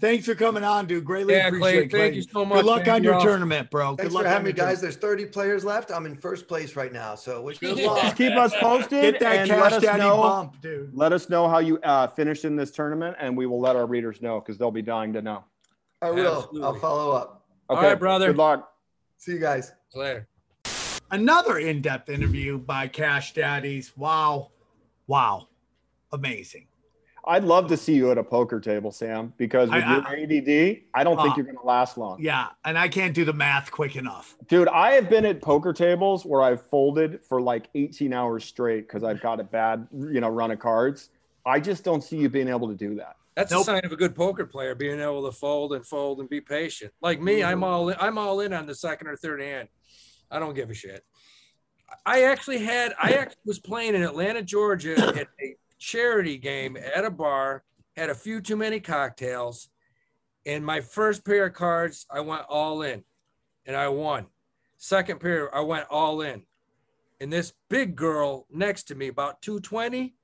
[0.02, 1.06] Thanks for coming on, dude.
[1.06, 2.04] Greatly Yeah, appreciate Clayton, it.
[2.04, 2.58] thank you so much.
[2.58, 2.96] Good luck man.
[2.96, 3.28] on your awesome.
[3.30, 3.96] tournament, bro.
[3.96, 4.82] Thanks Good luck for having me, guys.
[4.82, 5.90] There's 30 players left.
[5.90, 7.16] I'm in first place right now.
[7.16, 8.02] So wish me luck.
[8.02, 9.02] Just keep us posted.
[9.14, 10.18] Get that and let cash us daddy know.
[10.18, 10.94] bump, dude.
[10.94, 13.86] Let us know how you uh, finished in this tournament, and we will let our
[13.86, 15.44] readers know because they'll be dying to know.
[16.02, 16.38] I will.
[16.38, 16.64] Absolutely.
[16.64, 17.46] I'll follow up.
[17.70, 18.28] All Okay, right, brother.
[18.28, 18.72] Good luck.
[19.20, 19.72] See you guys.
[19.94, 20.28] Later.
[21.12, 23.96] Another in-depth interview by Cash Daddies.
[23.96, 24.50] Wow,
[25.06, 25.48] wow,
[26.12, 26.66] amazing.
[27.28, 30.86] I'd love to see you at a poker table, Sam, because with I- your ADD,
[30.96, 32.18] I don't think Uh, you're going to last long.
[32.20, 34.36] Yeah, and I can't do the math quick enough.
[34.48, 38.88] Dude, I have been at poker tables where I've folded for like 18 hours straight
[38.88, 41.10] because I've got a bad, you know, run of cards.
[41.46, 43.18] I just don't see you being able to do that.
[43.36, 43.62] That's Nope.
[43.62, 46.42] a sign of a good poker player, being able to fold and fold and be
[46.42, 46.92] patient.
[47.02, 47.64] Like me, I'm mm-hmm.
[47.64, 49.70] all in, I'm all in on the second or third hand.
[50.32, 51.04] I don't give a shit.
[52.06, 57.06] I actually had I actually was playing in Atlanta, Georgia at a charity game at
[57.06, 57.64] a bar,
[57.96, 59.70] had a few too many cocktails,
[60.46, 63.04] and my first pair of cards, I went all in
[63.66, 64.28] and I won.
[64.78, 66.44] Second pair, I went all in.
[67.22, 70.16] And this big girl next to me, about 220,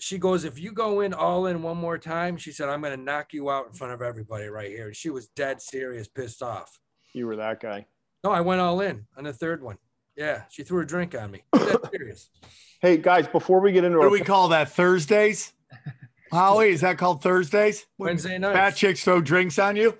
[0.00, 2.96] she goes, if you go in all in one more time, she said, I'm going
[2.96, 4.86] to knock you out in front of everybody right here.
[4.86, 6.78] And she was dead serious, pissed off.
[7.12, 7.86] You were that guy.
[8.22, 9.78] No, I went all in on the third one.
[10.16, 11.42] Yeah, she threw a drink on me.
[11.54, 12.30] Dead serious.
[12.80, 14.70] Hey, guys, before we get into What our do we call that?
[14.70, 15.52] Thursdays?
[16.32, 17.84] Holly, is that called Thursdays?
[17.98, 18.52] Wednesday night.
[18.54, 19.98] Fat chicks throw drinks on you?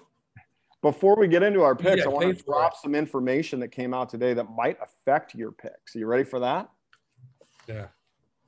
[0.82, 2.78] Before we get into our picks, Yeah, I want to drop it.
[2.82, 5.96] some information that came out today that might affect your picks.
[5.96, 6.68] Are you ready for that?
[7.66, 7.86] Yeah.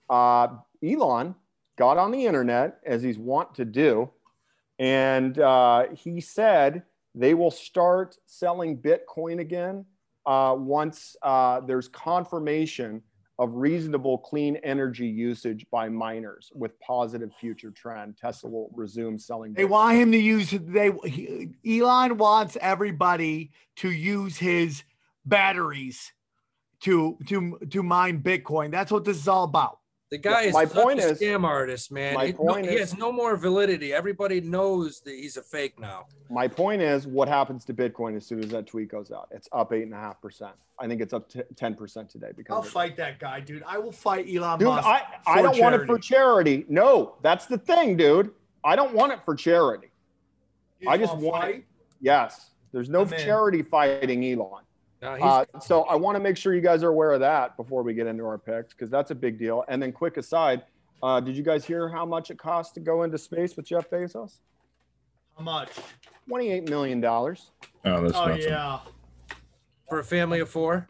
[0.09, 0.49] Uh,
[0.85, 1.35] Elon
[1.77, 4.11] got on the internet as he's wont to do,
[4.79, 6.83] and uh, he said
[7.15, 9.85] they will start selling Bitcoin again
[10.27, 13.03] uh, once uh, there's confirmation
[13.39, 18.17] of reasonable clean energy usage by miners with positive future trend.
[18.17, 19.53] Tesla will resume selling.
[19.53, 19.69] They Bitcoin.
[19.69, 24.85] want him to use they he, Elon wants everybody to use his
[25.27, 26.13] batteries
[26.81, 28.71] to to to mine Bitcoin.
[28.71, 29.81] That's what this is all about.
[30.09, 32.15] The guy Yeah, is my such point a is- scam artist, man.
[32.15, 33.93] my He- no- point he has no more validity.
[33.93, 36.07] Everybody knows that he's a fake now.
[36.31, 39.27] My point is, what happens to Bitcoin as soon as that tweet goes out?
[39.33, 40.53] It's up eight and a half percent.
[40.79, 42.71] I think it's up ten percent today because I'll of it.
[42.71, 43.65] fight that guy, dude.
[43.67, 44.87] I will fight Elon Dude, Musk.
[44.87, 46.59] I, I don't want it for charity.
[46.59, 46.67] charity.
[46.69, 48.31] No, that's the thing, dude.
[48.63, 49.91] I don't want it for charity.
[50.79, 51.55] You I just wanna fight?
[51.57, 51.65] it.
[52.01, 53.19] Yes, there's no I'm in.
[53.21, 54.63] charity fighting Elon.
[55.03, 57.57] Now he's Uh, so I want to make sure you guys are aware of that
[57.57, 59.65] before we get into our picks because that's a big deal.
[59.69, 60.63] And then, quick aside,
[61.03, 63.91] uh, did you guys hear how much it costs to go into space with Jeff
[63.91, 64.39] Bezos?
[65.37, 65.69] How much?
[66.29, 67.51] Twenty-eight million dollars.
[67.85, 68.45] Oh, that's Oh nothing.
[68.45, 68.79] yeah.
[69.89, 70.89] for a family of four.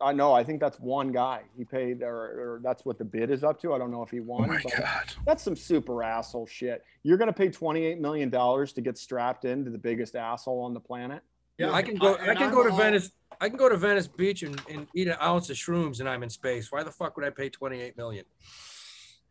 [0.00, 0.32] I know.
[0.34, 1.42] I think that's one guy.
[1.56, 2.14] He paid, or,
[2.56, 3.72] or that's what the bid is up to.
[3.72, 4.44] I don't know if he won.
[4.44, 5.14] Oh my but god.
[5.24, 6.84] That's some super asshole shit.
[7.04, 10.74] You're going to pay 28 million dollars to get strapped into the biggest asshole on
[10.74, 11.22] the planet.
[11.58, 12.14] Yeah, I can go.
[12.14, 13.10] I, and can I'm go to all- Venice.
[13.40, 16.22] I can go to Venice Beach and, and eat an ounce of shrooms, and I'm
[16.22, 16.70] in space.
[16.70, 18.24] Why the fuck would I pay 28 million?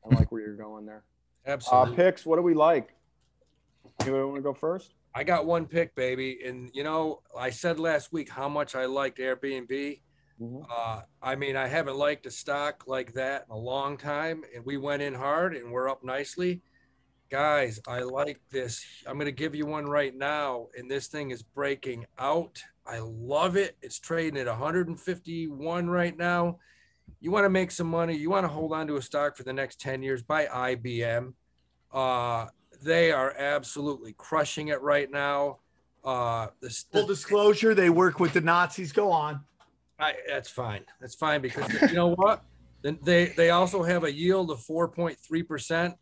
[0.05, 1.03] I like where you're going there.
[1.45, 1.95] Uh, Absolutely.
[1.97, 2.25] picks.
[2.25, 2.95] What do we like?
[3.99, 4.93] Anybody want to go first?
[5.13, 6.39] I got one pick, baby.
[6.45, 9.99] And you know, I said last week how much I liked Airbnb.
[10.41, 10.65] Mhm.
[10.71, 14.65] Uh, I mean, I haven't liked a stock like that in a long time, and
[14.65, 16.61] we went in hard and we're up nicely.
[17.33, 18.85] Guys, I like this.
[19.07, 22.61] I'm going to give you one right now, and this thing is breaking out.
[22.85, 23.75] I love it.
[23.81, 26.59] It's trading at 151 right now.
[27.21, 29.41] You want to make some money, you want to hold on to a stock for
[29.41, 31.33] the next 10 years, buy IBM.
[31.91, 32.49] Uh,
[32.83, 35.57] they are absolutely crushing it right now.
[36.05, 38.91] Uh, the, Full disclosure, they work with the Nazis.
[38.91, 39.41] Go on.
[39.97, 40.85] I, that's fine.
[41.01, 42.43] That's fine because you know what?
[42.83, 45.95] They they also have a yield of 4.3 percent.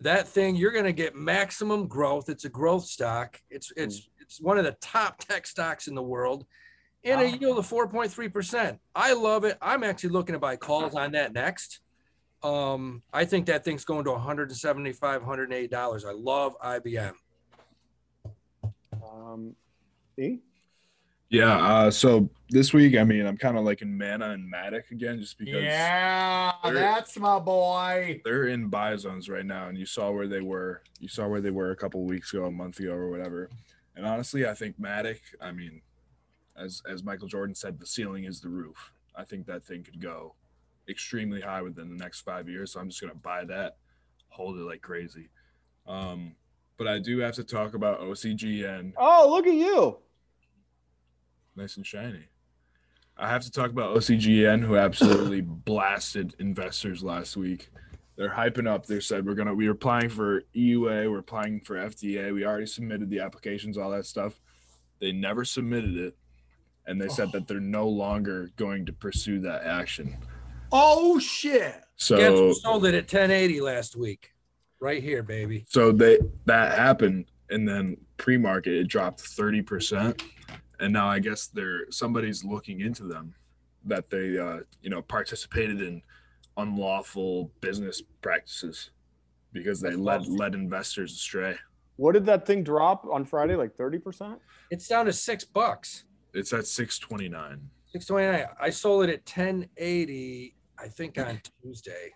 [0.00, 2.28] That thing you're going to get maximum growth.
[2.28, 3.40] It's a growth stock.
[3.50, 6.44] It's it's it's one of the top tech stocks in the world,
[7.04, 7.36] and a Wow.
[7.40, 8.78] yield of 4.3 percent.
[8.94, 9.56] I love it.
[9.62, 11.80] I'm actually looking to buy calls on that next.
[12.42, 16.04] Um, I think that thing's going to 175, 108 dollars.
[16.04, 17.14] I love IBM.
[19.02, 19.56] Um,
[20.18, 20.38] E?
[21.28, 21.56] Yeah.
[21.56, 25.38] Uh, so this week, I mean, I'm kind of liking Mana and Matic again, just
[25.38, 28.20] because Yeah, that's my boy.
[28.24, 30.82] they're in buy zones right now, and you saw where they were.
[31.00, 33.50] You saw where they were a couple weeks ago, a month ago, or whatever.
[33.96, 35.20] And honestly, I think Matic.
[35.40, 35.80] I mean,
[36.56, 38.92] as as Michael Jordan said, the ceiling is the roof.
[39.16, 40.34] I think that thing could go
[40.88, 42.72] extremely high within the next five years.
[42.72, 43.76] So I'm just gonna buy that,
[44.28, 45.30] hold it like crazy.
[45.88, 46.36] Um,
[46.76, 49.98] but I do have to talk about OCGN, Oh, look at you.
[51.56, 52.28] Nice and shiny.
[53.18, 57.70] I have to talk about OCGN, who absolutely blasted investors last week.
[58.16, 58.86] They're hyping up.
[58.86, 62.32] They said we're gonna we are applying for EUA, we're applying for FDA.
[62.32, 64.40] We already submitted the applications, all that stuff.
[65.00, 66.16] They never submitted it,
[66.86, 67.32] and they said oh.
[67.32, 70.16] that they're no longer going to pursue that action.
[70.72, 71.74] Oh shit.
[71.96, 74.32] So who sold it at 1080 last week?
[74.78, 75.64] Right here, baby.
[75.68, 80.22] so they that happened, and then pre-market it dropped thirty percent,
[80.80, 83.34] and now I guess they're somebody's looking into them
[83.84, 86.02] that they uh, you know participated in
[86.56, 88.90] unlawful business practices
[89.52, 91.56] because they led led investors astray.
[91.96, 93.56] What did that thing drop on Friday?
[93.56, 94.36] Like 30%?
[94.70, 96.04] It's down to six bucks.
[96.34, 97.70] It's at six twenty nine.
[97.92, 98.46] 629.
[98.60, 102.10] I sold it at 1080, I think on Tuesday.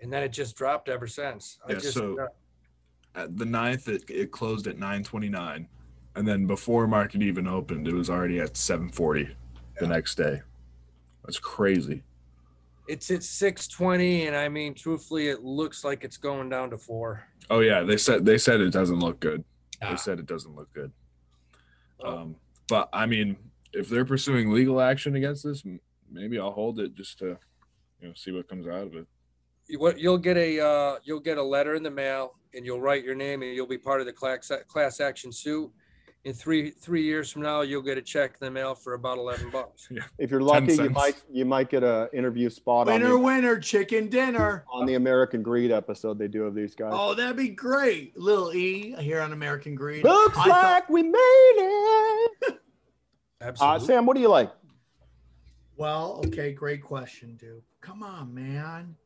[0.00, 1.58] And then it just dropped ever since.
[1.68, 5.68] I Yeah, just so- uh, At the ninth, it, it closed at nine twenty nine,
[6.16, 9.28] and then before market even opened, it was already at seven forty
[9.78, 10.40] the next day.
[11.24, 12.02] That's crazy.
[12.88, 17.20] it's at 620 and I mean truthfully it looks like it's going down to 4.
[17.50, 19.44] Oh yeah, they said they said it doesn't look good.
[19.82, 19.90] Ah.
[19.90, 20.92] They said it doesn't look good.
[22.00, 22.16] Oh.
[22.18, 22.36] Um,
[22.68, 23.36] but I mean,
[23.72, 25.62] if they're pursuing legal action against this,
[26.10, 27.36] maybe I'll hold it just to,
[28.00, 29.06] you know, see what comes out of it.
[29.68, 32.80] You- What you'll get a uh, you'll get a letter in the mail and you'll
[32.80, 35.70] write your name and you'll be part of the class class action suit.
[36.26, 39.16] In three three years from now, you'll get a check in the mail for about
[39.16, 39.88] eleven bucks.
[40.18, 43.60] If you're lucky, you might you might get a interview spot on Winner, the, winner,
[43.60, 44.64] chicken dinner.
[44.68, 46.90] on the American Greed episode they do of these guys.
[46.92, 48.18] Oh, that'd be great.
[48.18, 50.04] Little E here on American Greed.
[50.04, 52.60] I Looks thought- like we made it.
[53.38, 53.86] Uh, Absolutely.
[53.86, 54.50] Sam, what do you like?
[55.76, 57.62] Well, okay, great question, dude.
[57.82, 58.96] Come on, man.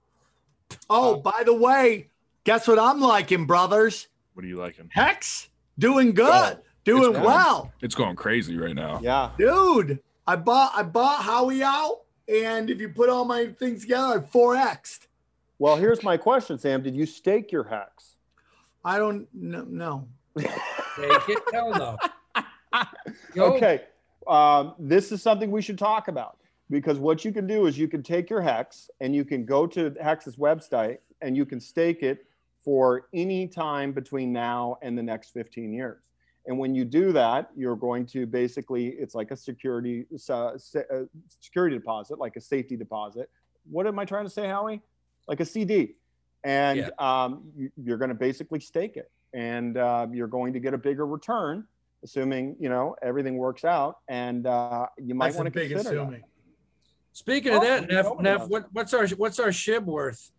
[0.88, 2.10] Oh, by the way,
[2.44, 4.06] guess what I'm liking, brothers?
[4.34, 4.88] What are you liking?
[4.92, 5.48] Hex
[5.80, 7.24] doing good, doing going.
[7.24, 9.00] well, It's going crazy right now.
[9.02, 9.30] Yeah.
[9.38, 10.00] dude.
[10.26, 14.20] I bought I bought Howie out, and if you put all my things together, I
[14.20, 15.06] four xed.
[15.58, 16.82] Well, here's my question, Sam.
[16.82, 18.16] Did you stake your hex?
[18.84, 19.66] I don't know.
[19.68, 20.08] No.
[20.38, 21.38] Take it.
[21.52, 21.98] Hell no.
[23.34, 23.82] Yo, Okay.
[24.26, 26.38] Um, this is something we should talk about
[26.70, 29.66] because what you can do is you can take your hex and you can go
[29.66, 32.24] to Hex's website and you can stake it
[32.62, 35.98] for any time between now and the next 15 years.
[36.50, 40.58] And when you do that, you're going to basically, it's like a security uh,
[41.38, 43.30] security deposit, like a safety deposit.
[43.70, 44.80] What am I trying to say, Howie?
[45.28, 45.94] Like a CD.
[46.42, 46.88] And Yeah.
[46.98, 50.78] um, you, you're going to basically stake it, and uh, you're going to get a
[50.78, 51.66] bigger return
[52.02, 56.22] assuming you know everything works out, and uh, you might want to consider assuming.
[57.12, 60.32] Speaking of Oh, that, Neff, Neff, what, what's our what's our shib worth?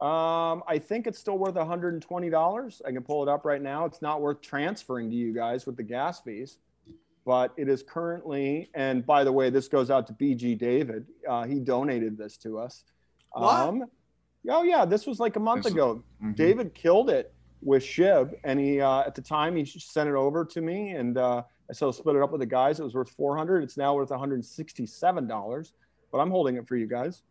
[0.00, 0.06] That.
[0.06, 2.82] Um, I think it's still worth 120 dollars.
[2.86, 3.84] I can pull it up right now.
[3.84, 6.58] It's not worth transferring to you guys with the gas fees,
[7.24, 8.70] but it is currently.
[8.74, 11.06] And by the way, this goes out to BG David.
[11.28, 12.84] Uh, he donated this to us.
[13.32, 13.54] What?
[13.54, 13.84] Um,
[14.50, 16.02] oh yeah, this was like a month This- ago.
[16.22, 16.36] Mhm.
[16.36, 17.32] David killed it
[17.62, 21.16] with Shib, and he uh, at the time he sent it over to me, and
[21.18, 22.78] uh, I so split it up with the guys.
[22.78, 23.62] It was worth 400.
[23.64, 25.72] It's now worth 167 dollars,
[26.12, 27.22] but I'm holding it for you guys.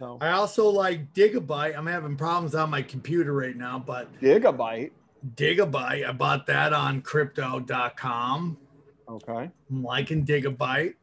[0.00, 1.76] So I also like Gigabyte.
[1.76, 4.92] I'm having problems on my computer right now, but gigabyte.
[5.36, 8.56] Gigabyte, I bought that on crypto.com.
[9.06, 9.50] Okay.
[9.70, 10.94] I'm liking Gigabyte.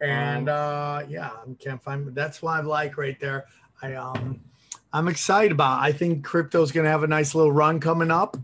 [0.00, 3.46] And uh yeah, I can't find that's why I like right there.
[3.82, 4.40] I um
[4.92, 5.80] I'm excited about.
[5.80, 5.86] it.
[5.86, 8.36] I think crypto's gonna have a nice little run coming up.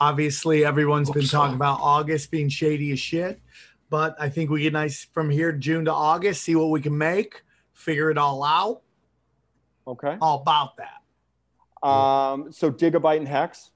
[0.00, 1.38] Obviously, everyone's been so.
[1.38, 3.40] talking about August being shady as shit,
[3.90, 6.98] but I think we get nice from here June to August, see what we can
[6.98, 7.42] make,
[7.74, 8.82] figure it all out.
[9.88, 10.18] Okay.
[10.20, 11.88] All about that.
[11.88, 13.70] Um, so gigabyte and hex.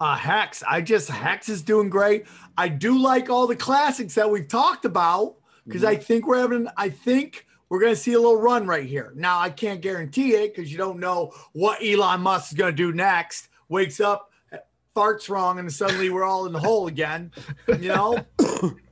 [0.00, 2.26] Uh, Hex, I just Hex is doing great.
[2.58, 6.66] I do like all the classics that we've talked about because I think we're having.
[6.76, 9.12] I think we're going to see a little run right here.
[9.14, 12.76] Now I can't guarantee it because you don't know what Elon Musk is going to
[12.76, 13.48] do next.
[13.68, 14.32] Wakes up,
[14.96, 17.30] farts wrong, and suddenly we're all in the hole again.
[17.68, 18.26] You know.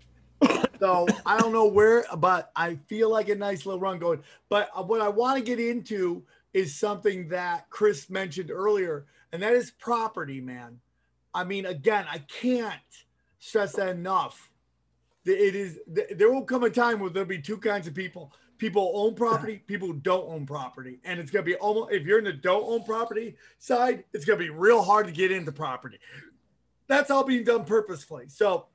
[0.81, 4.23] so I don't know where, but I feel like a nice little run going.
[4.49, 6.25] But uh, what I want to get into
[6.55, 10.81] is something that Chris mentioned earlier, and that is property, man.
[11.35, 12.81] I mean, again, I can't
[13.39, 14.51] stress that enough.
[15.25, 18.93] it is there will come a time where there'll be two kinds of people people
[18.95, 22.19] own property people who don't own property and it's going to be almost if you're
[22.19, 25.51] in the don't own property side it's going to be real hard to get into
[25.51, 25.99] property
[26.87, 28.67] that's all being done purposefully so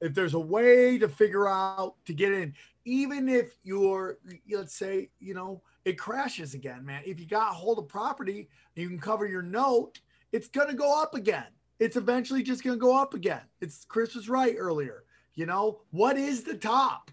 [0.00, 2.54] if there's a way to figure out to get in
[2.84, 4.18] even if you're
[4.50, 8.88] let's say you know it crashes again man if you got hold of property you
[8.88, 10.00] can cover your note
[10.32, 11.46] it's going to go up again
[11.78, 15.04] it's eventually just going to go up again it's chris was right earlier
[15.38, 17.12] you know, what is the top?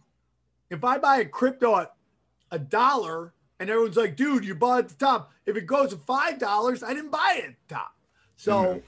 [0.72, 1.94] If I buy a crypto at
[2.50, 5.32] a dollar and everyone's like, dude, you bought at the top.
[5.46, 7.96] If it goes to five dollars, I didn't buy it at the top.
[8.36, 8.82] So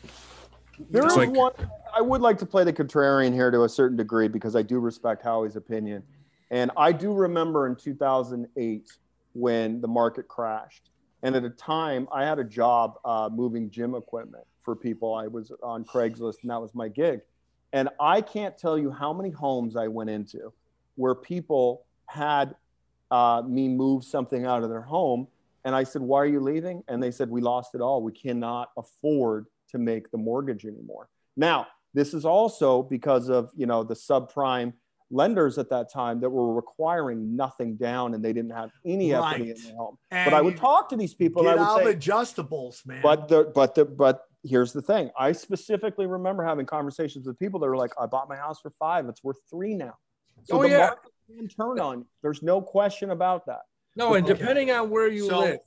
[0.90, 1.54] there is like- one
[1.98, 4.78] I would like to play the contrarian here to a certain degree because I do
[4.78, 6.04] respect Howie's opinion.
[6.52, 8.92] And I do remember in 2008
[9.34, 10.92] when the market crashed.
[11.24, 15.16] And at a time, I had a job uh, moving gym equipment for people.
[15.16, 17.22] I was on Craigslist, and that was my gig.
[17.74, 20.54] And I can't tell you how many homes I went into
[20.98, 22.54] where people had
[23.10, 25.28] uh, me move something out of their home.
[25.66, 26.84] And I said, Why are you leaving?
[26.88, 28.04] And they said, We lost it all.
[28.04, 31.10] We cannot afford to make the mortgage anymore.
[31.36, 34.74] Now, this is also because of you know the subprime
[35.10, 39.46] lenders at that time that were requiring nothing down and they didn't have any equity
[39.48, 39.56] Right.
[39.56, 39.98] in their home.
[40.12, 42.86] and but I would talk to these people get and I out would say, adjustables,
[42.86, 43.02] man.
[43.02, 45.10] but the but the but here's the thing.
[45.18, 48.72] I specifically remember having conversations with people that were like, I bought my house for
[48.80, 49.94] five, it's worth three now.
[50.44, 50.78] So Oh, the yeah.
[50.78, 52.08] market can turn on you.
[52.22, 53.62] There's no question about that.
[53.96, 54.38] No, and Okay.
[54.38, 55.60] depending on where you So, live,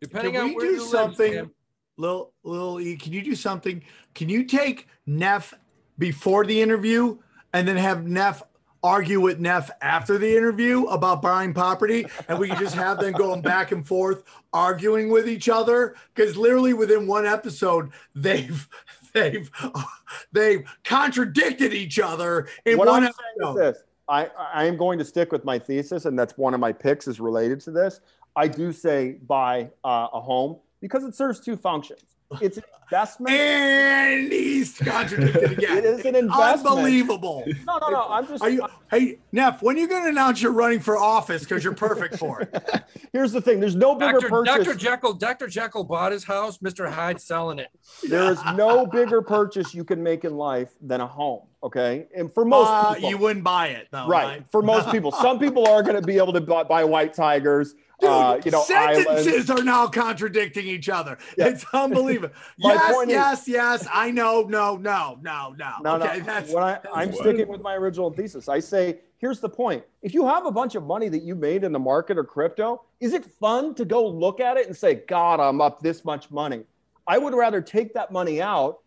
[0.00, 1.32] depending can on where do you live, something?
[1.32, 1.50] Sam,
[1.98, 3.82] Lil Lil E, can you do something?
[4.14, 5.52] Can you take Neff
[5.98, 7.18] before the interview
[7.52, 8.42] and then have Neff
[8.82, 13.12] argue with Neff after the interview about buying property, and we can just have them
[13.12, 14.22] going back and forth
[14.52, 15.96] arguing with each other?
[16.14, 18.68] Because literally within one episode, they've
[19.12, 19.50] they've
[20.32, 23.54] they've contradicted each other in what one I'm episode.
[23.54, 23.82] this.
[24.10, 27.08] I, I am going to stick with my thesis, and that's one of my picks
[27.08, 28.00] is related to this.
[28.36, 32.02] I do say buy uh, a home because it serves two functions.
[32.42, 33.34] It's an investment.
[33.34, 35.78] And he's contradicted again.
[35.78, 36.66] It is an investment.
[36.76, 37.42] Unbelievable.
[37.66, 38.06] No, no, no.
[38.10, 38.42] I'm just.
[38.42, 41.44] Are you, hey, Neff, when are you going to announce you're running for office?
[41.44, 42.84] Because you're perfect for it.
[43.14, 43.60] Here's the thing.
[43.60, 44.28] There's no bigger Dr.
[44.28, 44.66] purchase.
[44.66, 44.74] Dr.
[44.74, 45.46] Jekyll, Dr.
[45.48, 46.90] Jekyll bought his house, Mr.
[46.92, 47.68] Hyde selling it.
[48.06, 51.44] There is no bigger purchase you can make in life than a home.
[51.62, 54.06] Okay, and for most Uh, people, you wouldn't buy it, though.
[54.06, 54.44] right?
[54.52, 57.74] For most people, some people are going to be able to buy, buy white tigers.
[58.00, 61.18] Dude, uh, you know, sentences are now contradicting each other.
[61.36, 61.48] Yeah.
[61.48, 62.32] It's unbelievable.
[62.58, 63.88] My yes, is- yes, yes.
[63.92, 64.42] I know.
[64.42, 65.72] No, no, no, no.
[65.82, 66.24] No, okay, no.
[66.24, 67.18] that's When I, I'm What?
[67.18, 68.48] sticking with my original thesis.
[68.48, 69.82] I say, here's the point.
[70.02, 72.82] If you have a bunch of money that you made in the market or crypto,
[73.00, 76.30] is it fun to go look at it and say, God, I'm up this much
[76.30, 76.62] money?
[77.08, 78.78] I would rather take that money out,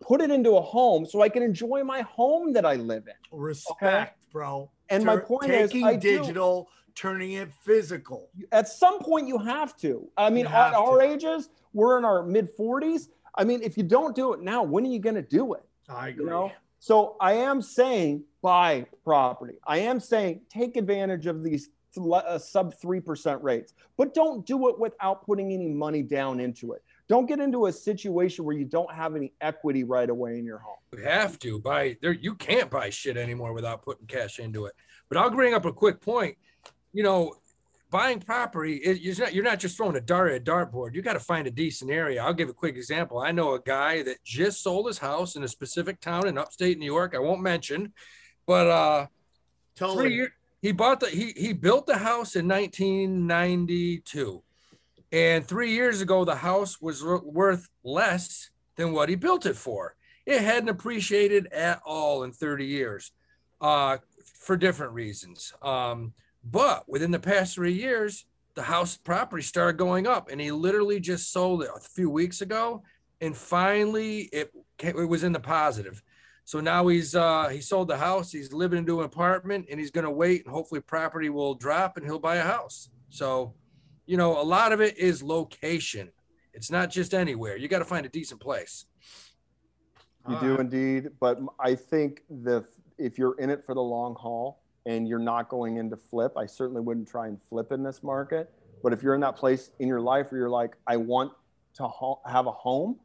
[0.00, 3.14] put it into a home so I can enjoy my home that I live in.
[3.38, 4.70] respect, bro.
[4.88, 8.30] And my Tur- point is, taking I do- digital, turning it physical.
[8.50, 10.08] At some point, you have to.
[10.16, 11.04] I mean, at have our to.
[11.04, 13.08] ages, we're in our mid 40s.
[13.36, 15.62] I mean, if you don't do it now, when are you going to do it?
[15.88, 16.24] I agree.
[16.24, 16.52] You know?
[16.78, 19.58] So I am saying buy property.
[19.66, 21.68] I am saying take advantage of these
[21.98, 26.82] uh, sub 3% rates, but don't do it without putting any money down into it.
[27.08, 30.58] Don't get into a situation where you don't have any equity right away in your
[30.58, 30.76] home.
[30.92, 32.12] You have to buy there.
[32.12, 34.74] You can't buy shit anymore without putting cash into it.
[35.08, 36.36] But I'll bring up a quick point.
[36.96, 37.34] You know,
[37.90, 40.94] buying property, it, you're not you're not just throwing a dart at a dartboard.
[40.94, 42.22] You got to find a decent area.
[42.22, 43.18] I'll give a quick example.
[43.18, 46.78] I know a guy that just sold his house in a specific town in upstate
[46.78, 47.14] New York.
[47.14, 47.92] I won't mention,
[48.46, 49.06] but uh,
[49.76, 50.04] Totally.
[50.04, 50.32] three year,
[50.62, 54.42] he bought the he he built the house in 1992
[55.12, 59.56] and three years ago the house was wor- worth less than what he built it
[59.56, 59.94] for
[60.24, 63.12] it hadn't appreciated at all in 30 years
[63.60, 63.98] uh,
[64.40, 66.12] for different reasons um,
[66.50, 68.24] but within the past three years
[68.54, 72.40] the house property started going up and he literally just sold it a few weeks
[72.40, 72.82] ago
[73.20, 76.02] and finally it, it was in the positive
[76.46, 79.90] so now he's uh he sold the house, he's living into an apartment and he's
[79.90, 82.88] gonna wait and hopefully property will drop and he'll buy a house.
[83.10, 83.54] So,
[84.06, 86.08] you know, a lot of it is location.
[86.54, 87.56] It's not just anywhere.
[87.56, 88.86] You got to find a decent place.
[90.28, 92.64] You do indeed, but I think the
[92.96, 96.46] if you're in it for the long haul and you're not going into flip, I
[96.46, 98.50] certainly wouldn't try and flip in this market.
[98.82, 101.32] But if you're in that place in your life where you're like, I want
[101.74, 101.90] to
[102.24, 102.98] have a home,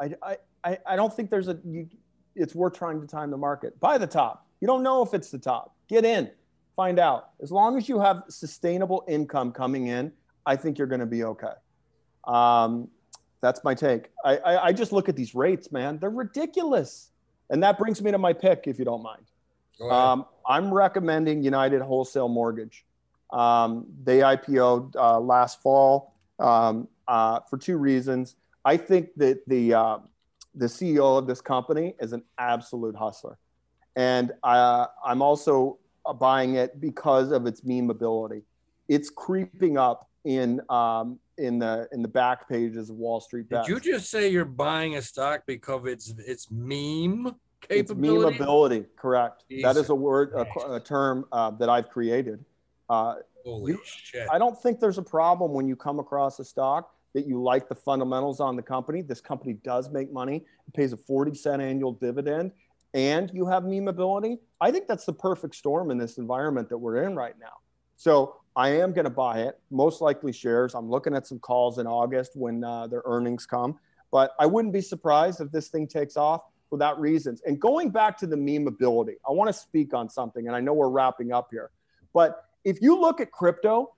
[0.00, 1.88] I, I, I, I don't think there's a you,
[2.34, 3.78] it's worth trying to time the market.
[3.80, 4.46] Buy the top.
[4.60, 5.74] You don't know if it's the top.
[5.88, 6.30] Get in,
[6.76, 7.30] find out.
[7.42, 10.12] As long as you have sustainable income coming in,
[10.44, 11.52] I think you're going to be okay.
[12.24, 12.88] Um,
[13.40, 14.10] that's my take.
[14.24, 15.98] I, I, I just look at these rates, man.
[15.98, 17.10] They're ridiculous.
[17.50, 19.24] And that brings me to my pick, if you don't mind.
[19.80, 22.84] Um, I'm recommending United Wholesale Mortgage.
[23.30, 28.36] Um, they IPO'd uh, last fall um, uh, for two reasons.
[28.64, 29.98] I think that the uh,
[30.54, 33.38] the CEO of this company is an absolute hustler,
[33.94, 35.78] and uh, I'm also
[36.18, 38.42] buying it because of its memeability.
[38.88, 43.68] It's creeping up in um, in the in the back pages of Wall Street Did
[43.68, 47.34] you just say you're buying a stock because it's it's meme
[47.68, 48.38] It's capability?
[48.38, 49.44] memeability, correct?
[49.62, 52.44] That is a word, a, a term uh, that I've created.
[52.88, 54.28] Uh, Holy You- shit!
[54.30, 57.68] I don't think there's a problem when you come across a stock that you like
[57.68, 59.02] the fundamentals on the company.
[59.02, 62.52] This company does make money, it pays a 40 cent annual dividend,
[62.94, 64.38] and you have memeability.
[64.60, 67.58] I think that's the perfect storm in this environment that we're in right now.
[67.96, 70.74] So I am going to buy it, most likely shares.
[70.74, 73.78] I'm looking at some calls in August when uh, their earnings come,
[74.12, 76.42] but I wouldn't be surprised if this thing takes off
[76.72, 77.42] that reasons.
[77.46, 80.72] And going back to the memeability, I want to speak on something, and I know
[80.72, 81.70] we're wrapping up here,
[82.12, 83.94] but if you look at crypto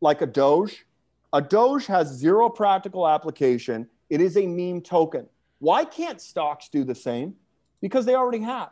[0.00, 0.84] like a Doge,
[1.32, 3.88] a Doge has zero practical application.
[4.08, 5.26] It is a meme token.
[5.58, 7.34] Why can't stocks do the same?
[7.80, 8.70] Because they already have.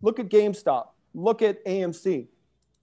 [0.00, 0.88] Look at GameStop.
[1.14, 2.26] Look at AMC.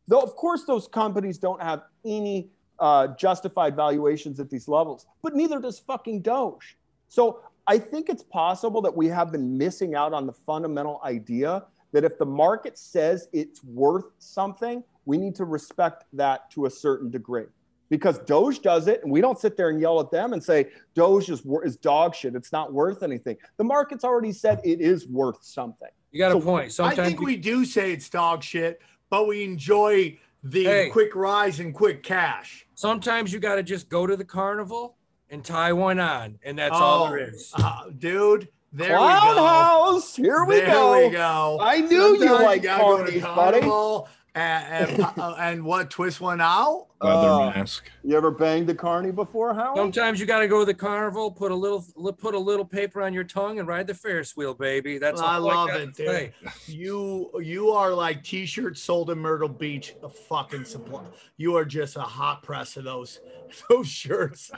[0.07, 5.35] Though, of course, those companies don't have any uh, justified valuations at these levels, but
[5.35, 6.77] neither does fucking Doge.
[7.09, 11.65] So I think it's possible that we have been missing out on the fundamental idea
[11.91, 16.69] that if the market says it's worth something, we need to respect that to a
[16.69, 17.45] certain degree.
[17.89, 20.69] Because Doge does it, and we don't sit there and yell at them and say
[20.93, 22.35] Doge is, is dog shit.
[22.35, 23.37] It's not worth anything.
[23.57, 25.87] The market's already said it is worth something.
[26.11, 26.71] you got a point.
[26.73, 26.99] so point.
[26.99, 30.89] I think we do say it's dog shit, but we enjoy the Hey.
[30.89, 32.65] quick rise and quick cash.
[32.75, 34.96] sometimes you got to just go to the carnival
[35.29, 39.45] and tie one on, and that's all there Oh, uh, dude, there Clown we go.
[39.47, 40.15] house.
[40.15, 41.05] Here we there go.
[41.05, 41.57] we go.
[41.61, 43.59] I knew you like gotta go to carnies, buddy.
[43.59, 46.87] Carnival And, and, uh, and what twist one out?
[47.01, 47.89] Leather Uh, mask.
[48.03, 49.77] You ever banged a carny before, Howard?
[49.77, 51.83] Sometimes you got to go to the carnival, put a little,
[52.19, 54.99] put a little paper on your tongue, and ride the Ferris wheel, baby.
[54.99, 56.07] That's I all love got it, dude.
[56.07, 56.33] say.
[56.67, 61.01] You you are like t-shirts sold in Myrtle Beach, a fucking supply.
[61.37, 63.19] You are just a hot press of those
[63.69, 64.51] those shirts.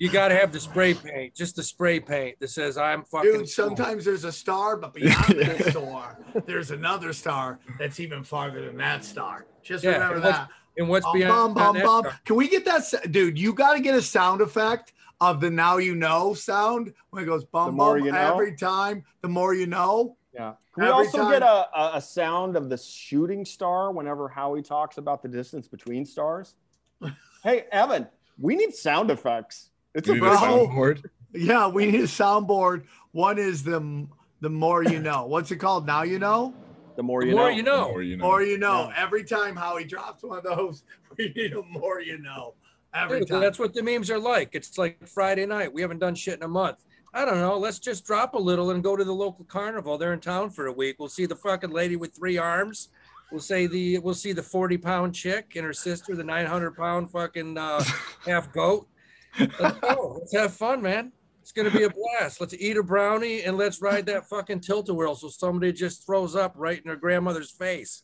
[0.00, 3.30] You got to have the spray paint, just the spray paint that says "I'm fucking."
[3.32, 8.64] Dude, sometimes there's a star, but beyond the star, there's another star that's even farther
[8.64, 9.44] than that star.
[9.62, 10.48] Just Yeah, remember and what's- that.
[10.78, 12.04] And what's Bum, beyond bum, bum, that bum.
[12.04, 12.20] stuff?
[12.24, 13.38] Can we get that, dude?
[13.38, 17.26] You got to get a sound effect of the "Now You Know" sound when it
[17.26, 18.32] goes bum more bum you know?
[18.32, 19.04] every time.
[19.20, 20.16] The more you know.
[20.32, 20.54] Yeah.
[20.74, 24.62] Can we also time- get a, a, a sound of the shooting star whenever Howie
[24.62, 26.54] talks about the distance between stars?
[27.42, 28.06] hey, Evan,
[28.38, 29.69] we need sound effects.
[29.94, 31.04] It's You a need a soundboard?
[31.32, 32.84] Yeah, we need a soundboard.
[33.12, 34.06] One is the
[34.40, 35.26] the more you know.
[35.26, 35.86] What's it called?
[35.86, 36.54] Now you know.
[36.96, 37.56] the more The you more know.
[37.56, 37.84] you know.
[37.90, 38.24] Or you know.
[38.24, 38.88] More you know.
[38.88, 39.02] Yeah.
[39.02, 40.84] Every time Howie drops one of those,
[41.18, 42.54] we need a more you know.
[42.94, 43.40] Every Dude, time.
[43.40, 44.54] That's what the memes are like.
[44.54, 45.72] It's like Friday night.
[45.72, 46.84] We haven't done shit in a month.
[47.12, 47.58] I don't know.
[47.58, 49.98] Let's just drop a little and go to the local carnival.
[49.98, 50.96] They're in town for a week.
[50.98, 52.88] We'll see the fucking lady with three arms.
[53.32, 57.10] We'll say the we'll see the 40 pound chick and her sister, the 900 pound
[57.10, 57.84] fucking uh,
[58.26, 58.88] half goat.
[59.38, 60.16] Let's go.
[60.18, 61.12] Let's have fun, man.
[61.42, 62.40] It's gonna be a blast.
[62.40, 66.54] Let's eat a brownie and let's ride that fucking tilt-a-whirl so somebody just throws up
[66.56, 68.02] right in their grandmother's face.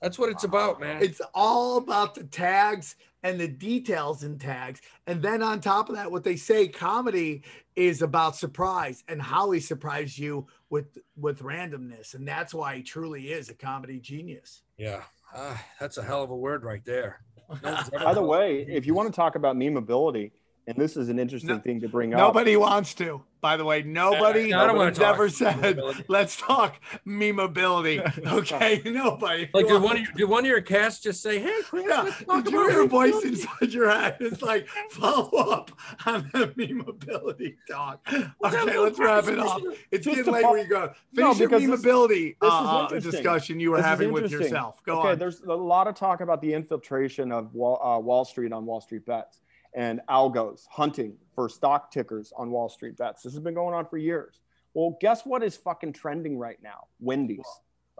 [0.00, 1.02] That's what it's about, man.
[1.02, 2.94] It's all about the tags
[3.24, 4.80] and the details in tags.
[5.08, 7.42] And then on top of that, what they say comedy
[7.74, 12.14] is about surprise and how he surprised you with with randomness.
[12.14, 14.62] And that's why he truly is a comedy genius.
[14.76, 15.02] yeah.
[15.34, 17.20] Ah, that's a hell of a word right there.
[17.62, 20.30] No By the way, if you want to talk about memeability,
[20.68, 22.18] and this is an interesting No- thing to bring up.
[22.18, 23.22] Nobody wants to.
[23.40, 26.74] By the way, nobody I don't has ever said, let's talk
[27.06, 27.98] memeability.
[28.38, 29.48] Okay, nobody.
[29.54, 32.02] Like, did one, of your, did one of your cats just say, "Hey, Chris, Yeah,
[32.02, 34.16] let's talk did you about hear a voice inside your head?
[34.20, 35.70] It's like follow up
[36.04, 38.06] on the memeability talk.
[38.12, 39.62] Okay, let's wrap it up.
[39.92, 40.92] It's Just getting late fo- where you go.
[41.12, 42.54] No, Finish your because this- memeability this uh,
[42.84, 44.82] uh, discussion you were This having with yourself.
[44.84, 45.18] Go okay, on.
[45.18, 48.80] there's a lot of talk about the infiltration of Wall, uh, Wall Street on Wall
[48.80, 49.40] Street bets
[49.74, 53.22] and algos hunting for stock tickers on Wall Street bets.
[53.22, 54.40] This has been going on for years.
[54.74, 56.86] Well, guess what is fucking trending right now?
[57.00, 57.46] Wendy's.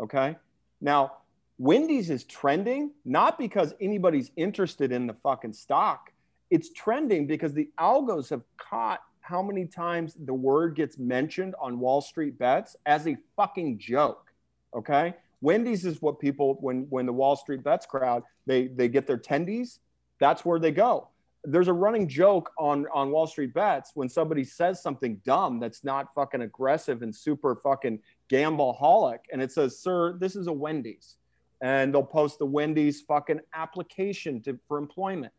[0.00, 0.36] Okay.
[0.80, 1.12] Now,
[1.58, 6.12] Wendy's is trending not because anybody's interested in the fucking stock.
[6.50, 11.80] It's trending because the algos have caught how many times the word gets mentioned on
[11.80, 14.32] Wall Street bets as a fucking joke.
[14.74, 15.14] Okay.
[15.40, 19.18] Wendy's is what people when when the Wall Street bets crowd they they get their
[19.18, 19.78] tendies.
[20.18, 21.08] That's where they go.
[21.50, 25.82] There's a running joke on on Wall Street bets when somebody says something dumb that's
[25.82, 28.00] not fucking aggressive and super fucking
[28.30, 31.16] Gambleaholic, and it says, "Sir, this is a Wendy's,"
[31.62, 35.32] and they'll post the Wendy's fucking application to, for employment.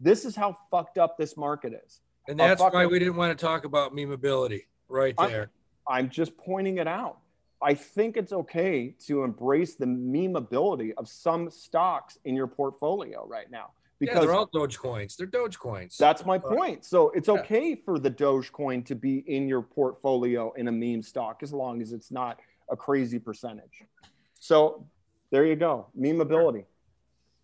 [0.00, 2.00] This is how fucked up this market is.
[2.28, 5.50] And that's fuck why we didn't want to talk about memeability right there.
[5.88, 7.18] I'm just pointing it out.
[7.62, 13.48] I think it's okay to embrace the memeability of some stocks in your portfolio right
[13.50, 13.70] now
[14.06, 15.16] yeah, because they're all Dogecoins.
[15.16, 15.96] They're Dogecoins.
[15.96, 16.84] that's my point.
[16.84, 17.34] So it's Yeah.
[17.34, 21.80] okay for the Dogecoin to be in your portfolio in a meme stock as long
[21.80, 22.38] as it's not
[22.70, 23.82] a crazy percentage.
[24.38, 24.86] So
[25.30, 26.64] there you go, memeability.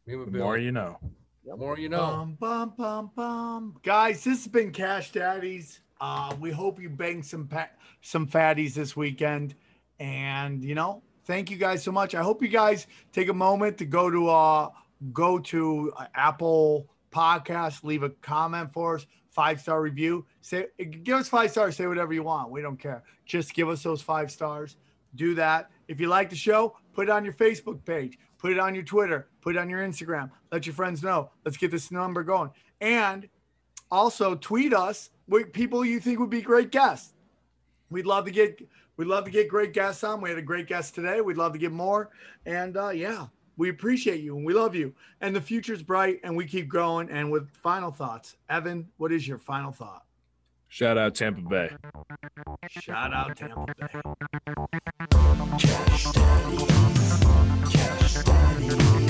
[0.07, 0.99] The more you know.
[1.45, 1.99] The more you know.
[1.99, 3.77] Bum, bum, bum, bum.
[3.83, 5.81] Guys, this has been Cash Daddies.
[6.01, 7.71] Uh, we hope you bang some pa-
[8.03, 9.55] some fatties this weekend.
[10.01, 12.15] And you know, thank you guys so much.
[12.15, 14.69] I hope you guys take a moment to go to uh
[15.13, 20.27] go to uh, Apple Podcast, leave a comment for us, five star review.
[20.41, 22.51] Say give us five stars, say whatever you want.
[22.51, 23.03] We don't care.
[23.25, 24.77] Just give us those five stars.
[25.15, 25.71] Do that.
[25.89, 28.85] If you like the show, put it on your Facebook page, put it on your
[28.85, 30.31] Twitter, put it on your Instagram.
[30.53, 31.31] Let your friends know.
[31.45, 32.51] Let's get this number going.
[32.81, 33.29] And
[33.91, 37.15] also tweet us with people you think would be great guests.
[37.91, 38.61] We'd love to get
[38.97, 40.21] we'd love to get great guests on.
[40.21, 41.21] We had a great guest today.
[41.21, 42.11] We'd love to get more.
[42.45, 43.27] And uh, yeah,
[43.59, 44.95] we appreciate you and we love you.
[45.21, 47.11] And the future's bright and we keep growing.
[47.11, 50.05] And with final thoughts, Evan, what is your final thought?
[50.69, 51.71] Shout out Tampa Bay.
[52.71, 53.87] Shout out Tampa Bay.
[57.71, 59.08] Cash Daddies.